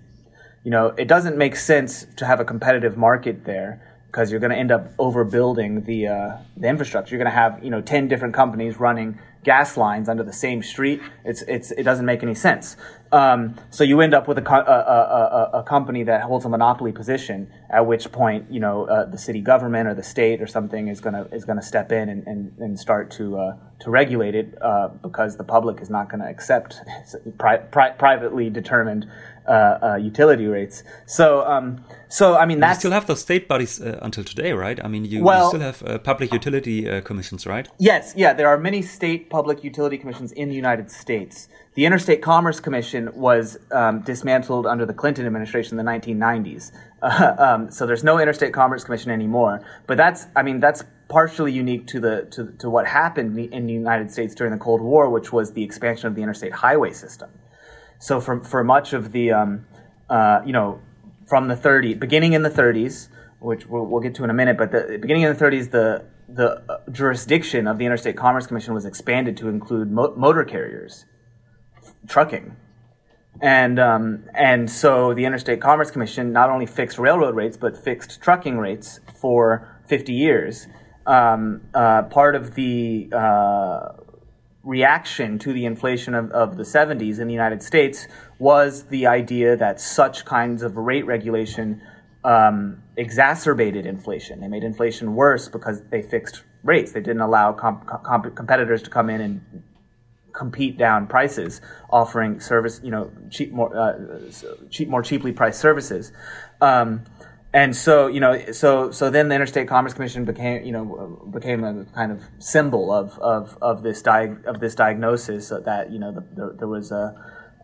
You 0.65 0.71
know, 0.71 0.89
it 0.89 1.09
doesn't 1.09 1.37
make 1.37 1.57
sense 1.57 2.07
to 2.17 2.27
have 2.27 2.39
a 2.39 2.45
competitive 2.45 2.97
market 2.97 3.45
there 3.45 3.83
because 4.07 4.31
you're 4.31 4.41
going 4.41 4.53
to 4.53 4.59
end 4.59 4.71
up 4.71 4.95
overbuilding 4.97 5.87
the 5.87 6.07
uh, 6.07 6.37
the 6.57 6.69
infrastructure. 6.69 7.15
You're 7.15 7.25
going 7.25 7.33
to 7.33 7.39
have 7.39 7.65
you 7.65 7.71
know 7.71 7.81
ten 7.81 8.09
different 8.09 8.35
companies 8.35 8.79
running 8.79 9.19
gas 9.45 9.77
lines 9.77 10.09
under 10.09 10.23
the 10.23 10.33
same 10.33 10.63
street. 10.63 11.01
It's 11.25 11.43
it's 11.43 11.71
it 11.73 11.83
doesn't 11.83 12.07
make 12.07 12.23
any 12.23 12.35
sense. 12.35 12.77
Um, 13.12 13.57
so 13.68 13.85
you 13.85 14.01
end 14.01 14.14
up 14.14 14.27
with 14.27 14.38
a, 14.38 14.42
co- 14.42 14.64
a, 14.66 15.51
a, 15.53 15.59
a, 15.59 15.62
company 15.62 16.03
that 16.05 16.22
holds 16.22 16.46
a 16.46 16.48
monopoly 16.48 16.92
position. 16.92 17.53
At 17.68 17.87
which 17.87 18.11
point, 18.11 18.51
you 18.51 18.59
know, 18.59 18.87
uh, 18.87 19.05
the 19.05 19.18
city 19.18 19.42
government 19.42 19.87
or 19.87 19.94
the 19.94 20.03
state 20.03 20.40
or 20.40 20.46
something 20.46 20.88
is 20.88 21.01
gonna 21.01 21.29
is 21.31 21.44
gonna 21.44 21.62
step 21.62 21.92
in 21.92 22.09
and, 22.09 22.27
and, 22.27 22.53
and 22.59 22.81
start 22.81 23.11
to 23.12 23.38
uh, 23.38 23.57
to 23.83 23.90
regulate 23.90 24.35
it 24.35 24.57
uh, 24.62 24.88
because 24.88 25.37
the 25.37 25.44
public 25.44 25.81
is 25.81 25.90
not 25.90 26.09
going 26.09 26.20
to 26.20 26.29
accept 26.29 26.81
pri- 27.38 27.59
pri- 27.59 27.90
privately 27.90 28.48
determined 28.48 29.07
uh, 29.46 29.51
uh, 29.51 29.96
utility 29.96 30.46
rates. 30.46 30.85
So, 31.05 31.44
um, 31.44 31.85
so 32.09 32.37
I 32.37 32.46
mean, 32.46 32.61
that's 32.61 32.77
you 32.77 32.81
still 32.81 32.92
have 32.92 33.07
those 33.07 33.20
state 33.20 33.48
bodies 33.48 33.81
uh, 33.81 33.98
until 34.01 34.22
today, 34.22 34.53
right? 34.53 34.79
I 34.85 34.87
mean, 34.87 35.05
you, 35.05 35.25
well, 35.25 35.44
you 35.44 35.48
still 35.48 35.61
have 35.61 35.83
uh, 35.83 35.98
public 35.98 36.33
utility 36.33 36.88
uh, 36.88 37.01
commissions, 37.01 37.44
right? 37.44 37.68
Yes, 37.79 38.14
yeah, 38.16 38.33
there 38.33 38.46
are 38.46 38.57
many 38.57 38.83
state 38.83 39.31
public 39.31 39.64
utility 39.64 39.98
commissions 39.98 40.31
in 40.33 40.48
the 40.48 40.55
United 40.55 40.90
States. 40.90 41.48
The 41.75 41.87
Interstate 41.87 42.21
Commerce 42.21 42.61
Commission 42.61 43.11
was 43.15 43.59
um, 43.71 44.03
dismantled 44.03 44.67
under 44.67 44.85
the 44.85 44.93
Clinton 44.93 45.25
administration 45.25 45.79
in 45.79 45.85
the 45.85 45.91
1990s. 45.91 46.71
um, 47.41 47.71
so 47.71 47.87
there's 47.87 48.05
no 48.05 48.19
Interstate 48.19 48.53
Commerce 48.53 48.85
Commission 48.85 49.11
anymore. 49.11 49.65
But 49.87 49.97
that's, 49.97 50.27
I 50.37 50.43
mean, 50.43 50.61
that's 50.61 50.85
partially 51.09 51.53
unique 51.53 51.87
to 51.87 52.01
the 52.01 52.27
to, 52.31 52.53
to 52.59 52.71
what 52.71 52.87
happened 52.87 53.39
in 53.39 53.67
the 53.67 53.73
United 53.73 54.11
States 54.11 54.35
during 54.35 54.53
the 54.53 54.59
Cold 54.59 54.81
War, 54.81 55.11
which 55.11 55.33
was 55.33 55.53
the 55.53 55.63
expansion 55.63 56.07
of 56.09 56.15
the 56.15 56.23
interstate 56.23 56.53
highway 56.53 56.93
system. 56.93 57.31
So 57.99 58.21
for 58.21 58.43
for 58.43 58.65
much 58.65 58.93
of 58.93 59.13
the 59.13 59.33
um, 59.33 59.67
uh, 60.11 60.41
you 60.45 60.53
know 60.53 60.81
from 61.27 61.49
the 61.49 61.55
30s, 61.55 61.99
beginning 61.99 62.33
in 62.33 62.43
the 62.43 62.51
30s, 62.51 63.09
which 63.39 63.67
we'll, 63.67 63.87
we'll, 63.87 64.01
get 64.01 64.15
to 64.17 64.25
in 64.25 64.31
a 64.31 64.35
minute, 64.35 64.59
but 64.59 64.73
the 64.73 64.99
beginning 65.01 65.23
in 65.23 65.35
the 65.35 65.45
30s, 65.45 65.71
the 65.71 66.05
the 66.29 66.63
uh, 66.69 66.79
jurisdiction 66.91 67.67
of 67.67 67.79
the 67.79 67.85
Interstate 67.85 68.17
Commerce 68.17 68.47
Commission 68.47 68.75
was 68.75 68.85
expanded 68.85 69.37
to 69.37 69.49
include 69.49 69.91
mo- 69.91 70.15
motor 70.17 70.45
carriers, 70.45 71.05
trucking, 72.07 72.57
and 73.41 73.79
um, 73.79 74.25
and 74.35 74.71
so 74.71 75.15
the 75.15 75.25
Interstate 75.25 75.61
Commerce 75.61 75.91
Commission 75.91 76.33
not 76.33 76.51
only 76.51 76.67
fixed 76.67 76.99
railroad 76.99 77.35
rates 77.35 77.57
but 77.57 77.77
fixed 77.77 78.21
trucking 78.21 78.59
rates 78.59 79.01
for 79.15 79.69
50 79.87 80.12
years. 80.12 80.67
Um, 81.05 81.62
uh, 81.75 82.05
part 82.05 82.37
of 82.37 82.55
the 82.55 83.11
uh, 83.12 83.88
reaction 84.62 85.38
to 85.41 85.53
the 85.53 85.65
inflation 85.65 86.15
of, 86.15 86.31
of 86.31 86.57
the 86.57 86.62
70s 86.62 87.19
in 87.19 87.27
the 87.27 87.35
United 87.35 87.62
States 87.62 88.07
was 88.38 88.85
the 88.85 89.07
idea 89.07 89.57
that 89.57 89.81
such 89.81 90.25
kinds 90.25 90.62
of 90.62 90.77
rate 90.77 91.05
regulation 91.05 91.83
um, 92.25 92.83
exacerbated 92.97 93.87
inflation. 93.87 94.41
They 94.41 94.49
made 94.49 94.62
inflation 94.62 95.15
worse 95.15 95.49
because 95.49 95.83
they 95.91 96.03
fixed 96.03 96.45
rates. 96.62 96.93
They 96.93 97.01
didn't 97.01 97.23
allow 97.23 97.53
comp- 97.53 97.87
comp- 97.87 98.35
competitors 98.37 98.83
to 98.83 98.91
come 98.91 99.11
in 99.11 99.21
and 99.21 99.62
compete 100.33 100.79
down 100.79 101.07
prices, 101.07 101.61
offering 101.90 102.40
service, 102.40 102.81
you 102.83 102.90
know, 102.90 103.11
cheap, 103.31 103.53
more, 103.53 103.77
uh, 103.77 103.99
cheap, 104.71 104.88
more 104.88 105.03
cheaply 105.03 105.33
priced 105.33 105.61
services. 105.61 106.12
Um, 106.61 107.05
and 107.55 107.77
so 107.77 108.07
you 108.07 108.21
know 108.21 108.51
so 108.53 108.90
so 108.90 109.11
then 109.11 109.29
the 109.29 109.35
interstate 109.35 109.68
commerce 109.68 109.92
commission 109.92 110.25
became 110.25 110.64
you 110.64 110.73
know 110.73 111.29
became 111.33 111.64
a 111.64 111.85
kind 111.95 112.11
of 112.11 112.23
symbol 112.38 112.90
of 112.90 113.18
of 113.18 113.59
of 113.61 113.83
this 113.83 114.01
di- 114.01 114.37
of 114.47 114.61
this 114.61 114.75
diagnosis 114.75 115.51
that 115.51 115.90
you 115.92 115.99
know 115.99 116.12
the, 116.12 116.21
the, 116.35 116.57
there 116.59 116.68
was 116.68 116.90
a 116.90 117.14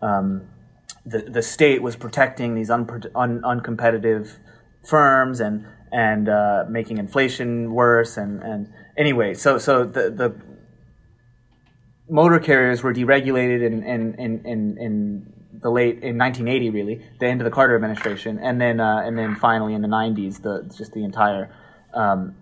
um, 0.02 0.42
the 1.06 1.20
the 1.20 1.42
state 1.42 1.82
was 1.82 1.96
protecting 1.96 2.54
these 2.54 2.70
un, 2.70 2.86
un, 3.14 3.40
uncompetitive 3.42 4.36
firms 4.84 5.40
and 5.40 5.66
and 5.90 6.28
uh, 6.28 6.64
making 6.68 6.98
inflation 6.98 7.72
worse 7.72 8.18
and 8.18 8.42
and 8.42 8.70
anyway 8.98 9.32
so 9.32 9.56
so 9.56 9.84
the 9.84 10.10
the 10.10 10.34
motor 12.08 12.38
carriers 12.38 12.82
were 12.82 12.92
deregulated 12.92 13.64
in 13.64 13.82
in 13.82 14.14
in 14.14 14.46
in, 14.46 14.78
in 14.78 15.32
the 15.60 15.70
late 15.70 16.02
in 16.02 16.16
1980, 16.18 16.70
really 16.70 17.06
the 17.18 17.26
end 17.26 17.40
of 17.40 17.44
the 17.44 17.50
Carter 17.50 17.74
administration, 17.74 18.38
and 18.38 18.60
then 18.60 18.80
uh, 18.80 19.02
and 19.04 19.18
then 19.18 19.36
finally 19.36 19.74
in 19.74 19.82
the 19.82 19.88
90s, 19.88 20.42
the 20.42 20.72
just 20.76 20.92
the 20.92 21.04
entire 21.04 21.54
um, 21.94 22.36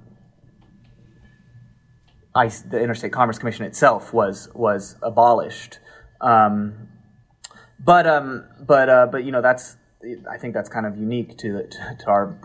ICE, 2.34 2.60
the 2.62 2.80
Interstate 2.80 3.12
Commerce 3.12 3.38
Commission 3.38 3.64
itself 3.64 4.12
was 4.12 4.48
was 4.54 4.96
abolished. 5.02 5.78
Um, 6.20 6.88
but 7.82 8.06
um, 8.06 8.44
but 8.60 8.88
uh, 8.88 9.06
but 9.10 9.24
you 9.24 9.32
know 9.32 9.42
that's 9.42 9.76
I 10.30 10.38
think 10.38 10.54
that's 10.54 10.68
kind 10.68 10.86
of 10.86 10.96
unique 10.96 11.38
to 11.38 11.66
to, 11.66 11.96
to 12.00 12.06
our 12.06 12.38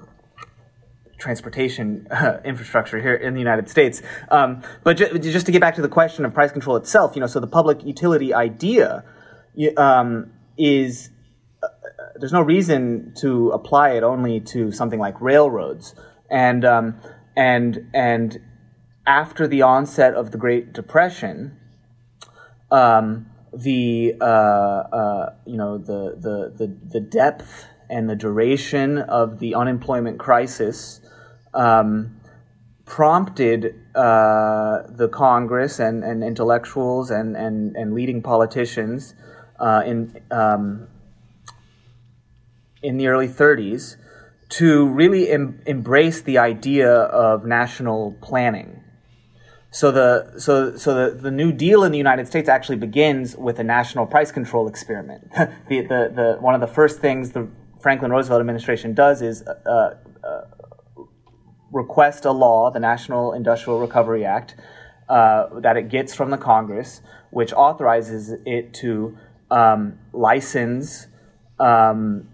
transportation 1.22 2.08
uh, 2.12 2.40
infrastructure 2.44 3.00
here 3.00 3.14
in 3.14 3.34
the 3.34 3.40
United 3.40 3.70
States. 3.70 4.02
Um, 4.30 4.62
but 4.84 4.98
ju- 4.98 5.18
just 5.20 5.46
to 5.46 5.52
get 5.52 5.62
back 5.62 5.76
to 5.76 5.82
the 5.82 5.90
question 5.90 6.26
of 6.26 6.34
price 6.34 6.52
control 6.52 6.76
itself, 6.76 7.16
you 7.16 7.22
know, 7.22 7.28
so 7.28 7.40
the 7.40 7.48
public 7.48 7.86
utility 7.86 8.34
idea 8.34 9.06
um, 9.78 10.32
is 10.58 11.12
uh, 11.64 11.68
there's 12.16 12.34
no 12.34 12.42
reason 12.42 13.14
to 13.22 13.52
apply 13.52 13.92
it 13.92 14.04
only 14.04 14.40
to 14.40 14.72
something 14.72 15.00
like 15.00 15.20
railroads. 15.22 15.96
And 16.30 16.66
um, 16.66 17.00
and 17.36 17.90
and 17.94 18.40
after 19.06 19.48
the 19.48 19.62
onset 19.62 20.14
of 20.14 20.32
the 20.32 20.38
Great 20.38 20.74
Depression, 20.74 21.58
um, 22.72 23.28
the 23.54 24.16
uh, 24.22 24.24
uh, 24.24 25.34
you 25.46 25.58
know 25.58 25.78
the, 25.78 26.16
the 26.18 26.54
the 26.58 26.78
the 26.94 27.00
depth 27.00 27.66
and 27.90 28.10
the 28.10 28.16
duration 28.16 28.98
of 28.98 29.40
the 29.40 29.54
unemployment 29.54 30.18
crisis 30.18 31.01
um, 31.54 32.20
prompted 32.86 33.76
uh, 33.96 34.84
the 34.90 35.10
Congress 35.12 35.80
and, 35.80 36.04
and 36.04 36.24
intellectuals 36.24 37.10
and, 37.10 37.36
and, 37.36 37.76
and 37.76 37.94
leading 37.94 38.22
politicians 38.22 39.14
uh, 39.60 39.84
in 39.86 40.20
um, 40.32 40.88
in 42.82 42.98
the 42.98 43.08
early 43.08 43.28
30s 43.28 43.96
to 44.50 44.88
really 44.88 45.30
em- 45.30 45.62
embrace 45.66 46.22
the 46.22 46.38
idea 46.38 46.92
of 46.92 47.46
national 47.46 48.18
planning. 48.22 48.82
So 49.70 49.92
the 49.92 50.38
so 50.38 50.76
so 50.76 50.94
the, 50.94 51.16
the 51.16 51.32
New 51.32 51.54
Deal 51.54 51.86
in 51.86 51.94
the 51.94 51.98
United 51.98 52.28
States 52.28 52.50
actually 52.50 52.76
begins 52.76 53.38
with 53.38 53.58
a 53.60 53.64
national 53.64 54.06
price 54.06 54.32
control 54.32 54.68
experiment. 54.68 55.32
the, 55.70 55.82
the 55.82 56.12
the 56.14 56.38
one 56.42 56.56
of 56.56 56.60
the 56.60 56.68
first 56.68 57.00
things 57.00 57.32
the 57.32 57.48
Franklin 57.80 58.12
Roosevelt 58.12 58.42
administration 58.42 58.94
does 58.94 59.22
is 59.22 59.44
uh, 59.44 59.96
uh, 60.24 60.42
request 61.72 62.26
a 62.26 62.32
law, 62.32 62.70
the 62.70 62.80
National 62.80 63.34
Industrial 63.34 63.80
Recovery 63.80 64.26
Act, 64.26 64.56
uh, 65.10 65.60
that 65.60 65.78
it 65.78 65.90
gets 65.90 66.14
from 66.14 66.30
the 66.30 66.38
Congress, 66.38 67.02
which 67.32 67.54
authorizes 67.54 68.34
it 68.46 68.74
to 68.76 69.18
um, 69.50 70.00
license 70.14 71.08
um, 71.60 72.30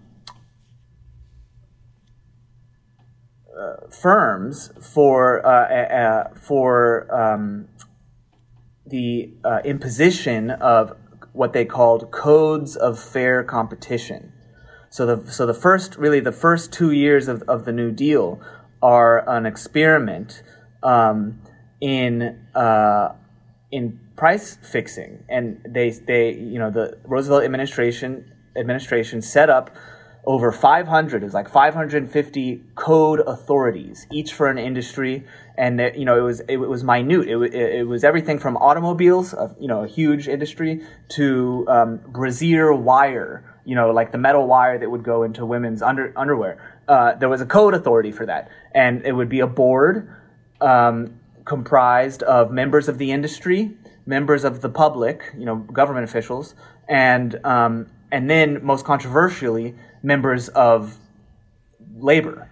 uh, 3.58 3.90
firms 3.90 4.70
for 4.80 5.44
uh, 5.44 6.28
for 6.34 7.12
um, 7.12 7.68
the 8.86 9.34
uh, 9.44 9.60
imposition 9.64 10.50
of 10.50 10.96
what 11.32 11.52
they 11.52 11.64
called 11.64 12.10
codes 12.10 12.76
of 12.76 12.98
fair 12.98 13.42
competition. 13.42 14.32
So 14.90 15.04
the 15.04 15.30
so 15.30 15.46
the 15.46 15.54
first 15.54 15.96
really 15.96 16.20
the 16.20 16.32
first 16.32 16.72
two 16.72 16.92
years 16.92 17.28
of, 17.28 17.42
of 17.42 17.64
the 17.64 17.72
New 17.72 17.90
Deal 17.90 18.40
are 18.82 19.28
an 19.28 19.46
experiment 19.46 20.42
um, 20.82 21.40
in 21.80 22.46
uh, 22.54 23.14
in 23.70 24.00
price 24.16 24.58
fixing, 24.62 25.24
and 25.28 25.60
they 25.68 25.90
they 25.90 26.34
you 26.34 26.58
know 26.58 26.70
the 26.70 26.98
Roosevelt 27.04 27.44
administration 27.44 28.32
administration 28.56 29.22
set 29.22 29.50
up 29.50 29.70
over 30.24 30.52
500 30.52 31.22
is 31.22 31.32
like 31.32 31.48
550 31.48 32.62
code 32.74 33.20
authorities 33.20 34.06
each 34.12 34.34
for 34.34 34.48
an 34.48 34.58
industry. 34.58 35.24
And 35.56 35.80
you 35.96 36.04
know 36.04 36.18
it 36.18 36.22
was 36.22 36.40
it, 36.48 36.58
was 36.58 36.84
minute. 36.84 37.26
It, 37.26 37.36
it, 37.36 37.54
it 37.54 37.88
was 37.88 38.04
everything 38.04 38.38
from 38.38 38.56
automobiles 38.58 39.32
a, 39.32 39.56
you 39.58 39.68
know 39.68 39.84
a 39.84 39.88
huge 39.88 40.28
industry 40.28 40.82
to 41.10 41.64
um, 41.68 42.00
wire 42.12 43.44
you 43.64 43.74
know 43.74 43.90
like 43.90 44.12
the 44.12 44.18
metal 44.18 44.46
wire 44.46 44.78
that 44.78 44.90
would 44.90 45.02
go 45.02 45.22
into 45.22 45.44
women's 45.44 45.82
under, 45.82 46.12
underwear 46.16 46.67
uh, 46.88 47.14
there 47.14 47.28
was 47.28 47.40
a 47.40 47.46
code 47.46 47.74
authority 47.74 48.10
for 48.10 48.26
that 48.26 48.50
and 48.74 49.04
it 49.04 49.12
would 49.12 49.28
be 49.28 49.40
a 49.40 49.46
board 49.46 50.12
um, 50.60 51.20
comprised 51.44 52.22
of 52.24 52.50
members 52.50 52.88
of 52.88 52.98
the 52.98 53.12
industry 53.12 53.76
members 54.08 54.42
of 54.42 54.62
the 54.62 54.70
public, 54.70 55.22
you 55.36 55.44
know, 55.44 55.56
government 55.56 56.04
officials, 56.04 56.54
and 56.88 57.38
um, 57.44 57.86
and 58.10 58.28
then 58.28 58.64
most 58.64 58.84
controversially, 58.84 59.74
members 60.02 60.48
of 60.48 60.96
labor. 61.98 62.50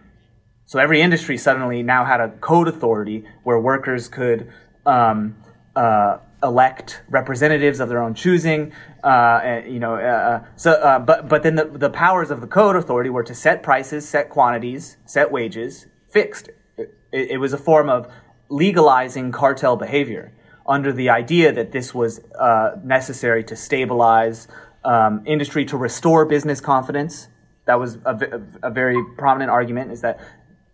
So 0.66 0.78
every 0.78 1.00
industry 1.00 1.38
suddenly 1.38 1.82
now 1.82 2.04
had 2.04 2.20
a 2.20 2.28
code 2.28 2.68
authority 2.68 3.24
where 3.42 3.58
workers 3.58 4.08
could 4.08 4.52
um, 4.84 5.36
uh, 5.74 6.18
elect 6.46 7.02
representatives 7.10 7.80
of 7.80 7.88
their 7.88 8.02
own 8.02 8.14
choosing. 8.14 8.72
Uh, 9.02 9.60
you 9.66 9.78
know, 9.78 9.96
uh, 9.96 9.98
uh 9.98 10.44
so 10.56 10.72
uh, 10.72 10.98
but 10.98 11.28
but 11.28 11.42
then 11.42 11.56
the, 11.56 11.64
the 11.64 11.90
powers 11.90 12.30
of 12.30 12.40
the 12.40 12.46
code 12.46 12.76
authority 12.76 13.10
were 13.10 13.24
to 13.24 13.34
set 13.34 13.62
prices, 13.62 14.08
set 14.08 14.30
quantities, 14.30 14.96
set 15.04 15.30
wages, 15.30 15.86
fixed. 16.08 16.48
It, 16.78 16.94
it 17.12 17.40
was 17.40 17.52
a 17.52 17.58
form 17.58 17.90
of 17.90 18.10
legalizing 18.48 19.32
cartel 19.32 19.76
behavior 19.76 20.32
under 20.66 20.92
the 20.92 21.10
idea 21.10 21.52
that 21.52 21.72
this 21.72 21.94
was 21.94 22.20
uh, 22.40 22.76
necessary 22.82 23.44
to 23.44 23.56
stabilize 23.56 24.48
um, 24.84 25.22
industry, 25.26 25.64
to 25.66 25.76
restore 25.76 26.24
business 26.24 26.60
confidence. 26.60 27.28
That 27.66 27.80
was 27.80 27.96
a, 28.04 28.40
a, 28.62 28.68
a 28.68 28.70
very 28.70 28.96
prominent 29.18 29.50
argument. 29.50 29.90
Is 29.90 30.00
that 30.02 30.20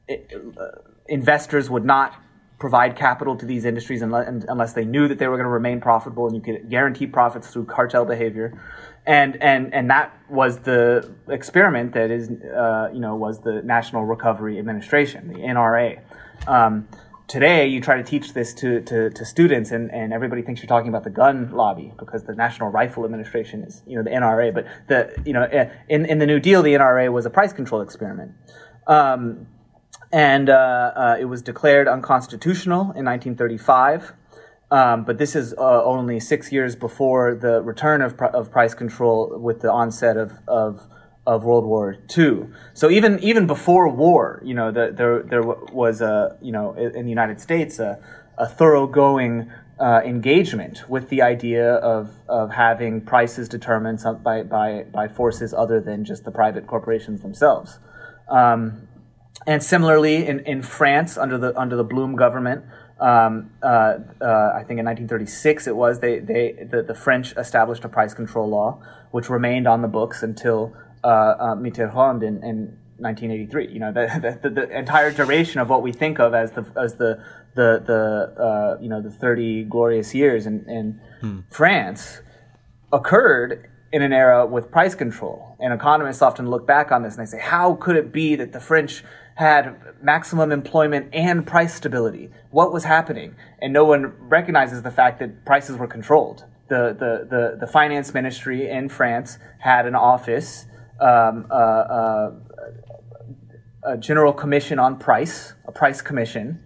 it, 0.06 0.30
uh, 0.34 0.66
investors 1.08 1.70
would 1.70 1.84
not 1.84 2.14
provide 2.62 2.94
capital 2.94 3.34
to 3.36 3.44
these 3.44 3.64
industries 3.64 4.02
unless, 4.02 4.28
unless 4.46 4.72
they 4.72 4.84
knew 4.84 5.08
that 5.08 5.18
they 5.18 5.26
were 5.26 5.34
going 5.34 5.50
to 5.52 5.56
remain 5.60 5.80
profitable, 5.80 6.28
and 6.28 6.36
you 6.36 6.40
could 6.40 6.70
guarantee 6.70 7.08
profits 7.08 7.50
through 7.50 7.64
cartel 7.64 8.04
behavior. 8.04 8.56
And 9.04 9.36
and 9.42 9.74
and 9.74 9.90
that 9.90 10.16
was 10.30 10.60
the 10.60 11.12
experiment 11.28 11.92
that 11.94 12.12
is, 12.12 12.30
uh, 12.30 12.88
you 12.94 13.00
know, 13.00 13.16
was 13.16 13.40
the 13.40 13.62
National 13.62 14.04
Recovery 14.04 14.60
Administration, 14.60 15.26
the 15.26 15.40
NRA. 15.40 16.02
Um, 16.46 16.86
today 17.26 17.66
you 17.66 17.80
try 17.80 17.96
to 17.96 18.04
teach 18.04 18.32
this 18.32 18.54
to, 18.54 18.80
to, 18.82 19.10
to, 19.10 19.24
students 19.24 19.70
and, 19.70 19.90
and 19.90 20.12
everybody 20.12 20.42
thinks 20.42 20.60
you're 20.60 20.68
talking 20.68 20.88
about 20.88 21.04
the 21.04 21.10
gun 21.10 21.50
lobby 21.52 21.92
because 21.98 22.24
the 22.24 22.34
National 22.34 22.68
Rifle 22.68 23.04
Administration 23.04 23.62
is, 23.62 23.82
you 23.86 23.96
know, 23.96 24.02
the 24.02 24.10
NRA. 24.10 24.52
But 24.52 24.66
the, 24.88 25.00
you 25.24 25.32
know, 25.32 25.44
eh, 25.44 25.70
in, 25.88 26.04
in 26.04 26.18
the 26.18 26.26
New 26.26 26.40
Deal, 26.40 26.62
the 26.62 26.74
NRA 26.74 27.10
was 27.12 27.24
a 27.24 27.30
price 27.30 27.52
control 27.52 27.80
experiment. 27.80 28.32
Um, 28.86 29.46
and 30.12 30.50
uh, 30.50 30.52
uh, 30.94 31.16
it 31.18 31.24
was 31.24 31.42
declared 31.42 31.88
unconstitutional 31.88 32.92
in 32.92 33.04
1935. 33.04 34.12
Um, 34.70 35.04
but 35.04 35.18
this 35.18 35.36
is 35.36 35.52
uh, 35.58 35.84
only 35.84 36.18
six 36.18 36.50
years 36.50 36.76
before 36.76 37.34
the 37.34 37.62
return 37.62 38.00
of, 38.00 38.16
pr- 38.16 38.26
of 38.26 38.50
price 38.50 38.72
control 38.72 39.38
with 39.38 39.60
the 39.60 39.70
onset 39.70 40.16
of, 40.16 40.32
of 40.46 40.88
of 41.24 41.44
World 41.44 41.64
War 41.64 41.96
II. 42.16 42.46
So 42.74 42.90
even 42.90 43.18
even 43.20 43.46
before 43.46 43.88
war, 43.88 44.42
you 44.44 44.54
know, 44.54 44.72
the, 44.72 44.92
there 44.92 45.22
there 45.22 45.42
was 45.42 46.00
a 46.00 46.36
you 46.42 46.52
know 46.52 46.74
in 46.74 47.04
the 47.04 47.10
United 47.10 47.40
States 47.40 47.78
a, 47.78 48.02
a 48.38 48.48
thoroughgoing 48.48 49.50
uh, 49.78 50.00
engagement 50.04 50.88
with 50.88 51.10
the 51.10 51.22
idea 51.22 51.74
of 51.74 52.10
of 52.28 52.50
having 52.50 53.00
prices 53.00 53.48
determined 53.48 54.00
by 54.24 54.42
by 54.42 54.84
by 54.92 55.06
forces 55.06 55.54
other 55.54 55.80
than 55.80 56.04
just 56.04 56.24
the 56.24 56.32
private 56.32 56.66
corporations 56.66 57.22
themselves. 57.22 57.78
Um, 58.28 58.88
and 59.46 59.62
similarly, 59.62 60.26
in, 60.26 60.40
in 60.40 60.62
France, 60.62 61.18
under 61.18 61.38
the 61.38 61.58
under 61.58 61.76
the 61.76 61.84
Blum 61.84 62.16
government, 62.16 62.64
um, 63.00 63.50
uh, 63.62 63.98
uh, 64.20 64.52
I 64.54 64.62
think 64.64 64.78
in 64.78 64.86
1936 64.86 65.66
it 65.66 65.76
was 65.76 65.98
they 65.98 66.20
they 66.20 66.52
the, 66.70 66.82
the 66.82 66.94
French 66.94 67.32
established 67.36 67.84
a 67.84 67.88
price 67.88 68.14
control 68.14 68.48
law, 68.48 68.80
which 69.10 69.28
remained 69.28 69.66
on 69.66 69.82
the 69.82 69.88
books 69.88 70.22
until 70.22 70.72
uh, 71.02 71.06
uh, 71.06 71.54
Mitterrand 71.56 72.22
in, 72.22 72.42
in 72.44 72.78
1983. 72.98 73.72
You 73.72 73.80
know, 73.80 73.92
the, 73.92 74.38
the, 74.42 74.50
the, 74.50 74.78
entire 74.78 75.10
duration 75.10 75.60
of 75.60 75.68
what 75.68 75.82
we 75.82 75.92
think 75.92 76.20
of 76.20 76.34
as 76.34 76.52
the 76.52 76.64
as 76.80 76.94
the 76.94 77.24
the 77.54 77.82
the 77.84 78.42
uh, 78.42 78.78
you 78.80 78.88
know 78.88 79.02
the 79.02 79.10
30 79.10 79.64
glorious 79.64 80.14
years 80.14 80.46
in, 80.46 80.64
in 80.68 81.00
hmm. 81.20 81.40
France 81.50 82.20
occurred 82.92 83.68
in 83.92 84.02
an 84.02 84.12
era 84.12 84.46
with 84.46 84.70
price 84.70 84.94
control. 84.94 85.56
And 85.60 85.72
economists 85.72 86.22
often 86.22 86.48
look 86.48 86.66
back 86.66 86.90
on 86.90 87.02
this 87.02 87.16
and 87.16 87.26
they 87.26 87.30
say, 87.30 87.40
how 87.40 87.74
could 87.74 87.96
it 87.96 88.12
be 88.12 88.36
that 88.36 88.52
the 88.52 88.60
French 88.60 89.04
had 89.34 89.76
maximum 90.02 90.50
employment 90.50 91.10
and 91.12 91.46
price 91.46 91.74
stability? 91.74 92.30
What 92.50 92.72
was 92.72 92.84
happening? 92.84 93.36
And 93.60 93.72
no 93.72 93.84
one 93.84 94.14
recognizes 94.18 94.82
the 94.82 94.90
fact 94.90 95.18
that 95.20 95.44
prices 95.44 95.76
were 95.76 95.86
controlled. 95.86 96.44
The, 96.68 96.96
the, 96.98 97.26
the, 97.28 97.56
the 97.60 97.66
finance 97.66 98.14
ministry 98.14 98.68
in 98.68 98.88
France 98.88 99.38
had 99.58 99.86
an 99.86 99.94
office 99.94 100.66
um, 101.00 101.46
uh, 101.50 101.54
uh, 101.54 102.32
a 103.84 103.96
general 103.96 104.32
commission 104.32 104.78
on 104.78 104.98
price, 104.98 105.54
a 105.66 105.72
price 105.72 106.00
commission, 106.00 106.62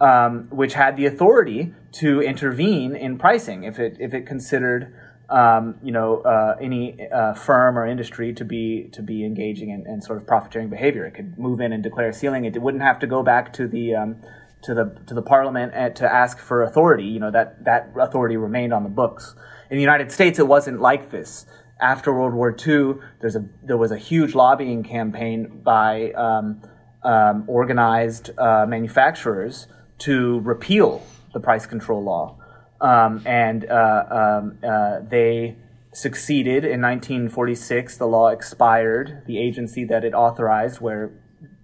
um, 0.00 0.48
which 0.50 0.74
had 0.74 0.96
the 0.96 1.06
authority 1.06 1.72
to 1.92 2.20
intervene 2.20 2.96
in 2.96 3.18
pricing 3.18 3.62
if 3.62 3.78
it 3.78 3.96
if 4.00 4.12
it 4.12 4.26
considered 4.26 4.92
um, 5.28 5.76
you 5.82 5.92
know 5.92 6.20
uh, 6.22 6.56
any 6.60 7.08
uh, 7.08 7.34
firm 7.34 7.78
or 7.78 7.86
industry 7.86 8.32
to 8.34 8.44
be 8.44 8.88
to 8.92 9.02
be 9.02 9.24
engaging 9.24 9.70
in, 9.70 9.86
in, 9.86 10.02
sort 10.02 10.18
of 10.18 10.26
profit 10.26 10.52
sharing 10.52 10.68
behavior. 10.68 11.06
It 11.06 11.14
could 11.14 11.38
move 11.38 11.60
in 11.60 11.72
and 11.72 11.82
declare 11.82 12.08
a 12.08 12.12
ceiling. 12.12 12.44
It 12.44 12.60
wouldn't 12.60 12.82
have 12.82 12.98
to 13.00 13.06
go 13.06 13.22
back 13.22 13.52
to 13.54 13.66
the 13.66 13.94
um, 13.94 14.16
to 14.62 14.74
the 14.74 15.00
to 15.06 15.14
the 15.14 15.22
parliament 15.22 15.74
uh, 15.74 15.90
to 15.90 16.12
ask 16.12 16.38
for 16.38 16.62
authority. 16.62 17.04
You 17.04 17.20
know 17.20 17.30
that 17.30 17.64
that 17.64 17.92
authority 17.98 18.36
remained 18.36 18.72
on 18.72 18.82
the 18.82 18.90
books. 18.90 19.34
In 19.70 19.76
the 19.76 19.82
United 19.82 20.12
States, 20.12 20.38
it 20.38 20.46
wasn't 20.46 20.80
like 20.80 21.10
this 21.10 21.46
after 21.82 22.12
World 22.12 22.32
War 22.32 22.56
II, 22.66 22.94
there's 23.20 23.36
a 23.36 23.44
there 23.62 23.76
was 23.76 23.90
a 23.90 23.98
huge 23.98 24.34
lobbying 24.34 24.84
campaign 24.84 25.60
by 25.62 26.12
um, 26.12 26.62
um, 27.02 27.44
organized 27.48 28.30
uh, 28.38 28.64
manufacturers 28.66 29.66
to 29.98 30.40
repeal 30.40 31.04
the 31.34 31.40
price 31.40 31.66
control 31.66 32.02
law, 32.02 32.38
um, 32.82 33.22
and 33.24 33.64
uh, 33.64 34.04
um, 34.10 34.58
uh, 34.62 34.98
they 35.08 35.56
succeeded 35.92 36.64
in 36.64 36.82
1946. 36.82 37.96
The 37.96 38.06
law 38.06 38.28
expired. 38.28 39.22
The 39.26 39.38
agency 39.38 39.84
that 39.84 40.04
it 40.04 40.12
authorized, 40.12 40.80
where 40.80 41.12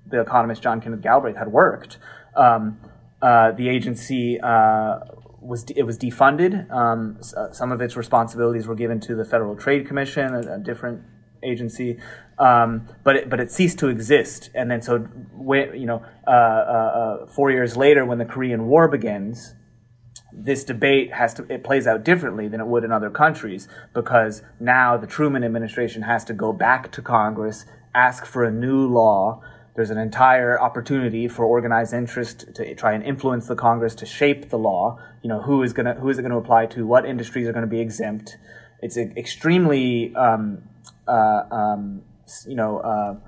the 0.06 0.20
economist 0.20 0.62
John 0.62 0.80
Kenneth 0.80 1.02
Galbraith 1.02 1.36
had 1.36 1.48
worked, 1.48 1.98
um, 2.36 2.78
uh, 3.20 3.52
the 3.52 3.68
agency 3.68 4.38
was 5.40 5.64
it 5.76 5.82
was 5.84 5.98
defunded. 5.98 6.70
Um, 6.70 7.18
some 7.52 7.72
of 7.72 7.80
its 7.80 7.96
responsibilities 7.96 8.66
were 8.66 8.74
given 8.74 9.00
to 9.00 9.14
the 9.14 9.24
Federal 9.24 9.56
Trade 9.56 9.86
Commission, 9.86 10.34
a, 10.34 10.54
a 10.54 10.58
different 10.58 11.02
agency, 11.42 11.98
um, 12.38 12.88
but 13.04 13.16
it, 13.16 13.30
but 13.30 13.40
it 13.40 13.50
ceased 13.50 13.78
to 13.80 13.88
exist. 13.88 14.50
And 14.54 14.70
then 14.70 14.82
so 14.82 15.06
you 15.74 15.86
know, 15.86 16.04
uh, 16.26 16.30
uh, 16.30 17.26
four 17.26 17.50
years 17.50 17.76
later, 17.76 18.04
when 18.04 18.18
the 18.18 18.24
Korean 18.24 18.66
War 18.66 18.88
begins, 18.88 19.54
this 20.44 20.64
debate 20.64 21.12
has 21.12 21.34
to 21.34 21.52
it 21.52 21.64
plays 21.64 21.86
out 21.86 22.04
differently 22.04 22.48
than 22.48 22.60
it 22.60 22.66
would 22.66 22.84
in 22.84 22.92
other 22.92 23.10
countries 23.10 23.68
because 23.92 24.42
now 24.60 24.96
the 24.96 25.06
Truman 25.06 25.44
administration 25.44 26.02
has 26.02 26.24
to 26.24 26.32
go 26.32 26.52
back 26.52 26.92
to 26.92 27.02
Congress, 27.02 27.64
ask 27.94 28.24
for 28.24 28.44
a 28.44 28.50
new 28.50 28.86
law 28.86 29.42
there's 29.78 29.90
an 29.90 29.98
entire 29.98 30.60
opportunity 30.60 31.28
for 31.28 31.44
organized 31.44 31.94
interest 31.94 32.52
to 32.56 32.74
try 32.74 32.94
and 32.94 33.04
influence 33.04 33.46
the 33.46 33.54
Congress 33.54 33.94
to 33.94 34.06
shape 34.06 34.50
the 34.50 34.58
law. 34.58 34.98
You 35.22 35.28
know, 35.28 35.40
who 35.40 35.62
is 35.62 35.72
to 35.72 35.94
who 35.94 36.08
is 36.08 36.18
it 36.18 36.22
going 36.22 36.32
to 36.32 36.38
apply 36.38 36.66
to? 36.66 36.84
What 36.84 37.06
industries 37.06 37.46
are 37.46 37.52
going 37.52 37.62
to 37.62 37.70
be 37.70 37.78
exempt? 37.78 38.38
It's 38.82 38.96
extremely, 38.96 40.12
um, 40.16 40.64
uh, 41.06 41.44
um, 41.52 42.02
you 42.44 42.56
know, 42.56 42.78
uh, 42.78 43.18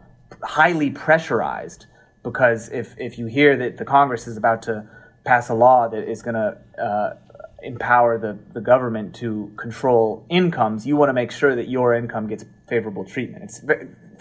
highly 0.43 0.91
pressurized 0.91 1.87
because 2.25 2.69
if 2.71 2.97
if 2.99 3.17
you 3.17 3.27
hear 3.27 3.57
that 3.57 3.77
the 3.77 3.85
Congress 3.85 4.27
is 4.27 4.37
about 4.37 4.61
to 4.63 4.89
pass 5.25 5.49
a 5.49 5.55
law 5.55 5.89
that 5.89 6.09
is 6.09 6.23
going 6.23 6.35
to 6.35 6.59
uh, 6.83 7.15
empower 7.63 8.19
the, 8.19 8.39
the 8.53 8.61
government 8.61 9.15
to 9.17 9.53
control 9.57 10.25
incomes, 10.29 10.87
you 10.87 10.97
want 10.97 11.09
to 11.09 11.13
make 11.13 11.31
sure 11.31 11.55
that 11.55 11.69
your 11.69 11.95
income 11.95 12.27
gets 12.27 12.45
favorable 12.69 13.05
treatment. 13.05 13.45
It's 13.45 13.63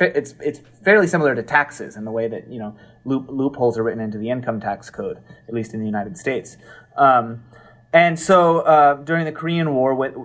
it's 0.02 0.36
it's 0.40 0.62
fairly 0.84 1.08
similar 1.08 1.36
to 1.36 1.44
taxes 1.44 1.98
in 1.98 2.06
the 2.06 2.12
way 2.12 2.28
that 2.28 2.50
you 2.50 2.60
know 2.60 2.76
loop, 3.06 3.28
loopholes 3.30 3.78
are 3.78 3.84
written 3.84 4.02
into 4.02 4.18
the 4.18 4.30
income 4.30 4.60
tax 4.60 4.90
code, 4.90 5.20
at 5.48 5.54
least 5.54 5.74
in 5.74 5.80
the 5.80 5.86
United 5.86 6.18
States. 6.18 6.58
Um, 6.98 7.44
and 7.92 8.20
so 8.20 8.60
uh, 8.60 8.96
during 8.96 9.26
the 9.26 9.32
Korean 9.32 9.74
War, 9.74 9.96
with, 9.96 10.16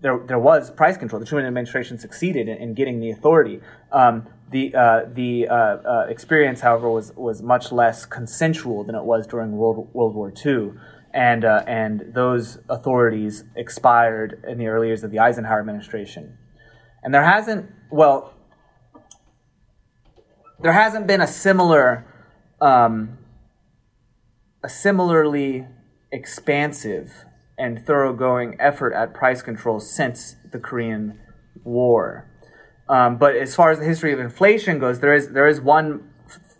there 0.00 0.18
there 0.26 0.38
was 0.38 0.70
price 0.70 0.96
control. 0.96 1.20
The 1.20 1.26
Truman 1.26 1.46
administration 1.46 1.98
succeeded 1.98 2.48
in, 2.48 2.56
in 2.58 2.74
getting 2.74 3.00
the 3.00 3.10
authority. 3.10 3.60
Um, 3.92 4.28
the 4.50 4.74
uh, 4.74 5.00
the 5.12 5.48
uh, 5.48 5.54
uh 5.54 6.06
experience, 6.08 6.60
however, 6.60 6.88
was 6.90 7.12
was 7.16 7.42
much 7.42 7.72
less 7.72 8.06
consensual 8.06 8.84
than 8.84 8.94
it 8.94 9.04
was 9.04 9.26
during 9.26 9.52
World 9.52 9.88
World 9.92 10.14
War 10.14 10.32
II. 10.44 10.72
And, 11.16 11.46
uh, 11.46 11.64
and 11.66 12.12
those 12.12 12.58
authorities 12.68 13.44
expired 13.56 14.44
in 14.46 14.58
the 14.58 14.66
early 14.66 14.88
years 14.88 15.02
of 15.02 15.10
the 15.10 15.18
Eisenhower 15.18 15.60
administration. 15.60 16.36
And 17.02 17.14
there 17.14 17.24
hasn't, 17.24 17.70
well, 17.90 18.34
there 20.60 20.72
hasn't 20.72 21.06
been 21.06 21.22
a 21.22 21.26
similar, 21.26 22.04
um, 22.60 23.16
a 24.62 24.68
similarly 24.68 25.66
expansive 26.12 27.24
and 27.56 27.84
thoroughgoing 27.86 28.56
effort 28.60 28.92
at 28.92 29.14
price 29.14 29.40
control 29.40 29.80
since 29.80 30.36
the 30.52 30.58
Korean 30.58 31.18
War. 31.64 32.30
Um, 32.88 33.16
but 33.16 33.36
as 33.36 33.54
far 33.54 33.70
as 33.70 33.78
the 33.78 33.84
history 33.84 34.12
of 34.12 34.20
inflation 34.20 34.78
goes, 34.78 35.00
there 35.00 35.14
is 35.14 35.30
there 35.30 35.46
is 35.46 35.60
one 35.60 36.08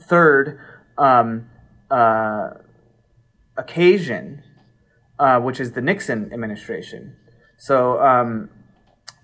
third 0.08 0.58
um, 0.98 1.48
uh, 1.90 2.50
occasion, 3.56 4.42
uh, 5.18 5.40
which 5.40 5.60
is 5.60 5.72
the 5.72 5.80
Nixon 5.80 6.32
administration. 6.32 7.16
So 7.58 8.00
um, 8.02 8.50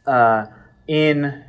uh, 0.06 0.46
in 0.86 1.44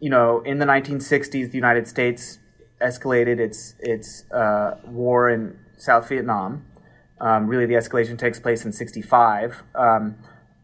you 0.00 0.10
know, 0.10 0.40
in 0.42 0.58
the 0.58 0.66
1960s, 0.66 1.50
the 1.50 1.56
United 1.56 1.88
States 1.88 2.38
escalated 2.80 3.38
its 3.38 3.74
its 3.80 4.24
uh, 4.30 4.76
war 4.86 5.30
in 5.30 5.58
South 5.78 6.08
Vietnam. 6.08 6.66
Um, 7.20 7.46
really, 7.46 7.66
the 7.66 7.74
escalation 7.74 8.18
takes 8.18 8.38
place 8.38 8.64
in 8.64 8.72
'65, 8.72 9.62
um, 9.74 10.16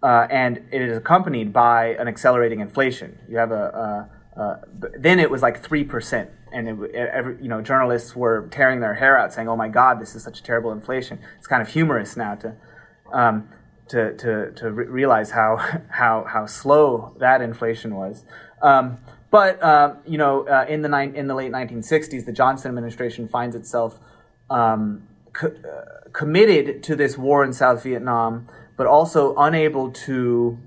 uh, 0.02 0.26
and 0.30 0.58
it 0.72 0.82
is 0.82 0.96
accompanied 0.96 1.52
by 1.52 1.94
an 1.94 2.08
accelerating 2.08 2.60
inflation. 2.60 3.18
You 3.28 3.38
have 3.38 3.52
a, 3.52 4.08
a, 4.36 4.40
a 4.40 4.60
then 4.98 5.20
it 5.20 5.30
was 5.30 5.42
like 5.42 5.62
three 5.62 5.84
percent, 5.84 6.30
and 6.52 6.68
it, 6.68 6.94
every, 6.94 7.36
you 7.42 7.48
know 7.48 7.60
journalists 7.60 8.16
were 8.16 8.48
tearing 8.50 8.80
their 8.80 8.94
hair 8.94 9.18
out, 9.18 9.32
saying, 9.32 9.48
"Oh 9.48 9.56
my 9.56 9.68
God, 9.68 10.00
this 10.00 10.14
is 10.14 10.22
such 10.22 10.40
a 10.40 10.42
terrible 10.42 10.72
inflation." 10.72 11.18
It's 11.38 11.46
kind 11.46 11.62
of 11.62 11.68
humorous 11.68 12.16
now 12.16 12.34
to. 12.36 12.56
Um, 13.12 13.48
to, 13.88 14.16
to, 14.16 14.52
to 14.52 14.70
re- 14.70 14.86
realize 14.86 15.32
how, 15.32 15.56
how, 15.90 16.24
how 16.26 16.46
slow 16.46 17.14
that 17.18 17.42
inflation 17.42 17.94
was. 17.94 18.24
Um, 18.62 18.98
but 19.30 19.62
uh, 19.62 19.94
you 20.06 20.18
know, 20.18 20.46
uh, 20.46 20.66
in 20.68 20.82
the 20.82 20.88
ni- 20.88 21.16
in 21.16 21.26
the 21.26 21.34
late 21.34 21.50
1960s, 21.50 22.26
the 22.26 22.32
Johnson 22.32 22.68
administration 22.68 23.26
finds 23.28 23.56
itself 23.56 23.98
um, 24.50 25.08
co- 25.32 25.48
uh, 25.48 26.10
committed 26.12 26.82
to 26.84 26.94
this 26.94 27.16
war 27.16 27.42
in 27.42 27.54
South 27.54 27.82
Vietnam, 27.82 28.46
but 28.82 28.88
also 28.88 29.32
unable 29.36 29.92
to 29.92 30.58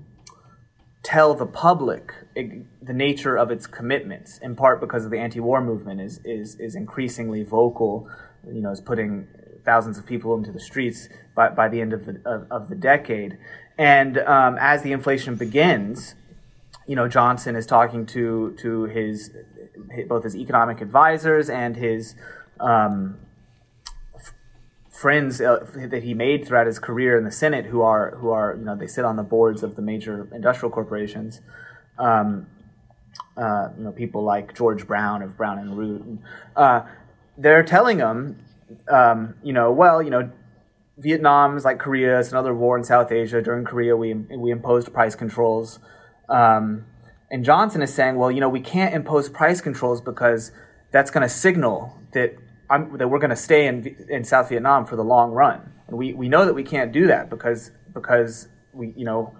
tell 1.02 1.34
the 1.34 1.44
public 1.44 2.14
the 2.34 2.94
nature 2.94 3.36
of 3.36 3.50
its 3.50 3.66
commitments. 3.66 4.38
In 4.38 4.56
part 4.56 4.80
because 4.80 5.04
of 5.04 5.10
the 5.10 5.18
anti-war 5.18 5.60
movement 5.60 6.00
is 6.00 6.18
is 6.24 6.58
is 6.58 6.74
increasingly 6.74 7.42
vocal. 7.42 8.08
You 8.46 8.62
know, 8.62 8.70
is 8.70 8.80
putting 8.80 9.28
thousands 9.66 9.98
of 9.98 10.06
people 10.06 10.34
into 10.34 10.50
the 10.50 10.60
streets 10.60 11.10
by, 11.34 11.50
by 11.50 11.68
the 11.68 11.82
end 11.82 11.92
of 11.92 12.06
the 12.06 12.22
of, 12.24 12.50
of 12.50 12.68
the 12.70 12.74
decade. 12.74 13.36
And 13.76 14.16
um, 14.16 14.56
as 14.58 14.82
the 14.82 14.92
inflation 14.92 15.34
begins, 15.36 16.14
you 16.86 16.96
know, 16.96 17.08
Johnson 17.08 17.54
is 17.54 17.66
talking 17.66 18.06
to 18.06 18.56
to 18.62 18.84
his, 18.84 19.30
both 20.08 20.24
his 20.24 20.34
economic 20.34 20.80
advisors 20.80 21.50
and 21.50 21.76
his 21.76 22.14
um, 22.60 23.18
friends 24.96 25.40
uh, 25.40 25.66
that 25.90 26.02
he 26.02 26.14
made 26.14 26.46
throughout 26.46 26.66
his 26.66 26.78
career 26.78 27.18
in 27.18 27.24
the 27.24 27.30
Senate, 27.30 27.66
who 27.66 27.82
are 27.82 28.16
who 28.16 28.30
are 28.30 28.56
you 28.56 28.64
know 28.64 28.76
they 28.76 28.86
sit 28.86 29.04
on 29.04 29.16
the 29.16 29.22
boards 29.22 29.62
of 29.62 29.76
the 29.76 29.82
major 29.82 30.28
industrial 30.32 30.70
corporations. 30.70 31.40
Um, 31.98 32.46
uh, 33.36 33.68
you 33.76 33.84
know, 33.84 33.92
people 33.92 34.22
like 34.22 34.54
George 34.54 34.86
Brown 34.86 35.22
of 35.22 35.36
Brown 35.36 35.58
and 35.58 35.76
Root. 35.76 36.18
Uh, 36.54 36.82
they're 37.36 37.62
telling 37.62 37.98
him, 37.98 38.38
um, 38.88 39.34
you 39.42 39.52
know, 39.52 39.70
well, 39.70 40.02
you 40.02 40.10
know, 40.10 40.30
Vietnam 40.96 41.56
is 41.56 41.64
like 41.64 41.78
Korea. 41.78 42.18
It's 42.18 42.30
another 42.30 42.54
war 42.54 42.78
in 42.78 42.84
South 42.84 43.12
Asia. 43.12 43.42
During 43.42 43.64
Korea, 43.64 43.96
we 43.96 44.14
we 44.14 44.50
imposed 44.50 44.92
price 44.92 45.14
controls. 45.14 45.78
Um, 46.28 46.86
and 47.30 47.44
Johnson 47.44 47.82
is 47.82 47.92
saying, 47.92 48.16
well, 48.16 48.30
you 48.30 48.40
know, 48.40 48.48
we 48.48 48.60
can't 48.60 48.94
impose 48.94 49.28
price 49.28 49.60
controls 49.60 50.00
because 50.00 50.52
that's 50.92 51.10
going 51.10 51.22
to 51.22 51.28
signal 51.28 51.98
that 52.12 52.36
I'm, 52.68 52.96
that 52.98 53.08
we're 53.08 53.18
going 53.18 53.30
to 53.30 53.36
stay 53.36 53.66
in 53.66 54.06
in 54.08 54.24
South 54.24 54.48
Vietnam 54.48 54.86
for 54.86 54.96
the 54.96 55.04
long 55.04 55.32
run. 55.32 55.72
And 55.88 55.96
we, 55.96 56.12
we 56.14 56.28
know 56.28 56.44
that 56.44 56.54
we 56.54 56.64
can't 56.64 56.92
do 56.92 57.06
that 57.06 57.30
because 57.30 57.70
because 57.94 58.48
we 58.72 58.92
you 58.96 59.04
know 59.04 59.34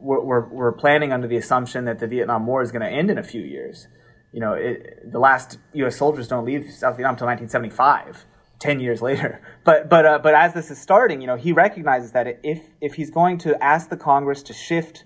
we're, 0.00 0.20
we're, 0.20 0.48
we're 0.48 0.72
planning 0.72 1.12
under 1.12 1.26
the 1.26 1.36
assumption 1.36 1.86
that 1.86 1.98
the 1.98 2.06
Vietnam 2.06 2.46
War 2.46 2.62
is 2.62 2.70
going 2.70 2.82
to 2.82 2.88
end 2.88 3.10
in 3.10 3.16
a 3.16 3.22
few 3.22 3.42
years. 3.42 3.88
You 4.32 4.40
know, 4.40 4.52
it, 4.52 5.10
the 5.10 5.18
last 5.18 5.58
U.S. 5.72 5.96
soldiers 5.96 6.28
don't 6.28 6.44
leave 6.44 6.64
South 6.64 6.96
Vietnam 6.96 7.14
until 7.14 7.26
1975. 7.28 8.26
10 8.60 8.80
years 8.80 9.02
later. 9.02 9.40
But, 9.64 9.88
but, 9.88 10.04
uh, 10.04 10.18
but 10.18 10.34
as 10.34 10.52
this 10.52 10.70
is 10.70 10.78
starting, 10.78 11.22
you 11.22 11.26
know, 11.26 11.36
he 11.36 11.52
recognizes 11.52 12.12
that 12.12 12.26
if, 12.42 12.62
if 12.82 12.94
he's 12.94 13.10
going 13.10 13.38
to 13.38 13.62
ask 13.64 13.88
the 13.88 13.96
Congress 13.96 14.42
to 14.42 14.52
shift 14.52 15.04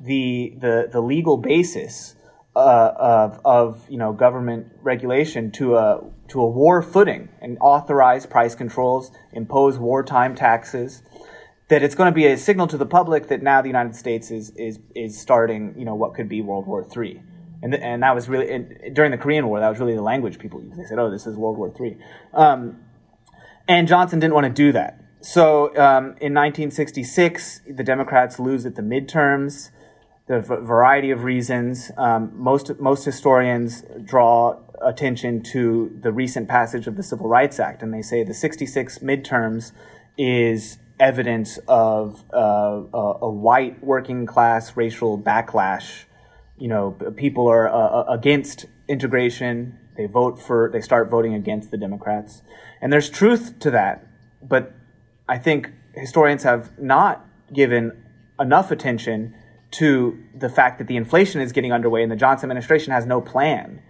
the 0.00 0.54
the 0.58 0.88
the 0.90 1.00
legal 1.00 1.36
basis 1.36 2.14
uh, 2.56 2.92
of 2.96 3.40
of 3.44 3.86
you 3.88 3.96
know 3.96 4.12
government 4.12 4.66
regulation 4.82 5.50
to 5.52 5.76
a 5.76 6.00
to 6.28 6.40
a 6.40 6.46
war 6.46 6.82
footing 6.82 7.28
and 7.40 7.56
authorize 7.60 8.26
price 8.26 8.54
controls, 8.54 9.10
impose 9.32 9.78
wartime 9.78 10.34
taxes. 10.34 11.02
That 11.68 11.84
it's 11.84 11.94
going 11.94 12.10
to 12.10 12.14
be 12.14 12.26
a 12.26 12.36
signal 12.36 12.66
to 12.66 12.76
the 12.76 12.86
public 12.86 13.28
that 13.28 13.42
now 13.42 13.62
the 13.62 13.68
United 13.68 13.94
States 13.94 14.30
is 14.30 14.50
is 14.56 14.80
is 14.94 15.18
starting 15.18 15.74
you 15.78 15.84
know 15.84 15.94
what 15.94 16.14
could 16.14 16.28
be 16.28 16.42
World 16.42 16.66
War 16.66 16.84
III. 16.84 17.22
And, 17.62 17.74
and 17.74 18.02
that 18.02 18.14
was 18.14 18.26
really 18.26 18.46
during 18.94 19.10
the 19.10 19.18
Korean 19.18 19.46
War. 19.46 19.60
That 19.60 19.68
was 19.68 19.78
really 19.78 19.94
the 19.94 20.02
language 20.02 20.38
people 20.38 20.62
used. 20.62 20.78
They 20.78 20.84
said, 20.84 20.98
"Oh, 20.98 21.10
this 21.10 21.26
is 21.26 21.36
World 21.36 21.58
War 21.58 21.72
III," 21.78 21.98
um, 22.32 22.78
and 23.68 23.86
Johnson 23.86 24.18
didn't 24.18 24.34
want 24.34 24.46
to 24.46 24.52
do 24.52 24.72
that. 24.72 24.98
So 25.20 25.66
um, 25.76 26.16
in 26.20 26.32
1966, 26.32 27.60
the 27.68 27.84
Democrats 27.84 28.38
lose 28.38 28.64
at 28.64 28.76
the 28.76 28.82
midterms 28.82 29.70
the 30.30 30.38
variety 30.38 31.10
of 31.10 31.24
reasons. 31.24 31.90
Um, 31.96 32.30
most 32.36 32.78
most 32.78 33.04
historians 33.04 33.82
draw 34.04 34.60
attention 34.80 35.42
to 35.42 35.90
the 36.02 36.12
recent 36.12 36.48
passage 36.48 36.86
of 36.86 36.96
the 36.96 37.02
Civil 37.02 37.26
Rights 37.26 37.58
Act, 37.58 37.82
and 37.82 37.92
they 37.92 38.00
say 38.00 38.22
the 38.22 38.32
'66 38.32 39.00
midterms 39.00 39.72
is 40.16 40.78
evidence 41.00 41.58
of 41.66 42.22
uh, 42.32 42.38
a, 42.94 43.16
a, 43.22 43.30
white 43.30 43.82
working 43.82 44.24
class 44.24 44.76
racial 44.76 45.18
backlash. 45.18 46.04
You 46.58 46.68
know, 46.68 46.92
people 47.16 47.48
are 47.48 47.68
uh, 47.68 47.72
uh, 47.72 48.04
against 48.08 48.66
integration. 48.86 49.80
They 49.96 50.06
vote 50.06 50.40
for. 50.40 50.70
They 50.72 50.80
start 50.80 51.10
voting 51.10 51.34
against 51.34 51.72
the 51.72 51.76
Democrats, 51.76 52.42
and 52.80 52.92
there's 52.92 53.10
truth 53.10 53.58
to 53.58 53.70
that. 53.72 54.06
But 54.40 54.74
I 55.28 55.38
think 55.38 55.72
historians 55.92 56.44
have 56.44 56.78
not 56.78 57.26
given 57.52 58.04
enough 58.38 58.70
attention 58.70 59.34
to 59.72 60.22
the 60.34 60.48
fact 60.48 60.78
that 60.78 60.88
the 60.88 60.96
inflation 60.96 61.40
is 61.40 61.52
getting 61.52 61.72
underway 61.72 62.02
and 62.02 62.10
the 62.10 62.16
Johnson 62.16 62.50
administration 62.50 62.92
has 62.92 63.06
no 63.06 63.20
plan. 63.20 63.82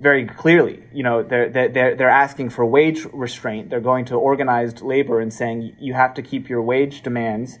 Very 0.00 0.26
clearly, 0.26 0.84
you 0.92 1.02
know, 1.02 1.24
they're, 1.24 1.48
they're, 1.48 1.96
they're 1.96 2.08
asking 2.08 2.50
for 2.50 2.64
wage 2.64 3.04
restraint. 3.12 3.70
They're 3.70 3.80
going 3.80 4.04
to 4.06 4.14
organized 4.14 4.80
labor 4.80 5.20
and 5.20 5.32
saying 5.32 5.74
you 5.80 5.94
have 5.94 6.14
to 6.14 6.22
keep 6.22 6.48
your 6.48 6.62
wage 6.62 7.02
demands 7.02 7.58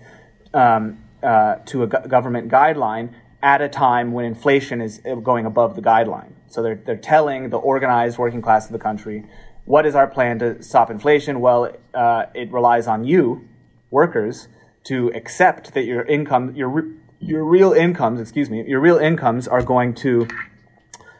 um, 0.54 1.02
uh, 1.22 1.56
to 1.66 1.82
a 1.82 1.86
government 1.86 2.48
guideline 2.48 3.12
at 3.42 3.60
a 3.60 3.68
time 3.68 4.12
when 4.12 4.24
inflation 4.24 4.80
is 4.80 5.00
going 5.22 5.46
above 5.46 5.74
the 5.74 5.82
guideline. 5.82 6.32
So 6.46 6.62
they're, 6.62 6.76
they're 6.76 6.96
telling 6.96 7.50
the 7.50 7.56
organized 7.58 8.18
working 8.18 8.40
class 8.40 8.66
of 8.66 8.72
the 8.72 8.78
country, 8.78 9.24
what 9.64 9.84
is 9.84 9.94
our 9.94 10.06
plan 10.06 10.38
to 10.38 10.62
stop 10.62 10.90
inflation? 10.90 11.40
Well, 11.40 11.72
uh, 11.92 12.26
it 12.34 12.50
relies 12.52 12.86
on 12.86 13.04
you, 13.04 13.48
workers, 13.90 14.48
to 14.84 15.08
accept 15.14 15.74
that 15.74 15.84
your 15.84 16.02
income, 16.04 16.54
your 16.54 16.86
your 17.28 17.44
real 17.44 17.72
incomes, 17.72 18.20
excuse 18.20 18.48
me, 18.48 18.64
your 18.66 18.80
real 18.80 18.96
incomes 18.96 19.46
are 19.46 19.62
going 19.62 19.94
to 19.94 20.26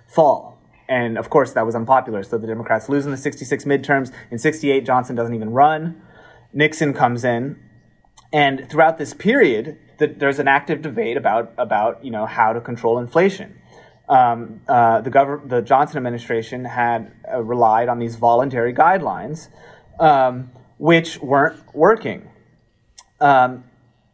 fall. 0.07 0.59
And 0.89 1.19
of 1.19 1.29
course, 1.29 1.53
that 1.53 1.67
was 1.67 1.75
unpopular. 1.75 2.23
So 2.23 2.39
the 2.39 2.47
Democrats 2.47 2.89
lose 2.89 3.05
in 3.05 3.11
the 3.11 3.19
66 3.19 3.65
midterms. 3.65 4.11
In 4.31 4.39
68, 4.39 4.87
Johnson 4.87 5.15
doesn't 5.15 5.35
even 5.35 5.51
run. 5.51 6.01
Nixon 6.53 6.95
comes 6.95 7.25
in. 7.25 7.61
And 8.33 8.69
throughout 8.71 8.97
this 8.97 9.13
period, 9.13 9.79
the, 9.99 10.07
there's 10.07 10.39
an 10.39 10.49
active 10.49 10.81
debate 10.81 11.19
about, 11.19 11.53
about 11.59 12.03
you 12.03 12.11
know, 12.11 12.25
how 12.25 12.55
to 12.55 12.61
control 12.61 12.99
inflation. 12.99 13.61
Um, 14.09 14.63
uh, 14.67 15.03
the, 15.03 15.11
gov- 15.11 15.47
the 15.47 15.61
Johnson 15.61 15.99
administration 15.99 16.65
had 16.65 17.13
uh, 17.31 17.43
relied 17.43 17.91
on 17.91 17.99
these 17.99 18.17
voluntary 18.17 18.73
guidelines, 18.73 19.49
um, 20.01 20.51
which 20.79 21.19
weren't 21.21 21.63
working. 21.75 22.31
Um, 23.21 23.65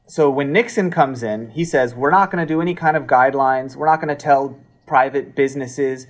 so 0.07 0.29
when 0.29 0.53
Nixon 0.53 0.91
comes 0.91 1.23
in, 1.23 1.51
he 1.51 1.65
says, 1.65 1.95
we're 1.95 2.11
not 2.11 2.31
going 2.31 2.47
to 2.47 2.53
do 2.53 2.61
any 2.61 2.75
kind 2.75 2.97
of 2.97 3.05
guidelines. 3.05 3.75
We're 3.75 3.87
not 3.87 4.01
going 4.01 4.15
to 4.15 4.23
tell 4.23 4.59
private 4.87 5.35
businesses, 5.35 6.07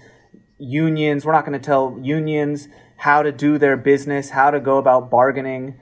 unions, 0.58 1.24
we're 1.24 1.32
not 1.32 1.46
going 1.46 1.58
to 1.58 1.64
tell 1.64 1.98
unions 2.02 2.68
how 2.96 3.22
to 3.22 3.30
do 3.30 3.56
their 3.56 3.76
business, 3.76 4.30
how 4.30 4.50
to 4.50 4.58
go 4.58 4.78
about 4.78 5.10
bargaining. 5.10 5.78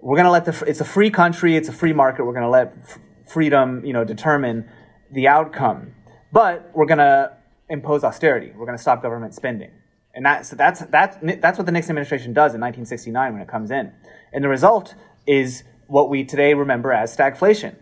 We're 0.00 0.16
going 0.16 0.24
to 0.24 0.30
let 0.30 0.44
the, 0.44 0.64
it's 0.66 0.80
a 0.80 0.84
free 0.84 1.10
country, 1.10 1.56
it's 1.56 1.68
a 1.68 1.72
free 1.72 1.92
market. 1.92 2.24
We're 2.24 2.32
going 2.32 2.44
to 2.44 2.48
let 2.48 2.74
f- 2.82 2.98
freedom, 3.26 3.84
you 3.84 3.92
know, 3.92 4.04
determine 4.04 4.68
the 5.10 5.28
outcome. 5.28 5.94
But 6.32 6.70
we're 6.74 6.86
going 6.86 6.98
to 6.98 7.36
impose 7.68 8.02
austerity. 8.02 8.52
We're 8.56 8.66
going 8.66 8.76
to 8.76 8.82
stop 8.82 9.02
government 9.02 9.34
spending. 9.34 9.70
And 10.14 10.24
that, 10.26 10.46
so 10.46 10.56
that's, 10.56 10.80
that's, 10.86 11.16
that's 11.40 11.58
what 11.58 11.66
the 11.66 11.72
Nixon 11.72 11.90
administration 11.90 12.32
does 12.32 12.54
in 12.54 12.60
1969 12.60 13.32
when 13.32 13.42
it 13.42 13.48
comes 13.48 13.70
in. 13.70 13.92
And 14.32 14.44
the 14.44 14.48
result 14.48 14.94
is 15.26 15.64
what 15.92 16.08
we 16.08 16.24
today 16.24 16.54
remember 16.54 16.90
as 16.90 17.14
stagflation. 17.14 17.76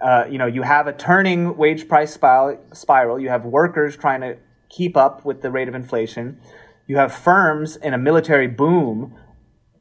Uh, 0.00 0.24
you 0.28 0.38
know, 0.38 0.46
you 0.46 0.62
have 0.62 0.88
a 0.88 0.92
turning 0.92 1.56
wage 1.56 1.86
price 1.86 2.12
spiral. 2.12 3.20
You 3.20 3.28
have 3.28 3.44
workers 3.44 3.96
trying 3.96 4.22
to 4.22 4.38
keep 4.68 4.96
up 4.96 5.24
with 5.24 5.40
the 5.40 5.52
rate 5.52 5.68
of 5.68 5.76
inflation. 5.76 6.40
You 6.88 6.96
have 6.96 7.14
firms 7.14 7.76
in 7.76 7.94
a 7.94 7.98
military 7.98 8.48
boom 8.48 9.14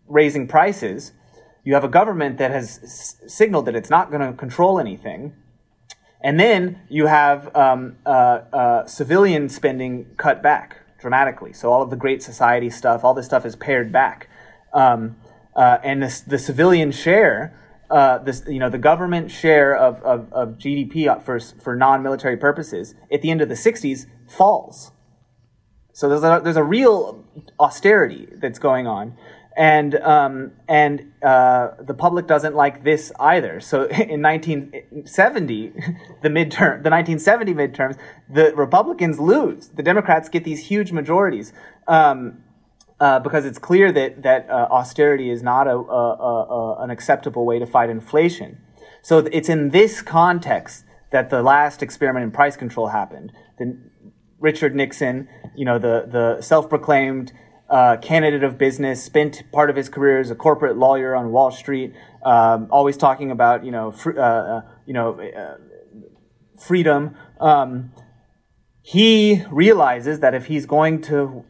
raising 0.08 0.48
prices. 0.48 1.14
You 1.64 1.74
have 1.74 1.84
a 1.84 1.88
government 1.88 2.38
that 2.38 2.52
has 2.52 2.80
s- 2.84 3.22
signaled 3.26 3.66
that 3.66 3.76
it's 3.76 3.90
not 3.90 4.12
going 4.12 4.22
to 4.22 4.38
control 4.38 4.80
anything. 4.80 5.34
And 6.22 6.40
then 6.40 6.82
you 6.90 7.08
have 7.08 7.56
um, 7.56 7.98
uh, 8.06 8.42
uh, 8.54 8.86
civilian 8.86 9.50
spending 9.50 10.14
cut 10.18 10.44
back 10.44 10.78
dramatically. 11.00 11.54
So 11.54 11.72
all 11.72 11.82
of 11.82 11.90
the 11.90 11.96
Great 11.96 12.22
Society 12.22 12.70
stuff, 12.70 13.04
all 13.04 13.16
this 13.16 13.26
stuff 13.26 13.48
is 13.48 13.56
pared 13.56 13.92
back. 13.92 14.30
Um, 14.74 15.16
uh, 15.58 15.80
and 15.84 16.03
the, 16.03 16.24
the 16.28 16.38
civilian 16.38 16.91
share, 16.91 17.60
uh, 17.89 18.20
this, 18.20 18.43
you 18.47 18.60
know, 18.60 18.70
the 18.70 18.78
government 18.78 19.32
share 19.32 19.76
of, 19.76 20.01
of, 20.03 20.32
of 20.32 20.49
GDP 20.58 21.22
for, 21.24 21.39
for 21.39 21.76
non-military 21.76 22.38
purposes 22.38 22.93
at 23.12 23.22
the 23.22 23.32
end 23.32 23.41
of 23.41 23.49
the 23.49 23.55
60s 23.55 24.05
falls. 24.30 24.91
So 25.93 26.08
there's 26.08 26.24
a, 26.24 26.41
there's 26.43 26.58
a 26.58 26.64
real 26.64 27.26
austerity 27.60 28.28
that's 28.32 28.60
going 28.60 28.86
on. 28.86 29.18
And, 29.58 29.95
um, 29.95 30.51
and 30.68 31.14
uh, 31.24 31.70
the 31.80 31.95
public 31.95 32.28
doesn't 32.28 32.55
like 32.55 32.84
this 32.84 33.12
either. 33.20 33.60
So 33.60 33.86
in 33.86 34.22
1970, 34.22 35.70
the 36.22 36.30
midterm, 36.30 36.84
the 36.84 36.91
1970 36.91 37.53
midterms, 37.55 37.97
the 38.30 38.53
Republicans 38.55 39.20
lose. 39.20 39.70
The 39.70 39.82
Democrats 39.82 40.30
get 40.30 40.43
these 40.43 40.68
huge 40.68 40.91
majorities. 40.91 41.53
Um, 41.88 42.43
uh, 43.00 43.20
because 43.20 43.45
it's 43.45 43.60
clear 43.60 43.91
that 43.91 44.24
that 44.24 44.50
uh, 44.50 44.68
austerity 44.72 45.30
is 45.30 45.43
not 45.43 45.68
a, 45.68 45.76
a, 45.76 46.14
a, 46.16 46.84
an 46.84 46.89
acceptable 46.89 47.45
way 47.45 47.60
to 47.60 47.66
fight 47.66 47.89
inflation. 47.89 48.58
So 49.02 49.20
it's 49.20 49.50
in 49.50 49.70
this 49.70 50.02
context 50.02 50.84
that 51.12 51.30
the 51.30 51.41
last 51.41 51.82
experiment 51.82 52.24
in 52.24 52.32
price 52.32 52.58
control 52.58 52.88
happened. 52.88 53.32
The, 53.58 53.78
Richard 54.39 54.76
Nixon, 54.76 55.28
you 55.56 55.66
know, 55.66 55.80
the 55.80 56.08
the 56.08 56.41
self-proclaimed 56.41 57.32
uh, 57.70 57.98
candidate 57.98 58.43
of 58.43 58.58
business, 58.58 59.04
spent 59.04 59.43
part 59.52 59.70
of 59.70 59.76
his 59.76 59.89
career 59.89 60.20
as 60.20 60.32
a 60.32 60.36
corporate 60.36 60.78
lawyer 60.78 61.16
on 61.16 61.32
Wall 61.32 61.52
Street, 61.52 61.93
um, 62.24 62.68
always 62.72 62.98
talking 62.98 63.32
about 63.32 63.66
you 63.66 63.72
know 63.72 63.91
fr- 63.91 64.20
uh, 64.20 64.24
uh, 64.24 64.62
you 64.86 64.93
know 64.93 65.20
uh, 65.20 65.58
freedom. 66.60 67.16
Um, 67.39 67.91
he 68.82 69.43
realizes 69.52 70.20
that 70.22 70.34
if 70.34 70.45
he's 70.45 70.66
going 70.66 71.02
to 71.04 71.43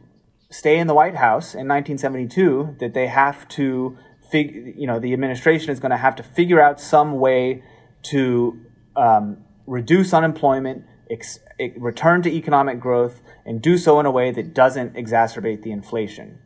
stay 0.50 0.78
in 0.78 0.86
the 0.86 0.94
White 0.94 1.16
House 1.16 1.54
in 1.54 1.68
1972 1.68 2.76
that 2.80 2.94
they 2.94 3.06
have 3.06 3.46
to 3.48 3.98
fig- 4.30 4.74
you 4.76 4.86
know 4.86 4.98
the 4.98 5.12
administration 5.12 5.70
is 5.70 5.80
going 5.80 5.90
to 5.90 5.96
have 5.96 6.16
to 6.16 6.22
figure 6.22 6.60
out 6.60 6.80
some 6.80 7.18
way 7.18 7.62
to 8.04 8.60
um, 8.96 9.38
reduce 9.66 10.12
unemployment, 10.12 10.84
ex- 11.10 11.40
return 11.76 12.22
to 12.22 12.30
economic 12.30 12.80
growth, 12.80 13.20
and 13.44 13.60
do 13.60 13.76
so 13.76 14.00
in 14.00 14.06
a 14.06 14.10
way 14.10 14.30
that 14.30 14.54
doesn't 14.54 14.94
exacerbate 14.94 15.62
the 15.62 15.70
inflation. 15.70 16.38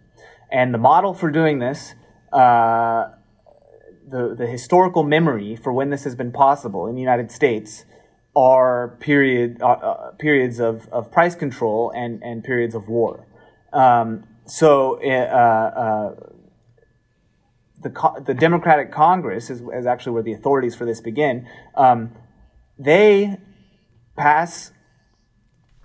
And 0.50 0.74
the 0.74 0.78
model 0.78 1.14
for 1.14 1.30
doing 1.30 1.60
this, 1.60 1.94
uh, 2.32 3.08
the 4.08 4.34
the 4.36 4.46
historical 4.46 5.02
memory 5.02 5.56
for 5.56 5.72
when 5.72 5.90
this 5.90 6.04
has 6.04 6.14
been 6.14 6.32
possible 6.32 6.86
in 6.86 6.94
the 6.94 7.00
United 7.00 7.30
States 7.30 7.84
are 8.34 8.96
period 9.00 9.60
uh, 9.60 9.66
uh, 9.66 10.10
periods 10.12 10.58
of, 10.58 10.88
of 10.90 11.12
price 11.12 11.34
control 11.34 11.92
and, 11.94 12.22
and 12.22 12.42
periods 12.42 12.74
of 12.74 12.88
war. 12.88 13.26
Um, 13.72 14.24
so 14.46 15.00
uh, 15.02 15.08
uh, 15.08 16.14
the 17.82 18.22
the 18.24 18.34
Democratic 18.34 18.92
Congress 18.92 19.50
is, 19.50 19.62
is, 19.74 19.86
actually 19.86 20.12
where 20.12 20.22
the 20.22 20.32
authorities 20.32 20.74
for 20.74 20.84
this 20.84 21.00
begin. 21.00 21.48
Um, 21.74 22.12
they 22.78 23.38
pass 24.16 24.72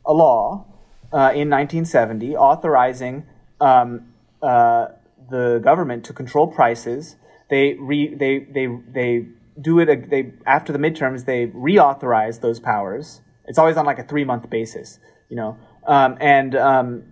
a 0.06 0.14
law 0.14 0.66
uh, 1.12 1.32
in 1.34 1.50
1970 1.50 2.36
authorizing 2.36 3.26
um, 3.60 4.14
uh, 4.42 4.88
the 5.30 5.60
government 5.64 6.04
to 6.06 6.14
control 6.14 6.48
prices. 6.48 7.16
They 7.50 7.76
re, 7.80 8.14
they 8.14 8.40
they 8.40 8.68
they 8.68 9.28
do 9.60 9.80
it. 9.80 10.10
They 10.10 10.34
after 10.46 10.74
the 10.74 10.80
midterms 10.80 11.26
they 11.26 11.48
reauthorize 11.48 12.42
those 12.42 12.60
powers. 12.60 13.22
It's 13.46 13.58
always 13.58 13.78
on 13.78 13.86
like 13.86 14.00
a 14.00 14.04
three 14.04 14.26
month 14.26 14.50
basis, 14.50 15.00
you 15.30 15.38
know, 15.38 15.58
um, 15.86 16.18
and 16.20 16.56
um, 16.56 17.04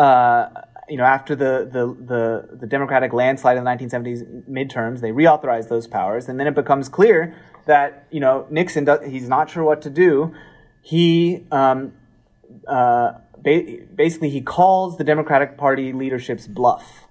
uh, 0.00 0.48
you 0.88 0.96
know, 0.96 1.04
after 1.04 1.36
the, 1.36 1.68
the, 1.70 1.86
the, 1.86 2.56
the, 2.56 2.66
Democratic 2.66 3.12
landslide 3.12 3.58
in 3.58 3.64
the 3.64 3.70
1970s 3.70 4.48
midterms, 4.48 5.02
they 5.02 5.10
reauthorize 5.10 5.68
those 5.68 5.86
powers, 5.86 6.26
and 6.26 6.40
then 6.40 6.46
it 6.46 6.54
becomes 6.54 6.88
clear 6.88 7.36
that 7.66 8.06
you 8.10 8.18
know 8.18 8.46
Nixon 8.48 8.86
does, 8.86 9.06
he's 9.06 9.28
not 9.28 9.50
sure 9.50 9.62
what 9.62 9.82
to 9.82 9.90
do. 9.90 10.34
He 10.80 11.44
um, 11.52 11.92
uh, 12.66 13.12
ba- 13.36 13.76
basically 13.94 14.30
he 14.30 14.40
calls 14.40 14.96
the 14.96 15.04
Democratic 15.04 15.58
Party 15.58 15.92
leadership's 15.92 16.46
bluff 16.46 17.06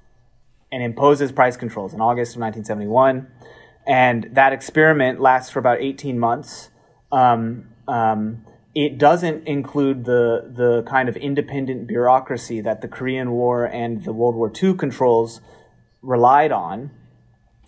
and 0.72 0.82
imposes 0.82 1.32
price 1.32 1.56
controls 1.56 1.94
in 1.94 2.02
August 2.02 2.36
of 2.36 2.42
1971, 2.42 3.28
and 3.86 4.30
that 4.34 4.52
experiment 4.52 5.22
lasts 5.22 5.52
for 5.52 5.60
about 5.60 5.80
18 5.80 6.18
months. 6.18 6.72
Um, 7.12 7.70
um, 7.88 8.46
it 8.86 8.98
doesn't 8.98 9.46
include 9.46 10.06
the 10.06 10.50
the 10.56 10.84
kind 10.84 11.10
of 11.10 11.18
independent 11.18 11.86
bureaucracy 11.86 12.62
that 12.62 12.80
the 12.82 12.88
Korean 12.88 13.32
War 13.32 13.66
and 13.66 14.06
the 14.06 14.14
World 14.14 14.36
War 14.36 14.52
II 14.64 14.76
controls 14.76 15.42
relied 16.02 16.54
on. 16.54 16.92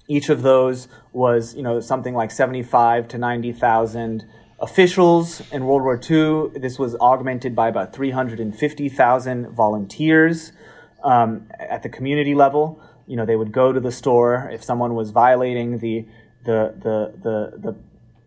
Each 0.08 0.30
of 0.30 0.42
those 0.42 0.88
was, 1.12 1.54
you 1.54 1.64
know, 1.64 1.82
something 1.82 2.14
like 2.14 2.32
75 2.32 3.10
to 3.10 3.18
90,000 3.18 4.26
officials 4.60 5.42
in 5.52 5.66
World 5.66 5.84
War 5.84 6.00
II. 6.00 6.60
This 6.60 6.80
was 6.80 6.96
augmented 6.96 7.56
by 7.56 7.68
about 7.68 7.94
350,000 7.94 9.50
volunteers 9.50 10.54
um, 11.04 11.48
at 11.60 11.84
the 11.84 11.90
community 11.90 12.36
level. 12.36 12.82
You 13.06 13.18
know, 13.18 13.26
they 13.26 13.36
would 13.36 13.52
go 13.52 13.74
to 13.74 13.82
the 13.82 13.92
store 13.92 14.50
if 14.54 14.64
someone 14.64 14.96
was 14.96 15.12
violating 15.12 15.80
the 15.80 16.06
the 16.46 16.74
the 16.86 17.14
the, 17.22 17.58
the 17.58 17.76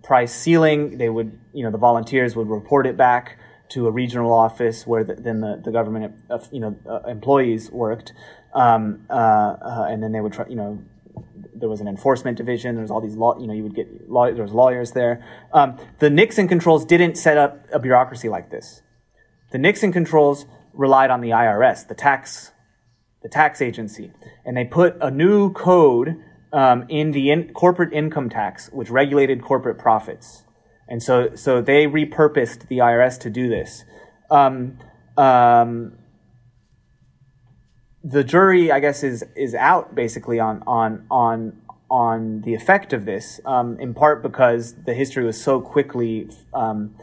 price 0.04 0.32
ceiling. 0.32 0.98
They 0.98 1.08
would, 1.08 1.36
you 1.52 1.64
know, 1.64 1.72
the 1.72 1.78
volunteers 1.78 2.36
would 2.36 2.48
report 2.48 2.86
it 2.86 2.96
back 2.96 3.38
to 3.70 3.88
a 3.88 3.90
regional 3.90 4.32
office 4.32 4.86
where 4.86 5.02
the, 5.02 5.14
then 5.14 5.40
the, 5.40 5.60
the 5.64 5.72
government, 5.72 6.14
uh, 6.30 6.38
you 6.52 6.60
know, 6.60 6.76
uh, 6.88 7.08
employees 7.08 7.70
worked. 7.70 8.12
Um, 8.54 9.06
uh, 9.10 9.12
uh, 9.12 9.86
and 9.90 10.02
then 10.02 10.12
they 10.12 10.20
would 10.20 10.32
try, 10.32 10.46
you 10.46 10.54
know, 10.54 10.78
there 11.54 11.68
was 11.68 11.80
an 11.80 11.88
enforcement 11.88 12.36
division. 12.36 12.76
There's 12.76 12.90
all 12.90 13.00
these 13.00 13.16
law, 13.16 13.38
you 13.40 13.46
know, 13.46 13.54
you 13.54 13.62
would 13.62 13.74
get 13.74 14.08
law, 14.08 14.30
there 14.30 14.42
was 14.42 14.52
lawyers 14.52 14.92
there. 14.92 15.24
Um, 15.52 15.78
the 15.98 16.10
Nixon 16.10 16.46
controls 16.46 16.84
didn't 16.84 17.16
set 17.16 17.38
up 17.38 17.66
a 17.72 17.78
bureaucracy 17.78 18.28
like 18.28 18.50
this. 18.50 18.82
The 19.50 19.58
Nixon 19.58 19.92
controls 19.92 20.46
relied 20.72 21.10
on 21.10 21.20
the 21.20 21.30
IRS, 21.30 21.88
the 21.88 21.94
tax, 21.94 22.52
the 23.22 23.28
tax 23.28 23.62
agency, 23.62 24.12
and 24.44 24.56
they 24.56 24.64
put 24.64 24.96
a 25.00 25.10
new 25.10 25.52
code 25.52 26.22
um, 26.54 26.86
in 26.88 27.10
the 27.10 27.30
in 27.30 27.52
corporate 27.52 27.92
income 27.92 28.30
tax, 28.30 28.70
which 28.72 28.88
regulated 28.88 29.42
corporate 29.42 29.76
profits. 29.76 30.44
And 30.88 31.02
so, 31.02 31.34
so 31.34 31.60
they 31.60 31.86
repurposed 31.86 32.68
the 32.68 32.78
IRS 32.78 33.18
to 33.20 33.30
do 33.30 33.48
this. 33.48 33.84
Um, 34.30 34.78
um, 35.16 35.98
the 38.04 38.22
jury, 38.22 38.70
I 38.70 38.78
guess, 38.78 39.02
is 39.02 39.24
is 39.34 39.54
out 39.54 39.94
basically 39.94 40.38
on 40.38 40.62
on 40.66 41.06
on 41.10 41.60
on 41.90 42.42
the 42.42 42.54
effect 42.54 42.92
of 42.92 43.04
this, 43.04 43.40
um, 43.44 43.78
in 43.80 43.92
part 43.92 44.22
because 44.22 44.74
the 44.84 44.94
history 44.94 45.24
was 45.24 45.42
so 45.42 45.60
quickly 45.60 46.28
um, 46.52 46.94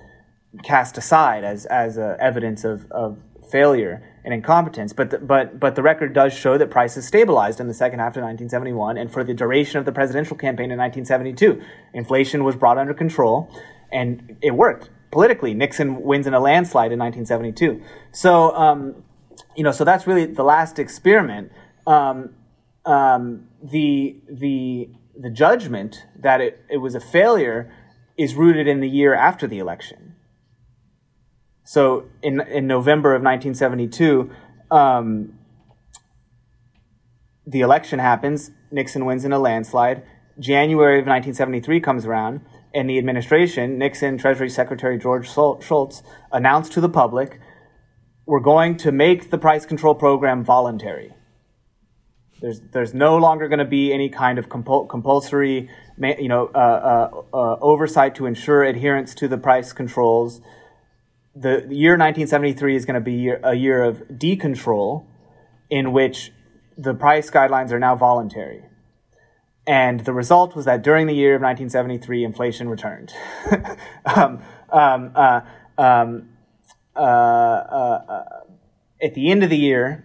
cast 0.64 0.98
aside 0.98 1.44
as 1.44 1.66
as 1.66 1.98
evidence 1.98 2.64
of, 2.64 2.90
of 2.92 3.22
failure 3.52 4.11
and 4.24 4.34
incompetence. 4.34 4.94
But 4.94 5.10
the, 5.10 5.18
but 5.18 5.60
but 5.60 5.76
the 5.76 5.82
record 5.82 6.14
does 6.14 6.34
show 6.34 6.58
that 6.58 6.70
prices 6.70 7.06
stabilized 7.08 7.60
in 7.60 7.68
the 7.68 7.74
second 7.74 8.00
half 8.00 8.16
of 8.18 8.24
1971, 8.24 8.98
and 8.98 9.12
for 9.12 9.24
the 9.24 9.34
duration 9.34 9.78
of 9.78 9.86
the 9.86 9.92
presidential 9.92 10.38
campaign 10.38 10.72
in 10.72 10.78
1972, 10.78 11.62
inflation 11.94 12.44
was 12.44 12.56
brought 12.56 12.78
under 12.78 12.94
control, 12.94 13.50
and 13.92 14.38
it 14.42 14.52
worked 14.52 14.90
politically. 15.12 15.54
Nixon 15.54 16.02
wins 16.02 16.28
in 16.28 16.34
a 16.34 16.40
landslide 16.40 16.92
in 16.92 17.00
1972. 17.00 17.84
So 18.12 18.56
um, 18.56 19.04
you 19.56 19.64
know, 19.64 19.72
so 19.72 19.84
that's 19.84 20.08
really 20.08 20.26
the 20.26 20.44
last 20.44 20.80
experiment. 20.80 21.52
Um, 21.86 22.36
um, 22.86 23.48
the 23.62 24.22
the 24.30 24.90
the 25.18 25.30
judgment 25.30 26.06
that 26.18 26.42
it, 26.42 26.64
it 26.70 26.78
was 26.78 26.96
a 26.96 27.00
failure 27.00 27.72
is 28.18 28.36
rooted 28.36 28.68
in 28.68 28.80
the 28.80 28.90
year 28.90 29.14
after 29.14 29.48
the 29.48 29.60
election. 29.60 30.11
So 31.64 32.06
in 32.22 32.42
in 32.42 32.68
November 32.68 33.14
of 33.14 33.22
1972, 33.22 34.32
um, 34.72 35.38
the 37.46 37.62
election 37.62 38.00
happens. 38.00 38.52
Nixon 38.72 39.06
wins 39.06 39.26
in 39.26 39.34
a 39.34 39.40
landslide. 39.40 40.04
January 40.40 41.00
of 41.00 41.06
1973 41.06 41.80
comes 41.82 42.06
around, 42.06 42.42
and 42.74 42.90
the 42.90 42.98
administration, 42.98 43.78
Nixon, 43.78 44.18
Treasury 44.18 44.50
Secretary 44.50 44.98
George 44.98 45.30
Shultz, 45.30 46.02
announced 46.32 46.72
to 46.74 46.82
the 46.82 46.90
public, 46.90 47.40
"We're 48.26 48.40
going 48.40 48.78
to 48.78 48.92
make 48.92 49.30
the 49.30 49.38
price 49.38 49.66
control 49.66 49.94
program 49.94 50.44
voluntary." 50.44 51.14
There's 52.42 52.62
there's 52.72 52.94
no 52.94 53.18
longer 53.18 53.48
going 53.48 53.60
to 53.60 53.66
be 53.66 53.94
any 53.94 54.10
kind 54.10 54.40
of 54.40 54.50
compul- 54.50 54.90
compulsory, 54.90 55.70
you 56.00 56.28
know, 56.28 56.50
uh, 56.56 56.58
uh, 56.58 57.22
uh, 57.38 57.58
oversight 57.62 58.16
to 58.16 58.26
ensure 58.26 58.64
adherence 58.64 59.14
to 59.16 59.28
the 59.28 59.38
price 59.38 59.74
controls 59.74 60.42
the 61.36 61.66
year 61.70 61.94
1973 61.94 62.76
is 62.76 62.86
going 62.86 62.96
to 62.96 63.02
be 63.02 63.30
a 63.30 63.54
year 63.54 63.84
of 63.84 64.00
decontrol 64.10 65.06
in 65.70 65.94
which 65.94 66.32
the 66.78 66.94
price 66.94 67.30
guidelines 67.30 67.72
are 67.72 67.80
now 67.80 67.96
voluntary. 67.96 68.66
And 69.66 70.02
the 70.02 70.14
result 70.14 70.56
was 70.56 70.66
that 70.66 70.82
during 70.82 71.08
the 71.08 71.14
year 71.14 71.36
of 71.36 71.42
1973, 71.42 72.24
inflation 72.24 72.68
returned. 72.68 73.14
um, 74.06 74.42
um, 74.70 75.12
uh, 75.16 75.42
um, 75.78 76.30
uh, 76.96 77.00
uh, 77.00 78.24
at 79.02 79.14
the 79.14 79.32
end 79.32 79.44
of 79.44 79.50
the 79.50 79.58
year, 79.58 80.04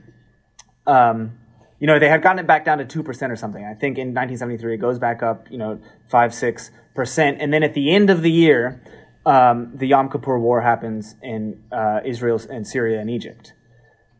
um, 0.87 1.39
you 1.81 1.87
know, 1.87 1.99
they 1.99 2.09
had 2.09 2.23
gotten 2.23 2.39
it 2.39 2.47
back 2.47 2.65
down 2.65 2.79
to 2.79 2.85
2% 2.85 3.31
or 3.31 3.37
something. 3.37 3.65
I 3.65 3.75
think 3.75 3.99
in 3.99 4.09
1973, 4.09 4.75
it 4.75 4.77
goes 4.79 4.99
back 4.99 5.23
up, 5.23 5.51
you 5.51 5.59
know, 5.59 5.81
5, 6.09 6.31
6%. 6.31 7.37
And 7.41 7.53
then 7.53 7.63
at 7.63 7.75
the 7.75 7.95
end 7.95 8.11
of 8.11 8.23
the 8.23 8.31
year, 8.31 8.83
um, 9.27 9.73
the 9.75 9.87
Yom 9.89 10.09
Kippur 10.09 10.39
War 10.39 10.63
happens 10.63 11.17
in 11.23 11.63
uh, 11.73 12.01
Israel 12.05 12.41
and 12.49 12.67
Syria 12.67 13.01
and 13.01 13.11
Egypt. 13.11 13.53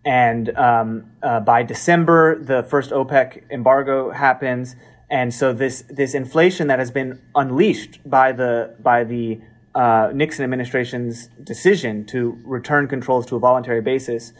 and 0.05 0.57
um, 0.57 1.11
uh, 1.23 1.41
by 1.41 1.63
December, 1.63 2.39
the 2.39 2.63
first 2.63 2.91
OPEC 2.91 3.51
embargo 3.51 4.11
happens, 4.11 4.77
and 5.09 5.33
so 5.33 5.53
this 5.53 5.85
this 5.89 6.15
inflation 6.15 6.67
that 6.69 6.79
has 6.79 6.91
been 6.91 7.21
unleashed 7.35 8.01
by 8.05 8.33
the 8.33 8.77
by 8.81 9.05
the 9.05 9.41
uh, 9.75 10.11
Nixon 10.13 10.45
administration's 10.45 11.29
decision 11.43 12.05
to 12.07 12.39
return 12.45 12.89
controls 12.89 13.27
to 13.27 13.37
a 13.37 13.39
voluntary 13.39 13.83
basis, 13.83 14.33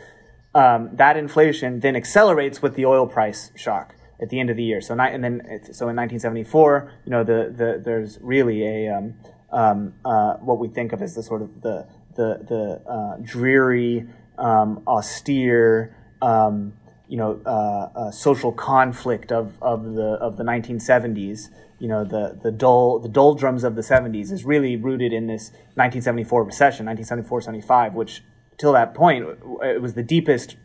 um, 0.55 0.91
that 0.97 1.17
inflation 1.17 1.81
then 1.81 1.95
accelerates 1.95 2.63
with 2.63 2.75
the 2.75 2.87
oil 2.87 3.07
price 3.07 3.53
shock 3.55 3.95
at 4.21 4.31
the 4.31 4.41
end 4.41 4.49
of 4.49 4.57
the 4.57 4.65
year. 4.65 4.81
So, 4.81 4.99
and 4.99 5.23
then 5.23 5.43
so 5.73 5.89
in 5.89 5.97
1974, 5.97 6.93
you 7.05 7.11
know, 7.11 7.23
the, 7.23 7.53
the 7.55 7.83
there's 7.85 8.19
really 8.23 8.67
a 8.67 8.97
um, 8.97 9.15
um, 9.53 9.95
uh, 10.05 10.35
what 10.35 10.59
we 10.59 10.69
think 10.69 10.93
of 10.93 11.03
as 11.03 11.15
the 11.15 11.23
sort 11.23 11.43
of 11.43 11.63
the 11.63 11.87
the 12.17 12.45
the 12.49 12.91
uh, 12.91 13.17
dreary, 13.23 14.07
um, 14.39 14.83
austere, 14.87 15.95
um, 16.23 16.73
you 17.09 17.17
know, 17.17 17.41
uh, 17.47 17.99
uh, 17.99 18.11
social 18.11 18.53
conflict 18.53 19.31
of, 19.31 19.55
of 19.63 19.95
the 19.95 20.19
of 20.21 20.37
the 20.37 20.45
1970s. 20.45 21.51
You 21.79 21.89
know, 21.89 22.05
the 22.05 22.39
the 22.43 22.51
dull 22.51 22.99
the 22.99 23.09
doldrums 23.09 23.65
of 23.65 23.75
the 23.75 23.83
70s 23.83 24.33
is 24.33 24.45
really 24.45 24.77
rooted 24.77 25.13
in 25.13 25.27
this 25.27 25.51
1974 25.75 26.45
recession, 26.45 26.87
1974-75, 26.87 27.93
which 27.93 28.23
till 28.57 28.73
that 28.73 28.95
point 28.95 29.27
it 29.63 29.83
was 29.83 29.95
the 29.95 30.03
deepest 30.03 30.57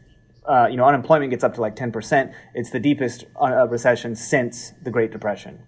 uh, 0.45 0.67
you 0.69 0.77
know, 0.77 0.85
unemployment 0.85 1.29
gets 1.29 1.43
up 1.43 1.53
to 1.53 1.61
like 1.61 1.75
10%. 1.75 2.33
It's 2.55 2.71
the 2.71 2.79
deepest 2.79 3.25
uh, 3.39 3.67
recession 3.67 4.15
since 4.15 4.73
the 4.81 4.89
Great 4.89 5.11
Depression. 5.11 5.59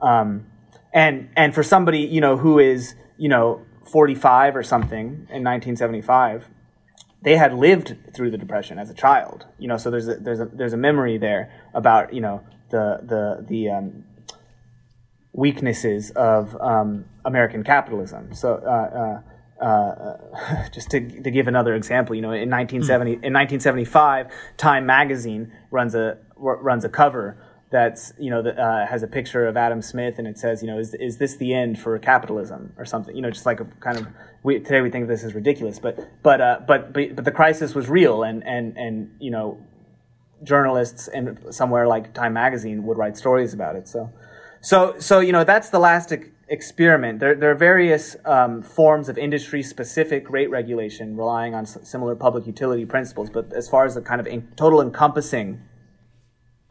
Um, 0.00 0.46
and, 0.94 1.28
and 1.36 1.54
for 1.54 1.62
somebody, 1.62 1.98
you 1.98 2.20
know, 2.20 2.38
who 2.38 2.58
is, 2.58 2.94
you 3.18 3.28
know, 3.28 3.66
45 3.90 4.56
or 4.56 4.62
something 4.62 5.06
in 5.30 5.42
1975, 5.42 6.48
they 7.22 7.36
had 7.36 7.52
lived 7.52 7.96
through 8.14 8.30
the 8.30 8.38
Depression 8.38 8.78
as 8.78 8.88
a 8.88 8.94
child, 8.94 9.46
you 9.58 9.68
know, 9.68 9.76
so 9.76 9.90
there's 9.90 10.08
a, 10.08 10.14
there's 10.14 10.40
a, 10.40 10.46
there's 10.46 10.72
a 10.72 10.78
memory 10.78 11.18
there 11.18 11.52
about, 11.74 12.14
you 12.14 12.20
know, 12.20 12.42
the, 12.70 13.00
the, 13.02 13.44
the, 13.46 13.70
um, 13.70 14.04
weaknesses 15.32 16.12
of 16.12 16.56
um, 16.60 17.04
American 17.24 17.64
capitalism. 17.64 18.32
So, 18.32 18.54
uh, 18.54 18.98
uh 18.98 19.22
uh, 19.60 20.16
just 20.72 20.90
to, 20.90 21.00
to 21.22 21.30
give 21.30 21.46
another 21.46 21.74
example, 21.74 22.14
you 22.14 22.22
know, 22.22 22.32
in 22.32 22.50
1970, 22.50 23.12
mm. 23.12 23.14
in 23.14 23.32
1975, 23.32 24.26
Time 24.56 24.84
magazine 24.84 25.52
runs 25.70 25.94
a 25.94 26.18
runs 26.36 26.84
a 26.84 26.88
cover 26.88 27.38
that's 27.70 28.12
you 28.18 28.30
know 28.30 28.42
that 28.42 28.58
uh, 28.58 28.86
has 28.86 29.02
a 29.02 29.06
picture 29.06 29.46
of 29.46 29.56
Adam 29.56 29.82
Smith 29.82 30.18
and 30.18 30.28
it 30.28 30.38
says, 30.38 30.62
you 30.62 30.68
know, 30.68 30.78
is 30.78 30.94
is 30.94 31.18
this 31.18 31.36
the 31.36 31.54
end 31.54 31.78
for 31.78 31.98
capitalism 31.98 32.72
or 32.78 32.84
something? 32.84 33.14
You 33.14 33.22
know, 33.22 33.30
just 33.30 33.46
like 33.46 33.60
a 33.60 33.64
kind 33.80 33.98
of 33.98 34.06
we, 34.42 34.60
today 34.60 34.80
we 34.80 34.90
think 34.90 35.02
of 35.02 35.08
this 35.08 35.24
as 35.24 35.34
ridiculous, 35.34 35.78
but 35.78 35.98
but 36.22 36.40
uh, 36.40 36.60
but 36.66 36.92
but 36.92 37.24
the 37.24 37.32
crisis 37.32 37.74
was 37.74 37.88
real 37.88 38.22
and 38.22 38.44
and 38.46 38.76
and 38.76 39.10
you 39.18 39.30
know, 39.30 39.58
journalists 40.42 41.08
and 41.08 41.38
somewhere 41.50 41.86
like 41.86 42.14
Time 42.14 42.34
magazine 42.34 42.84
would 42.84 42.98
write 42.98 43.16
stories 43.16 43.54
about 43.54 43.76
it. 43.76 43.88
So 43.88 44.12
so 44.60 44.94
so 44.98 45.20
you 45.20 45.32
know 45.32 45.44
that's 45.44 45.70
the 45.70 45.78
last 45.78 46.12
experiment. 46.48 47.20
There, 47.20 47.34
there 47.34 47.50
are 47.50 47.54
various 47.56 48.16
um, 48.24 48.62
forms 48.62 49.08
of 49.08 49.18
industry 49.18 49.62
specific 49.62 50.30
rate 50.30 50.50
regulation 50.50 51.16
relying 51.16 51.54
on 51.54 51.66
similar 51.66 52.14
public 52.14 52.46
utility 52.46 52.84
principles, 52.84 53.30
but 53.30 53.52
as 53.52 53.68
far 53.68 53.84
as 53.84 53.94
the 53.94 54.02
kind 54.02 54.20
of 54.20 54.26
in- 54.26 54.48
total 54.56 54.80
encompassing 54.80 55.60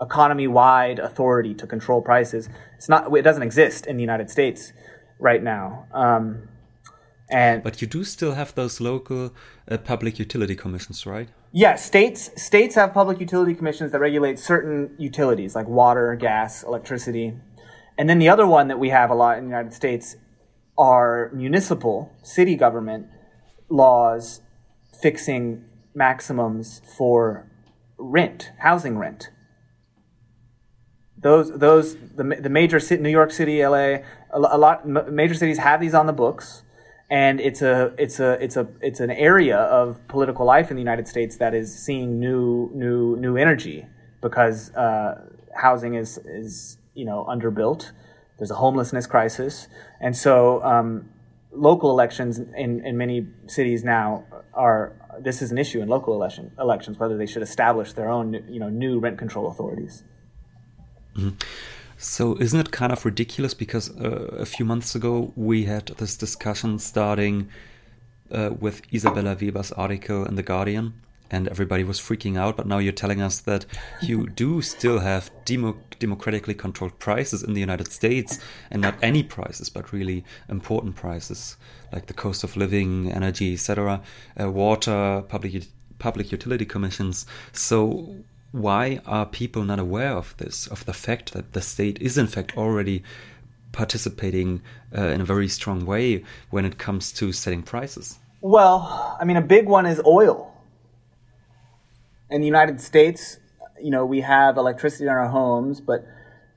economy 0.04 0.48
wide 0.48 1.00
authority 1.00 1.54
to 1.56 1.66
control 1.66 2.02
prices, 2.02 2.50
it's 2.78 2.90
not, 2.90 3.16
it 3.16 3.24
doesn't 3.24 3.44
exist 3.44 3.86
in 3.86 3.98
the 3.98 4.04
United 4.04 4.30
States 4.30 4.74
right 5.20 5.42
now. 5.42 5.88
Um, 5.94 6.50
and 7.30 7.64
but 7.64 7.82
you 7.82 7.88
do 7.88 8.04
still 8.04 8.34
have 8.34 8.54
those 8.54 8.80
local 8.82 9.34
uh, 9.70 9.78
public 9.78 10.20
utility 10.20 10.56
commissions, 10.56 11.06
right? 11.06 11.30
Yeah, 11.52 11.76
states 11.76 12.30
states 12.36 12.76
have 12.76 12.94
public 12.94 13.20
utility 13.20 13.56
commissions 13.56 13.92
that 13.92 14.00
regulate 14.00 14.38
certain 14.40 14.94
utilities 14.98 15.56
like 15.56 15.68
water, 15.68 16.16
gas, 16.16 16.64
electricity, 16.64 17.34
and 17.98 18.10
then 18.10 18.20
the 18.20 18.30
other 18.30 18.46
one 18.46 18.68
that 18.68 18.80
we 18.80 18.90
have 18.90 19.10
a 19.10 19.16
lot 19.16 19.38
in 19.38 19.46
the 19.46 19.50
United 19.50 19.74
States 19.74 20.16
are 20.78 21.32
municipal, 21.34 22.12
city 22.24 22.56
government 22.56 23.08
laws 23.70 24.42
fixing 25.02 25.64
maximums 25.96 26.82
for 26.98 27.48
rent, 27.98 28.52
housing 28.60 28.98
rent. 28.98 29.30
Those, 31.24 31.52
those, 31.58 31.96
the, 32.16 32.24
the 32.24 32.50
major 32.50 32.80
city, 32.80 33.02
New 33.02 33.10
York 33.10 33.32
City, 33.32 33.66
LA, 33.66 33.78
a, 33.78 34.04
a 34.32 34.58
lot, 34.58 34.88
major 34.88 35.34
cities 35.34 35.58
have 35.58 35.82
these 35.82 35.94
on 35.94 36.06
the 36.06 36.14
books, 36.14 36.64
and 37.10 37.40
it's 37.40 37.62
a, 37.62 37.94
it's 37.98 38.20
a, 38.20 38.32
it's 38.44 38.58
a, 38.58 38.68
it's 38.82 39.00
an 39.00 39.12
area 39.12 39.58
of 39.58 40.06
political 40.08 40.46
life 40.46 40.70
in 40.70 40.76
the 40.76 40.82
United 40.82 41.08
States 41.08 41.38
that 41.38 41.54
is 41.54 41.74
seeing 41.78 42.20
new, 42.20 42.70
new, 42.74 43.16
new 43.18 43.38
energy 43.38 43.88
because 44.22 44.74
uh, 44.76 45.22
housing 45.56 45.94
is, 45.94 46.18
is 46.26 46.78
you 46.96 47.06
know 47.06 47.26
underbuilt. 47.30 47.92
There's 48.40 48.50
a 48.50 48.56
homelessness 48.56 49.06
crisis, 49.06 49.68
and 50.02 50.16
so 50.16 50.64
um, 50.64 51.10
local 51.52 51.92
elections 51.92 52.40
in, 52.40 52.84
in 52.84 52.98
many 52.98 53.28
cities 53.48 53.84
now 53.84 54.26
are 54.54 54.96
this 55.22 55.42
is 55.44 55.52
an 55.52 55.60
issue 55.60 55.82
in 55.82 55.88
local 55.88 56.16
election 56.16 56.52
elections 56.60 56.98
whether 56.98 57.18
they 57.18 57.28
should 57.28 57.44
establish 57.44 57.94
their 57.94 58.10
own 58.10 58.34
you 58.50 58.60
know 58.60 58.70
new 58.70 59.00
rent 59.00 59.20
control 59.20 59.48
authorities. 59.48 60.04
Mm-hmm. 61.16 61.30
So 61.98 62.36
isn't 62.38 62.60
it 62.60 62.72
kind 62.72 62.92
of 62.92 63.06
ridiculous 63.06 63.54
because 63.54 63.90
uh, 63.98 64.36
a 64.38 64.46
few 64.46 64.66
months 64.66 64.94
ago 64.96 65.32
we 65.36 65.66
had 65.66 65.88
this 65.98 66.18
discussion 66.18 66.80
starting 66.80 67.50
uh, 68.32 68.52
with 68.60 68.82
Isabella 68.94 69.38
Weber's 69.40 69.72
article 69.72 70.26
in 70.26 70.36
the 70.36 70.44
Guardian 70.44 70.94
and 71.34 71.48
everybody 71.48 71.84
was 71.84 72.00
freaking 72.00 72.38
out. 72.38 72.56
But 72.56 72.68
now 72.68 72.78
you're 72.78 72.94
telling 72.94 73.22
us 73.22 73.40
that 73.42 73.66
you 74.02 74.28
do 74.36 74.62
still 74.62 75.00
have 75.00 75.32
demo 75.46 75.76
democratically 76.00 76.54
controlled 76.54 77.00
prices 77.00 77.44
in 77.44 77.54
the 77.54 77.60
United 77.60 77.92
States, 77.92 78.40
and 78.70 78.82
not 78.82 78.96
any 79.02 79.24
prices, 79.24 79.70
but 79.70 79.92
really 79.92 80.24
important 80.48 80.96
prices 80.96 81.58
like 81.92 82.06
the 82.08 82.14
cost 82.14 82.44
of 82.44 82.56
living, 82.58 83.12
energy, 83.12 83.54
etc., 83.54 84.02
uh, 84.40 84.52
water, 84.52 85.24
public 85.28 85.66
public 86.00 86.32
utility 86.32 86.66
commissions. 86.66 87.26
So 87.52 88.16
why 88.54 89.02
are 89.06 89.26
people 89.26 89.64
not 89.64 89.80
aware 89.80 90.14
of 90.14 90.38
this, 90.38 90.68
of 90.68 90.86
the 90.86 90.94
fact 90.94 91.34
that 91.34 91.52
the 91.52 91.62
state 91.62 92.02
is 92.02 92.18
in 92.18 92.28
fact 92.28 92.56
already 92.58 93.04
participating 93.74 94.62
uh, 94.98 95.08
in 95.08 95.20
a 95.20 95.26
very 95.26 95.50
strong 95.50 95.86
way 95.86 96.24
when 96.50 96.64
it 96.64 96.78
comes 96.78 97.12
to 97.12 97.34
setting 97.34 97.64
prices? 97.64 98.20
Well, 98.40 99.18
I 99.20 99.26
mean, 99.26 99.36
a 99.36 99.42
big 99.42 99.68
one 99.68 99.86
is 99.86 100.02
oil 100.06 100.54
in 102.34 102.42
the 102.42 102.48
United 102.48 102.82
States, 102.82 103.38
you 103.80 103.92
know, 103.92 104.06
we 104.06 104.22
have 104.22 104.58
electricity 104.58 105.04
in 105.04 105.10
our 105.10 105.28
homes, 105.28 105.80
but 105.80 106.04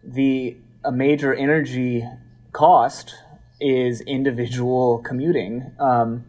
the 0.02 0.56
a 0.84 0.90
major 0.90 1.34
energy 1.34 2.02
cost 2.52 3.14
is 3.60 4.00
individual 4.02 4.98
commuting, 5.00 5.72
um, 5.78 6.24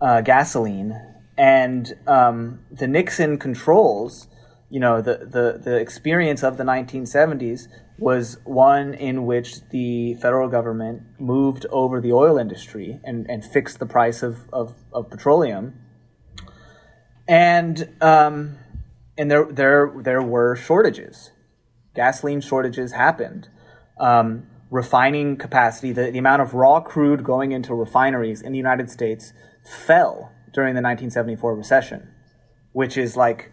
uh, 0.00 0.22
gasoline, 0.22 0.98
and 1.36 1.94
um, 2.06 2.60
the 2.70 2.86
Nixon 2.86 3.38
controls. 3.38 4.28
You 4.74 4.80
know, 4.80 5.00
the, 5.00 5.18
the 5.18 5.60
the 5.62 5.76
experience 5.76 6.42
of 6.42 6.56
the 6.56 6.64
1970s 6.64 7.68
was 7.96 8.38
one 8.44 8.92
in 8.92 9.24
which 9.24 9.48
the 9.70 10.14
federal 10.14 10.48
government 10.48 11.02
moved 11.20 11.64
over 11.70 12.00
the 12.00 12.12
oil 12.12 12.38
industry 12.38 13.00
and, 13.04 13.24
and 13.30 13.44
fixed 13.44 13.78
the 13.78 13.86
price 13.86 14.20
of, 14.24 14.48
of, 14.52 14.74
of 14.92 15.08
petroleum 15.10 15.74
and 17.28 17.94
um, 18.00 18.58
and 19.16 19.30
there 19.30 19.46
there 19.50 19.92
there 20.02 20.22
were 20.22 20.56
shortages. 20.56 21.30
Gasoline 21.94 22.40
shortages 22.40 22.92
happened. 22.92 23.48
Um, 23.98 24.48
refining 24.70 25.36
capacity, 25.36 25.92
the, 25.92 26.10
the 26.10 26.18
amount 26.18 26.42
of 26.42 26.52
raw 26.52 26.80
crude 26.80 27.22
going 27.22 27.52
into 27.52 27.72
refineries 27.74 28.42
in 28.42 28.50
the 28.50 28.58
United 28.58 28.90
States 28.90 29.32
fell 29.86 30.32
during 30.52 30.74
the 30.74 30.82
1974 30.82 31.54
recession, 31.54 32.10
which 32.72 32.96
is 32.96 33.16
like, 33.16 33.52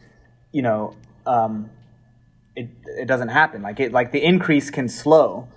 you 0.52 0.64
know, 0.64 0.96
um, 1.32 1.70
it 2.56 2.70
it 2.86 3.08
doesn't 3.08 3.30
happen. 3.30 3.62
Like 3.62 3.80
it 3.80 3.92
like 3.92 4.12
the 4.12 4.24
increase 4.24 4.70
can 4.70 4.90
slow, 4.90 5.48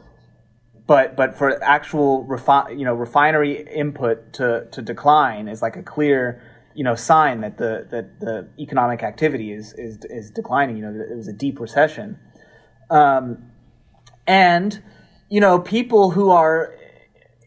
but 0.86 1.16
but 1.16 1.36
for 1.36 1.62
actual 1.62 2.24
refi- 2.26 2.78
you 2.78 2.84
know 2.84 2.94
refinery 2.94 3.66
input 3.74 4.32
to 4.34 4.68
to 4.70 4.82
decline 4.82 5.48
is 5.48 5.60
like 5.62 5.76
a 5.76 5.82
clear 5.82 6.42
you 6.74 6.84
know 6.84 6.94
sign 6.94 7.40
that 7.40 7.58
the 7.58 7.86
that 7.90 8.20
the 8.20 8.48
economic 8.58 9.02
activity 9.02 9.52
is 9.52 9.72
is 9.74 9.98
is 10.04 10.30
declining. 10.30 10.76
You 10.76 10.82
know, 10.84 11.04
it 11.10 11.16
was 11.16 11.28
a 11.28 11.32
deep 11.32 11.58
recession, 11.58 12.18
um, 12.90 13.50
and 14.26 14.80
you 15.28 15.40
know 15.40 15.58
people 15.58 16.12
who 16.12 16.30
are 16.30 16.74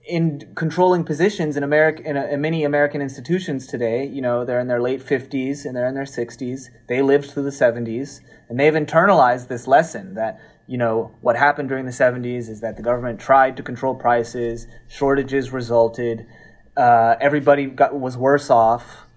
in 0.08 0.54
controlling 0.56 1.04
positions 1.04 1.58
in 1.58 1.64
America 1.64 2.04
in, 2.04 2.18
in, 2.18 2.42
many 2.42 2.64
American 2.64 3.02
institutions 3.02 3.68
today. 3.68 4.06
You 4.06 4.22
know, 4.22 4.46
they're 4.46 4.60
in 4.60 4.68
their 4.68 4.82
late 4.82 5.02
fifties 5.02 5.66
and 5.66 5.76
they're 5.76 5.88
in 5.88 5.96
their 5.96 6.06
sixties. 6.06 6.72
They 6.88 7.02
lived 7.02 7.32
through 7.32 7.44
the 7.44 7.52
seventies, 7.52 8.22
and 8.50 8.60
they've 8.60 8.74
internalized 8.74 9.48
this 9.48 9.68
lesson 9.68 10.16
that 10.16 10.40
you 10.68 10.78
know 10.78 11.12
what 11.22 11.36
happened 11.36 11.70
during 11.70 11.86
the 11.86 11.92
seventies 11.92 12.50
is 12.50 12.62
that 12.62 12.78
the 12.78 12.84
government 12.84 13.20
tried 13.20 13.58
to 13.58 13.64
control 13.64 13.96
prices, 13.96 14.68
shortages 14.88 15.52
resulted. 15.52 16.26
Uh, 16.76 17.16
everybody 17.20 17.66
got 17.66 18.00
was 18.00 18.16
worse 18.18 18.50
off 18.50 19.08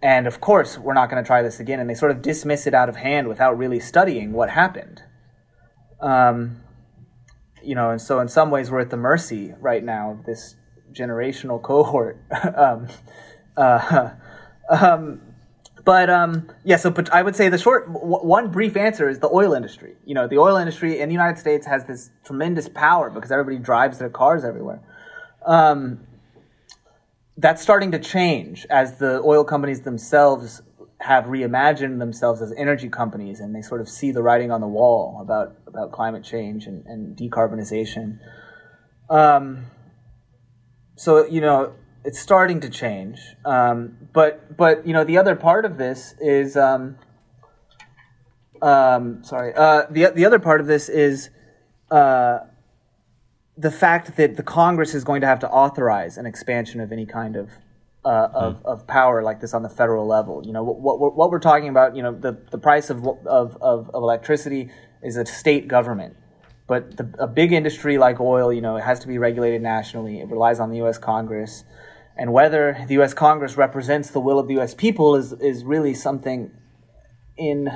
And 0.00 0.26
of 0.26 0.40
course, 0.40 0.78
we're 0.78 0.94
not 0.94 1.10
going 1.10 1.22
to 1.22 1.26
try 1.26 1.42
this 1.42 1.58
again. 1.58 1.80
And 1.80 1.90
they 1.90 1.94
sort 1.94 2.12
of 2.12 2.22
dismiss 2.22 2.66
it 2.66 2.74
out 2.74 2.88
of 2.88 2.96
hand 2.96 3.28
without 3.28 3.58
really 3.58 3.80
studying 3.80 4.32
what 4.32 4.50
happened. 4.50 5.02
Um, 6.00 6.62
you 7.62 7.74
know, 7.74 7.90
and 7.90 8.00
so 8.00 8.20
in 8.20 8.28
some 8.28 8.50
ways, 8.50 8.70
we're 8.70 8.80
at 8.80 8.90
the 8.90 8.96
mercy 8.96 9.54
right 9.60 9.82
now 9.82 10.12
of 10.12 10.24
this 10.24 10.56
generational 10.92 11.60
cohort. 11.62 12.20
um, 12.56 12.88
uh, 13.56 14.10
um, 14.70 15.20
but 15.84 16.10
um, 16.10 16.50
yeah, 16.64 16.76
so 16.76 16.90
but 16.90 17.10
I 17.12 17.22
would 17.22 17.34
say 17.34 17.48
the 17.48 17.58
short 17.58 17.86
w- 17.92 18.24
one 18.24 18.50
brief 18.50 18.76
answer 18.76 19.08
is 19.08 19.20
the 19.20 19.30
oil 19.32 19.54
industry. 19.54 19.94
You 20.04 20.14
know, 20.14 20.28
the 20.28 20.38
oil 20.38 20.56
industry 20.56 21.00
in 21.00 21.08
the 21.08 21.14
United 21.14 21.38
States 21.38 21.66
has 21.66 21.86
this 21.86 22.10
tremendous 22.24 22.68
power 22.68 23.10
because 23.10 23.30
everybody 23.30 23.58
drives 23.58 23.98
their 23.98 24.10
cars 24.10 24.44
everywhere. 24.44 24.82
Um, 25.46 26.00
that's 27.38 27.62
starting 27.62 27.92
to 27.92 27.98
change 27.98 28.66
as 28.68 28.98
the 28.98 29.22
oil 29.22 29.44
companies 29.44 29.82
themselves 29.82 30.60
have 31.00 31.24
reimagined 31.24 31.98
themselves 31.98 32.42
as 32.42 32.52
energy 32.56 32.88
companies 32.88 33.40
and 33.40 33.54
they 33.54 33.62
sort 33.62 33.80
of 33.80 33.88
see 33.88 34.10
the 34.10 34.22
writing 34.22 34.50
on 34.50 34.60
the 34.60 34.66
wall 34.66 35.18
about, 35.20 35.56
about 35.66 35.92
climate 35.92 36.24
change 36.24 36.66
and, 36.66 36.84
and 36.86 37.16
decarbonization. 37.16 38.18
Um, 39.08 39.66
so, 40.96 41.24
you 41.26 41.40
know, 41.40 41.74
it's 42.04 42.18
starting 42.18 42.60
to 42.60 42.68
change. 42.68 43.20
Um, 43.44 44.08
but, 44.12 44.56
but, 44.56 44.86
you 44.86 44.92
know, 44.92 45.04
the 45.04 45.18
other 45.18 45.36
part 45.36 45.64
of 45.64 45.78
this 45.78 46.14
is, 46.20 46.56
um, 46.56 46.96
um 48.60 49.22
sorry, 49.22 49.52
uh, 49.54 49.84
the, 49.88 50.10
the 50.12 50.24
other 50.24 50.40
part 50.40 50.60
of 50.60 50.66
this 50.66 50.88
is, 50.88 51.30
uh, 51.92 52.40
the 53.56 53.70
fact 53.70 54.16
that 54.16 54.36
the 54.36 54.42
Congress 54.42 54.94
is 54.94 55.04
going 55.04 55.20
to 55.20 55.26
have 55.26 55.40
to 55.40 55.50
authorize 55.50 56.16
an 56.16 56.26
expansion 56.26 56.80
of 56.80 56.92
any 56.92 57.06
kind 57.06 57.34
of 57.34 57.50
uh, 58.04 58.28
of, 58.32 58.54
mm. 58.54 58.64
of 58.64 58.86
power 58.86 59.22
like 59.22 59.40
this 59.40 59.54
on 59.54 59.62
the 59.62 59.68
federal 59.68 60.06
level. 60.06 60.42
You 60.44 60.52
know 60.52 60.62
what, 60.62 60.98
what, 60.98 61.16
what 61.16 61.30
we're 61.30 61.38
talking 61.38 61.68
about. 61.68 61.96
You 61.96 62.02
know 62.02 62.12
the, 62.12 62.38
the 62.50 62.58
price 62.58 62.90
of, 62.90 63.06
of, 63.06 63.56
of, 63.60 63.60
of 63.60 63.90
electricity 63.94 64.70
is 65.02 65.16
a 65.16 65.26
state 65.26 65.68
government, 65.68 66.16
but 66.66 66.96
the, 66.96 67.12
a 67.18 67.26
big 67.26 67.52
industry 67.52 67.98
like 67.98 68.20
oil, 68.20 68.52
you 68.52 68.60
know, 68.60 68.76
it 68.76 68.82
has 68.82 68.98
to 69.00 69.08
be 69.08 69.18
regulated 69.18 69.62
nationally. 69.62 70.20
It 70.20 70.28
relies 70.28 70.60
on 70.60 70.70
the 70.70 70.76
U.S. 70.78 70.98
Congress, 70.98 71.64
and 72.16 72.32
whether 72.32 72.84
the 72.86 72.94
U.S. 72.94 73.14
Congress 73.14 73.56
represents 73.56 74.10
the 74.10 74.20
will 74.20 74.38
of 74.38 74.48
the 74.48 74.54
U.S. 74.54 74.74
people 74.74 75.16
is 75.16 75.32
is 75.34 75.64
really 75.64 75.94
something 75.94 76.50
in 77.36 77.68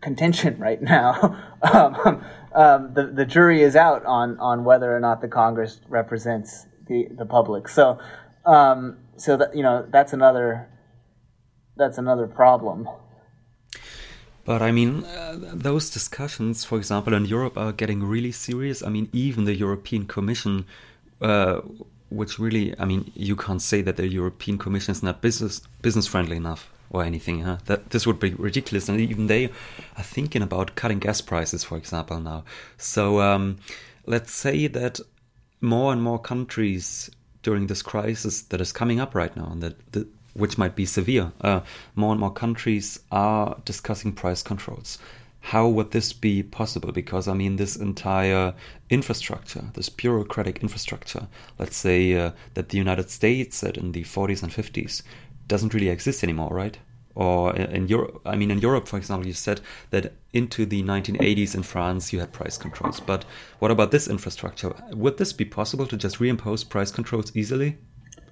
contention 0.00 0.58
right 0.58 0.80
now. 0.80 1.36
um, 1.62 2.24
um, 2.54 2.94
the 2.94 3.12
the 3.14 3.26
jury 3.26 3.62
is 3.62 3.76
out 3.76 4.04
on 4.06 4.38
on 4.38 4.64
whether 4.64 4.94
or 4.94 5.00
not 5.00 5.20
the 5.20 5.28
Congress 5.28 5.80
represents 5.88 6.66
the 6.86 7.08
the 7.10 7.26
public. 7.26 7.68
So 7.68 7.98
um, 8.44 8.98
so 9.16 9.36
that 9.36 9.54
you 9.54 9.62
know 9.62 9.86
that's 9.90 10.12
another 10.12 10.68
that's 11.76 11.98
another 11.98 12.26
problem. 12.26 12.88
But 14.44 14.62
I 14.62 14.72
mean, 14.72 15.04
uh, 15.04 15.36
those 15.52 15.90
discussions, 15.90 16.64
for 16.64 16.78
example, 16.78 17.12
in 17.12 17.26
Europe 17.26 17.58
are 17.58 17.70
getting 17.70 18.02
really 18.02 18.32
serious. 18.32 18.82
I 18.82 18.88
mean, 18.88 19.10
even 19.12 19.44
the 19.44 19.54
European 19.54 20.06
Commission, 20.06 20.64
uh, 21.20 21.60
which 22.08 22.38
really, 22.38 22.74
I 22.80 22.86
mean, 22.86 23.12
you 23.14 23.36
can't 23.36 23.60
say 23.60 23.82
that 23.82 23.96
the 23.96 24.08
European 24.08 24.56
Commission 24.56 24.92
is 24.92 25.02
not 25.02 25.20
business 25.20 25.60
business 25.82 26.06
friendly 26.06 26.38
enough 26.38 26.70
or 26.88 27.04
anything. 27.04 27.42
Huh? 27.42 27.58
That 27.66 27.90
this 27.90 28.06
would 28.06 28.18
be 28.18 28.32
ridiculous, 28.34 28.88
and 28.88 28.98
even 28.98 29.26
they 29.26 29.50
are 29.98 30.02
thinking 30.02 30.40
about 30.40 30.74
cutting 30.76 30.98
gas 30.98 31.20
prices, 31.20 31.62
for 31.62 31.76
example, 31.76 32.18
now. 32.18 32.44
So 32.78 33.20
um, 33.20 33.58
let's 34.06 34.32
say 34.32 34.66
that 34.68 34.98
more 35.60 35.92
and 35.92 36.02
more 36.02 36.18
countries 36.18 37.10
during 37.42 37.66
this 37.66 37.82
crisis 37.82 38.42
that 38.42 38.60
is 38.60 38.72
coming 38.72 39.00
up 39.00 39.14
right 39.14 39.36
now, 39.36 39.48
and 39.52 39.62
that, 39.62 40.06
which 40.34 40.58
might 40.58 40.76
be 40.76 40.86
severe, 40.86 41.32
uh, 41.40 41.60
more 41.94 42.12
and 42.12 42.20
more 42.20 42.32
countries 42.32 43.00
are 43.10 43.56
discussing 43.64 44.12
price 44.12 44.42
controls. 44.42 44.98
How 45.40 45.68
would 45.68 45.92
this 45.92 46.12
be 46.12 46.42
possible? 46.42 46.92
Because 46.92 47.28
I 47.28 47.34
mean, 47.34 47.56
this 47.56 47.76
entire 47.76 48.54
infrastructure, 48.90 49.70
this 49.74 49.88
bureaucratic 49.88 50.58
infrastructure, 50.62 51.28
let's 51.58 51.76
say 51.76 52.12
uh, 52.14 52.32
that 52.54 52.68
the 52.70 52.78
United 52.78 53.10
States 53.10 53.56
said 53.56 53.76
in 53.76 53.92
the 53.92 54.04
40s 54.04 54.42
and 54.42 54.52
50s, 54.52 55.02
doesn't 55.46 55.72
really 55.72 55.88
exist 55.88 56.22
anymore, 56.22 56.50
right? 56.50 56.78
Or 57.18 57.52
in 57.56 57.88
Europe, 57.88 58.20
I 58.24 58.36
mean, 58.36 58.52
in 58.52 58.60
Europe, 58.60 58.86
for 58.86 58.96
example, 58.96 59.26
you 59.26 59.32
said 59.32 59.60
that 59.90 60.12
into 60.32 60.64
the 60.64 60.84
1980s 60.84 61.56
in 61.56 61.64
France 61.64 62.12
you 62.12 62.20
had 62.20 62.30
price 62.32 62.56
controls. 62.56 63.00
But 63.00 63.24
what 63.58 63.72
about 63.72 63.90
this 63.90 64.06
infrastructure? 64.06 64.72
Would 64.92 65.18
this 65.18 65.32
be 65.32 65.44
possible 65.44 65.84
to 65.88 65.96
just 65.96 66.20
reimpose 66.20 66.68
price 66.68 66.92
controls 66.92 67.34
easily? 67.34 67.78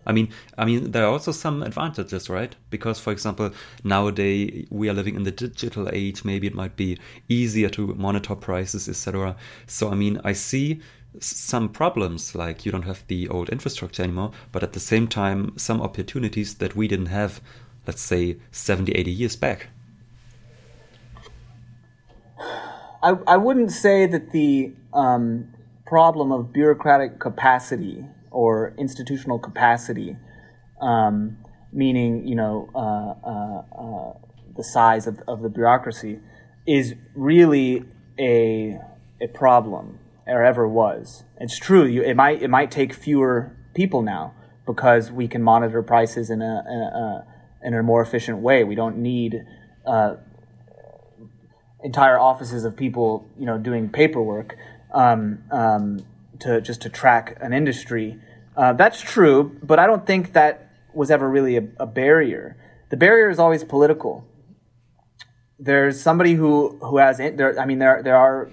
I 0.06 0.12
mean, 0.12 0.28
I 0.56 0.64
mean, 0.64 0.92
there 0.92 1.04
are 1.04 1.10
also 1.10 1.32
some 1.32 1.64
advantages, 1.64 2.30
right? 2.30 2.54
Because, 2.70 3.00
for 3.00 3.12
example, 3.12 3.50
nowadays 3.82 4.68
we 4.70 4.88
are 4.88 4.94
living 4.94 5.16
in 5.16 5.24
the 5.24 5.32
digital 5.32 5.88
age. 5.92 6.24
Maybe 6.24 6.46
it 6.46 6.54
might 6.54 6.76
be 6.76 6.96
easier 7.28 7.68
to 7.70 7.88
monitor 7.94 8.36
prices, 8.36 8.88
etc. 8.88 9.34
So, 9.66 9.90
I 9.90 9.96
mean, 9.96 10.20
I 10.22 10.32
see 10.32 10.80
some 11.18 11.68
problems 11.68 12.36
like 12.36 12.64
you 12.64 12.70
don't 12.70 12.82
have 12.82 13.04
the 13.08 13.28
old 13.28 13.48
infrastructure 13.48 14.02
anymore 14.02 14.30
but 14.52 14.62
at 14.62 14.74
the 14.74 14.80
same 14.80 15.08
time 15.08 15.56
some 15.56 15.80
opportunities 15.80 16.56
that 16.56 16.76
we 16.76 16.86
didn't 16.86 17.06
have 17.06 17.40
let's 17.86 18.02
say 18.02 18.36
70 18.50 18.92
80 18.92 19.10
years 19.10 19.36
back 19.36 19.68
i, 23.02 23.14
I 23.26 23.36
wouldn't 23.36 23.72
say 23.72 24.06
that 24.06 24.32
the 24.32 24.74
um, 24.92 25.52
problem 25.86 26.32
of 26.32 26.52
bureaucratic 26.52 27.18
capacity 27.20 28.04
or 28.30 28.74
institutional 28.78 29.38
capacity 29.38 30.16
um, 30.80 31.38
meaning 31.72 32.26
you 32.26 32.34
know 32.34 32.68
uh, 32.74 33.14
uh, 33.26 33.62
uh, 33.80 34.12
the 34.56 34.64
size 34.64 35.06
of, 35.06 35.20
of 35.28 35.42
the 35.42 35.48
bureaucracy 35.48 36.20
is 36.66 36.94
really 37.14 37.84
a 38.18 38.78
a 39.20 39.28
problem 39.28 39.98
or 40.26 40.42
ever 40.44 40.66
was. 40.66 41.24
It's 41.38 41.58
true. 41.58 41.84
You, 41.84 42.02
it 42.02 42.16
might 42.16 42.42
it 42.42 42.48
might 42.48 42.70
take 42.70 42.92
fewer 42.92 43.56
people 43.74 44.02
now 44.02 44.34
because 44.66 45.12
we 45.12 45.28
can 45.28 45.42
monitor 45.42 45.82
prices 45.82 46.30
in 46.30 46.42
a 46.42 46.64
in 46.68 46.78
a, 46.78 47.26
in 47.66 47.74
a 47.74 47.82
more 47.82 48.00
efficient 48.00 48.38
way. 48.38 48.62
We 48.62 48.76
don't 48.76 48.98
need 48.98 49.44
uh, 49.84 50.14
entire 51.82 52.18
offices 52.18 52.64
of 52.64 52.76
people, 52.76 53.28
you 53.36 53.44
know, 53.44 53.58
doing 53.58 53.88
paperwork 53.88 54.56
um, 54.94 55.42
um, 55.50 56.06
to 56.38 56.60
just 56.60 56.82
to 56.82 56.88
track 56.88 57.36
an 57.40 57.52
industry. 57.52 58.18
Uh, 58.56 58.72
that's 58.72 59.00
true, 59.00 59.58
but 59.64 59.80
I 59.80 59.86
don't 59.88 60.06
think 60.06 60.32
that 60.34 60.70
was 60.94 61.10
ever 61.10 61.28
really 61.28 61.56
a, 61.56 61.68
a 61.80 61.86
barrier. 61.86 62.56
The 62.90 62.96
barrier 62.96 63.28
is 63.30 63.40
always 63.40 63.64
political. 63.64 64.24
There's 65.58 66.00
somebody 66.00 66.34
who 66.34 66.78
who 66.78 66.98
has 66.98 67.18
there. 67.18 67.58
I 67.58 67.66
mean, 67.66 67.80
there 67.80 68.00
there 68.00 68.16
are 68.16 68.48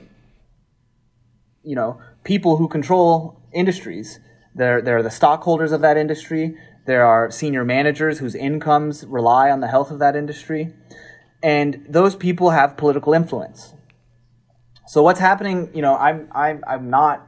you 1.63 1.75
know 1.75 2.01
people 2.23 2.57
who 2.57 2.67
control 2.67 3.39
industries. 3.53 4.19
They're 4.55 4.81
they're 4.81 5.03
the 5.03 5.11
stockholders 5.11 5.71
of 5.71 5.81
that 5.81 5.97
industry. 5.97 6.57
There 6.85 7.05
are 7.05 7.31
senior 7.31 7.63
managers 7.63 8.19
whose 8.19 8.35
incomes 8.35 9.05
rely 9.05 9.49
on 9.49 9.61
the 9.61 9.67
health 9.67 9.91
of 9.91 9.99
that 9.99 10.15
industry, 10.15 10.73
and 11.41 11.85
those 11.87 12.15
people 12.15 12.51
have 12.51 12.77
political 12.77 13.13
influence. 13.13 13.73
So 14.87 15.01
what's 15.01 15.19
happening? 15.19 15.69
You 15.73 15.81
know, 15.81 15.95
I'm 15.95 16.29
I'm 16.31 16.63
I'm 16.67 16.89
not 16.89 17.27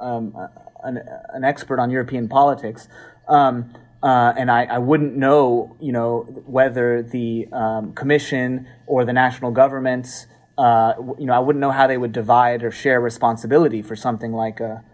um, 0.00 0.36
an, 0.82 1.02
an 1.32 1.44
expert 1.44 1.78
on 1.78 1.90
European 1.90 2.28
politics. 2.28 2.88
Um, 3.28 3.74
uh, 4.02 4.32
and 4.36 4.50
I, 4.50 4.64
I, 4.64 4.78
wouldn't 4.78 5.14
know, 5.14 5.76
you 5.78 5.92
know, 5.92 6.20
whether 6.46 7.02
the 7.02 7.46
um, 7.52 7.92
commission 7.92 8.66
or 8.86 9.04
the 9.04 9.12
national 9.12 9.50
governments 9.50 10.26
uh, 10.60 10.92
you 11.18 11.24
know, 11.24 11.32
I 11.32 11.38
wouldn't 11.38 11.60
know 11.60 11.70
how 11.70 11.86
they 11.86 11.96
would 11.96 12.12
divide 12.12 12.62
or 12.62 12.70
share 12.70 13.00
responsibility 13.00 13.80
for 13.80 13.96
something 13.96 14.34
like 14.34 14.60
a 14.60 14.84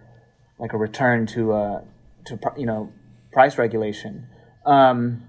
like 0.61 0.73
a 0.73 0.77
return 0.77 1.27
to 1.27 1.55
a 1.55 1.83
to 2.27 2.39
you 2.57 2.67
know 2.67 2.93
price 3.37 3.59
regulation. 3.59 4.27
Um, 4.65 5.29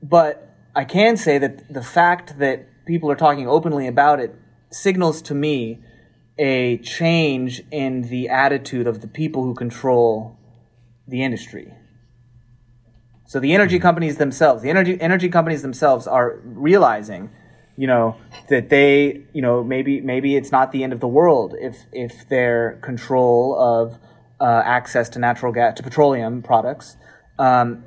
but 0.00 0.54
I 0.76 0.84
can 0.84 1.16
say 1.16 1.36
that 1.36 1.54
the 1.68 1.82
fact 1.82 2.38
that 2.38 2.68
people 2.86 3.10
are 3.10 3.16
talking 3.16 3.48
openly 3.48 3.88
about 3.88 4.20
it 4.20 4.32
signals 4.70 5.20
to 5.22 5.34
me 5.34 5.82
a 6.38 6.78
change 6.78 7.60
in 7.72 8.02
the 8.02 8.28
attitude 8.28 8.86
of 8.86 9.00
the 9.00 9.08
people 9.08 9.42
who 9.42 9.52
control 9.52 10.38
the 11.08 11.24
industry. 11.24 11.74
So 13.26 13.40
the 13.40 13.52
energy 13.52 13.80
companies 13.80 14.18
themselves, 14.18 14.62
the 14.62 14.70
energy 14.70 14.96
energy 15.00 15.28
companies 15.28 15.62
themselves 15.62 16.06
are 16.06 16.38
realizing 16.44 17.30
you 17.76 17.88
know 17.88 18.16
that 18.48 18.70
they 18.70 19.24
you 19.32 19.42
know 19.42 19.64
maybe 19.64 20.00
maybe 20.00 20.36
it's 20.36 20.52
not 20.52 20.70
the 20.70 20.84
end 20.84 20.92
of 20.92 21.00
the 21.00 21.08
world 21.08 21.56
if 21.58 21.76
if 21.92 22.28
their 22.28 22.78
control 22.80 23.58
of 23.58 23.98
uh, 24.40 24.62
access 24.64 25.08
to 25.10 25.18
natural 25.18 25.52
gas 25.52 25.76
to 25.76 25.82
petroleum 25.82 26.42
products 26.42 26.96
um, 27.38 27.84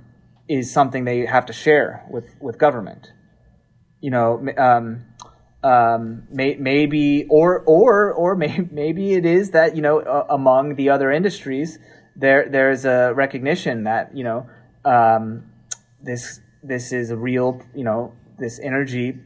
is 0.48 0.72
something 0.72 1.06
they 1.06 1.26
have 1.26 1.46
to 1.46 1.54
share 1.54 2.06
with 2.10 2.36
with 2.40 2.58
government. 2.58 3.12
You 4.02 4.12
know 4.12 4.46
um, 4.58 5.06
um, 5.64 6.24
may, 6.32 6.56
maybe 6.56 7.26
or 7.30 7.60
or 7.66 8.14
or 8.14 8.36
may, 8.36 8.60
maybe 8.72 9.14
it 9.14 9.26
is 9.26 9.52
that 9.52 9.76
you 9.76 9.82
know 9.82 10.00
uh, 10.00 10.26
among 10.30 10.76
the 10.76 10.90
other 10.90 11.12
industries 11.12 11.80
there 12.16 12.50
there's 12.50 12.86
a 12.86 13.14
recognition 13.14 13.84
that 13.84 14.16
you 14.16 14.24
know 14.24 14.50
um, 14.86 15.44
this 16.02 16.42
this 16.64 16.92
is 16.92 17.10
a 17.10 17.18
real, 17.18 17.62
you 17.74 17.84
know, 17.84 18.14
this 18.38 18.60
energy, 18.60 19.18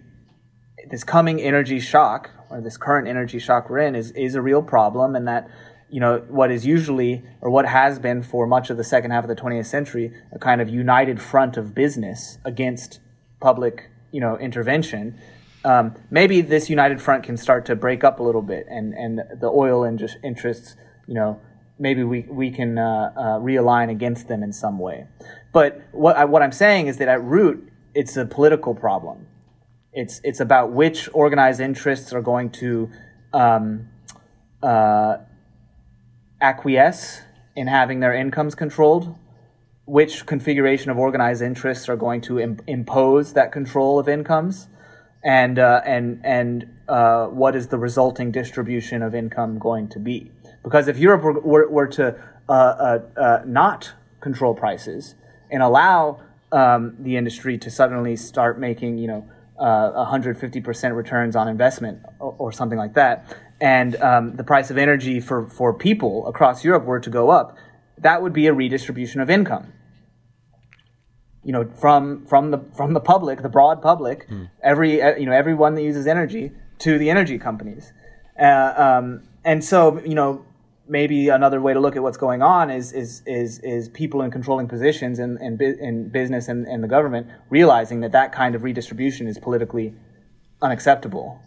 this 0.90 1.04
coming 1.04 1.42
energy 1.42 1.80
shock 1.80 2.30
or 2.50 2.62
this 2.62 2.78
current 2.78 3.08
energy 3.08 3.40
shock 3.40 3.70
we're 3.70 3.80
in 3.80 3.96
is 3.96 4.12
is 4.12 4.36
a 4.36 4.42
real 4.42 4.62
problem, 4.62 5.16
and 5.16 5.28
that 5.28 5.48
you 5.94 6.00
know 6.00 6.26
what 6.28 6.50
is 6.50 6.66
usually 6.66 7.22
or 7.40 7.52
what 7.52 7.68
has 7.68 8.00
been 8.00 8.24
for 8.24 8.48
much 8.48 8.72
of 8.72 8.78
the 8.78 8.84
second 8.84 9.12
half 9.12 9.24
of 9.24 9.28
the 9.28 9.36
20th 9.36 9.68
century 9.68 10.12
a 10.32 10.40
kind 10.40 10.60
of 10.60 10.68
united 10.68 11.22
front 11.22 11.56
of 11.56 11.76
business 11.76 12.40
against 12.44 13.00
public 13.40 13.92
you 14.12 14.20
know 14.20 14.36
intervention. 14.40 15.16
Um, 15.64 15.96
maybe 16.10 16.42
this 16.42 16.68
united 16.68 17.00
front 17.00 17.24
can 17.24 17.38
start 17.38 17.66
to 17.68 17.76
break 17.76 18.04
up 18.04 18.20
a 18.20 18.24
little 18.24 18.42
bit 18.42 18.66
and 18.70 18.94
and 18.96 19.22
the 19.40 19.48
oil 19.48 19.84
interests 19.84 20.76
you 21.08 21.14
know 21.14 21.40
maybe 21.78 22.04
we 22.04 22.22
we 22.22 22.50
can 22.50 22.80
uh, 22.80 23.14
uh, 23.16 23.22
realign 23.40 23.92
against 23.92 24.28
them 24.28 24.42
in 24.42 24.52
some 24.52 24.80
way. 24.80 25.06
But 25.52 25.80
what 25.92 26.18
I, 26.18 26.26
what 26.26 26.42
I'm 26.42 26.52
saying 26.52 26.88
is 26.88 26.98
that 26.98 27.08
at 27.08 27.24
root 27.24 27.72
it's 27.94 28.18
a 28.18 28.26
political 28.26 28.74
problem. 28.74 29.28
It's 29.92 30.20
it's 30.24 30.40
about 30.40 30.72
which 30.72 31.08
organized 31.14 31.60
interests 31.60 32.14
are 32.14 32.22
going 32.22 32.50
to 32.62 32.90
um, 33.32 33.90
uh, 34.64 35.18
acquiesce 36.44 37.22
in 37.56 37.68
having 37.68 38.02
their 38.02 38.14
incomes 38.14 38.54
controlled, 38.54 39.16
which 39.86 40.26
configuration 40.26 40.92
of 40.92 40.98
organized 40.98 41.42
interests 41.42 41.88
are 41.88 41.96
going 41.96 42.20
to 42.22 42.40
Im- 42.40 42.60
impose 42.68 43.34
that 43.34 43.52
control 43.52 43.98
of 43.98 44.10
incomes, 44.10 44.68
and 45.24 45.58
uh, 45.58 45.82
and 45.86 46.20
and 46.24 46.70
uh, 46.90 47.28
what 47.28 47.56
is 47.56 47.68
the 47.68 47.78
resulting 47.78 48.32
distribution 48.32 49.02
of 49.02 49.16
income 49.16 49.58
going 49.58 49.88
to 49.88 50.00
be? 50.00 50.32
Because 50.64 50.88
if 50.88 50.98
Europe 50.98 51.24
were, 51.24 51.40
were, 51.40 51.70
were 51.70 51.88
to 51.88 52.16
uh, 52.50 52.52
uh, 52.52 53.00
uh 53.18 53.42
not 53.46 53.94
control 54.20 54.54
prices 54.54 55.16
and 55.50 55.64
allow 55.64 56.22
um, 56.52 56.96
the 57.00 57.16
industry 57.16 57.58
to 57.58 57.70
suddenly 57.70 58.16
start 58.16 58.60
making, 58.60 58.98
you 58.98 59.08
know, 59.08 59.30
150% 59.60 60.92
uh, 60.92 60.94
returns 60.94 61.36
on 61.36 61.48
investment 61.48 62.00
or, 62.20 62.36
or 62.38 62.52
something 62.52 62.78
like 62.78 62.96
that, 62.96 63.26
and 63.62 63.96
um, 63.98 64.36
the 64.36 64.44
price 64.44 64.70
of 64.70 64.78
energy 64.78 65.20
for, 65.20 65.48
for 65.48 65.74
people 65.74 66.28
across 66.28 66.64
Europe 66.64 66.86
were 66.86 67.00
to 67.00 67.10
go 67.10 67.30
up, 67.30 67.56
that 67.98 68.22
would 68.22 68.34
be 68.34 68.48
a 68.48 68.54
redistribution 68.54 69.22
of 69.22 69.30
income. 69.30 69.74
You 71.44 71.52
know, 71.52 71.70
from 71.80 72.26
from 72.26 72.52
the 72.52 72.60
from 72.76 72.94
the 72.94 73.02
public, 73.02 73.42
the 73.42 73.50
broad 73.50 73.82
public, 73.82 74.30
mm. 74.30 74.50
every 74.64 75.02
uh, 75.02 75.16
you 75.16 75.26
know 75.26 75.34
everyone 75.34 75.76
that 75.76 75.84
uses 75.84 76.08
energy 76.08 76.52
to 76.80 76.98
the 76.98 77.10
energy 77.10 77.38
companies, 77.38 77.92
uh, 78.42 78.74
um, 78.78 79.28
and 79.44 79.62
so 79.64 80.02
you 80.06 80.16
know 80.16 80.46
maybe 80.88 81.30
another 81.30 81.62
way 81.62 81.74
to 81.74 81.80
look 81.80 81.96
at 81.96 82.04
what's 82.04 82.18
going 82.18 82.42
on 82.42 82.70
is 82.70 82.94
is 82.94 83.22
is 83.26 83.60
is 83.60 83.90
people 83.90 84.22
in 84.22 84.32
controlling 84.32 84.68
positions 84.68 85.20
in 85.20 85.38
in, 85.42 85.62
in 85.62 86.10
business 86.10 86.48
and, 86.48 86.66
and 86.68 86.84
the 86.84 86.88
government 86.88 87.28
realizing 87.50 88.02
that 88.02 88.12
that 88.12 88.32
kind 88.32 88.56
of 88.56 88.64
redistribution 88.64 89.28
is 89.28 89.38
politically 89.38 89.94
unacceptable 90.62 91.42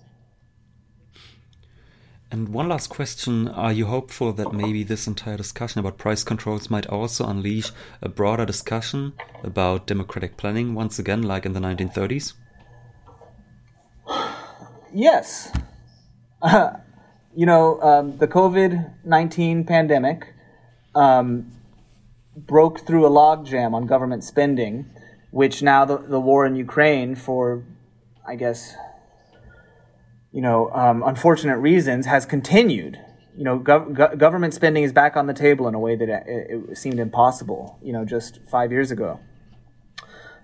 and 2.36 2.50
one 2.50 2.68
last 2.68 2.88
question 2.88 3.48
Are 3.48 3.72
you 3.72 3.86
hopeful 3.86 4.30
that 4.34 4.52
maybe 4.52 4.82
this 4.82 5.06
entire 5.06 5.38
discussion 5.38 5.80
about 5.80 5.96
price 5.96 6.22
controls 6.22 6.68
might 6.68 6.86
also 6.86 7.26
unleash 7.26 7.70
a 8.02 8.10
broader 8.10 8.44
discussion 8.44 9.14
about 9.42 9.86
democratic 9.86 10.36
planning 10.36 10.74
once 10.74 10.98
again, 10.98 11.22
like 11.22 11.46
in 11.46 11.54
the 11.54 11.60
1930s? 11.60 12.34
Yes. 14.92 15.50
Uh, 16.42 16.72
you 17.34 17.46
know, 17.46 17.80
um, 17.80 18.18
the 18.18 18.28
COVID 18.28 18.92
19 19.02 19.64
pandemic 19.64 20.34
um, 20.94 21.50
broke 22.36 22.80
through 22.80 23.06
a 23.06 23.10
logjam 23.10 23.72
on 23.72 23.86
government 23.86 24.24
spending, 24.24 24.90
which 25.30 25.62
now 25.62 25.86
the, 25.86 25.96
the 25.96 26.20
war 26.20 26.44
in 26.44 26.54
Ukraine, 26.54 27.14
for 27.14 27.64
I 28.28 28.36
guess 28.36 28.74
you 30.36 30.42
know, 30.42 30.70
um, 30.72 31.02
unfortunate 31.02 31.56
reasons, 31.56 32.04
has 32.04 32.26
continued. 32.26 33.00
You 33.38 33.44
know, 33.44 33.58
gov- 33.58 34.18
government 34.18 34.52
spending 34.52 34.84
is 34.84 34.92
back 34.92 35.16
on 35.16 35.26
the 35.26 35.32
table 35.32 35.66
in 35.66 35.74
a 35.74 35.78
way 35.78 35.96
that 35.96 36.10
it, 36.10 36.26
it 36.68 36.76
seemed 36.76 36.98
impossible, 36.98 37.78
you 37.82 37.90
know, 37.90 38.04
just 38.04 38.40
five 38.46 38.70
years 38.70 38.90
ago. 38.90 39.18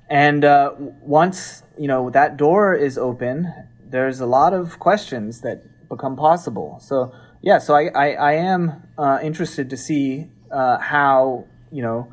And 0.09 0.47
uh, 0.47 0.73
once, 1.03 1.63
you 1.79 1.89
know, 1.89 2.09
that 2.09 2.39
door 2.39 2.75
is 2.75 2.97
open, 2.97 3.53
there's 3.85 4.19
a 4.19 4.25
lot 4.25 4.55
of 4.55 4.79
questions 4.79 5.43
that 5.43 5.89
become 5.91 6.17
possible. 6.17 6.79
So, 6.81 7.13
yeah, 7.43 7.59
so 7.59 7.75
I, 7.75 7.89
I, 7.95 8.13
I 8.13 8.33
am 8.37 8.85
uh, 8.97 9.19
interested 9.23 9.69
to 9.69 9.77
see 9.77 10.31
uh, 10.51 10.79
how, 10.79 11.45
you 11.71 11.83
know, 11.83 12.11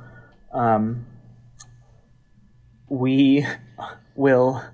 um, 0.51 1.05
we 2.89 3.47
will 4.17 4.65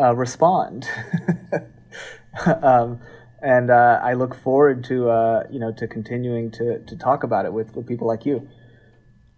uh, 0.00 0.14
respond. 0.14 0.88
um, 2.62 3.00
and 3.42 3.70
uh, 3.70 4.00
I 4.02 4.14
look 4.14 4.34
forward 4.34 4.84
to 4.84 5.10
uh, 5.10 5.44
you 5.50 5.58
know 5.58 5.72
to 5.72 5.86
continuing 5.86 6.50
to 6.52 6.80
to 6.80 6.96
talk 6.96 7.22
about 7.22 7.44
it 7.44 7.52
with, 7.52 7.74
with 7.74 7.86
people 7.86 8.06
like 8.06 8.26
you. 8.26 8.48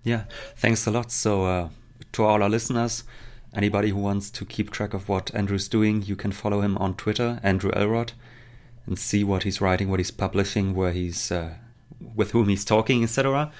Yeah, 0.04 0.24
thanks 0.56 0.86
a 0.86 0.90
lot. 0.90 1.10
So 1.10 1.44
uh, 1.44 1.68
to 2.12 2.24
all 2.24 2.42
our 2.42 2.48
listeners, 2.48 3.04
anybody 3.52 3.90
who 3.90 3.98
wants 3.98 4.30
to 4.30 4.44
keep 4.44 4.70
track 4.70 4.94
of 4.94 5.08
what 5.08 5.34
Andrew's 5.34 5.68
doing, 5.68 6.02
you 6.02 6.16
can 6.16 6.32
follow 6.32 6.60
him 6.60 6.78
on 6.78 6.94
Twitter, 6.94 7.40
Andrew 7.42 7.70
Elrod, 7.74 8.12
and 8.86 8.98
see 8.98 9.24
what 9.24 9.42
he's 9.42 9.60
writing, 9.60 9.90
what 9.90 10.00
he's 10.00 10.10
publishing, 10.10 10.74
where 10.74 10.92
he's 10.92 11.30
uh, 11.30 11.54
with 12.14 12.30
whom 12.30 12.48
he's 12.48 12.64
talking, 12.64 13.02
etc. 13.02 13.52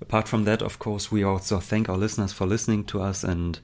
Apart 0.00 0.28
from 0.28 0.44
that, 0.44 0.62
of 0.62 0.78
course, 0.78 1.10
we 1.10 1.22
also 1.22 1.58
thank 1.60 1.88
our 1.88 1.96
listeners 1.96 2.32
for 2.32 2.46
listening 2.46 2.84
to 2.84 3.02
us 3.02 3.22
and 3.22 3.58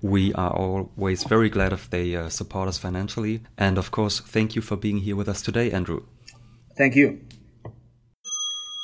we 0.00 0.32
are 0.34 0.52
always 0.52 1.24
very 1.24 1.50
glad 1.50 1.72
if 1.72 1.88
they 1.90 2.16
uh, 2.16 2.28
support 2.28 2.68
us 2.68 2.78
financially. 2.78 3.42
And 3.56 3.78
of 3.78 3.90
course, 3.90 4.20
thank 4.20 4.56
you 4.56 4.62
for 4.62 4.76
being 4.76 4.98
here 4.98 5.16
with 5.16 5.28
us 5.28 5.42
today, 5.42 5.70
Andrew. 5.70 6.02
Thank 6.76 6.96
you. 6.96 7.18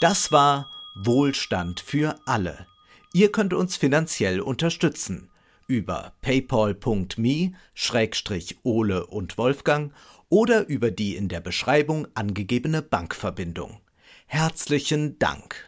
Das 0.00 0.30
war 0.30 0.70
Wohlstand 0.94 1.80
für 1.80 2.16
alle. 2.26 2.66
Ihr 3.12 3.32
könnt 3.32 3.52
uns 3.52 3.76
finanziell 3.76 4.40
unterstützen 4.40 5.30
über 5.66 6.12
paypal.me-ole 6.22 7.56
und 9.06 9.38
Wolfgang 9.38 9.92
oder 10.28 10.66
über 10.66 10.90
die 10.90 11.16
in 11.16 11.28
der 11.28 11.40
Beschreibung 11.40 12.08
angegebene 12.14 12.82
Bankverbindung. 12.82 13.80
Herzlichen 14.26 15.18
Dank. 15.18 15.67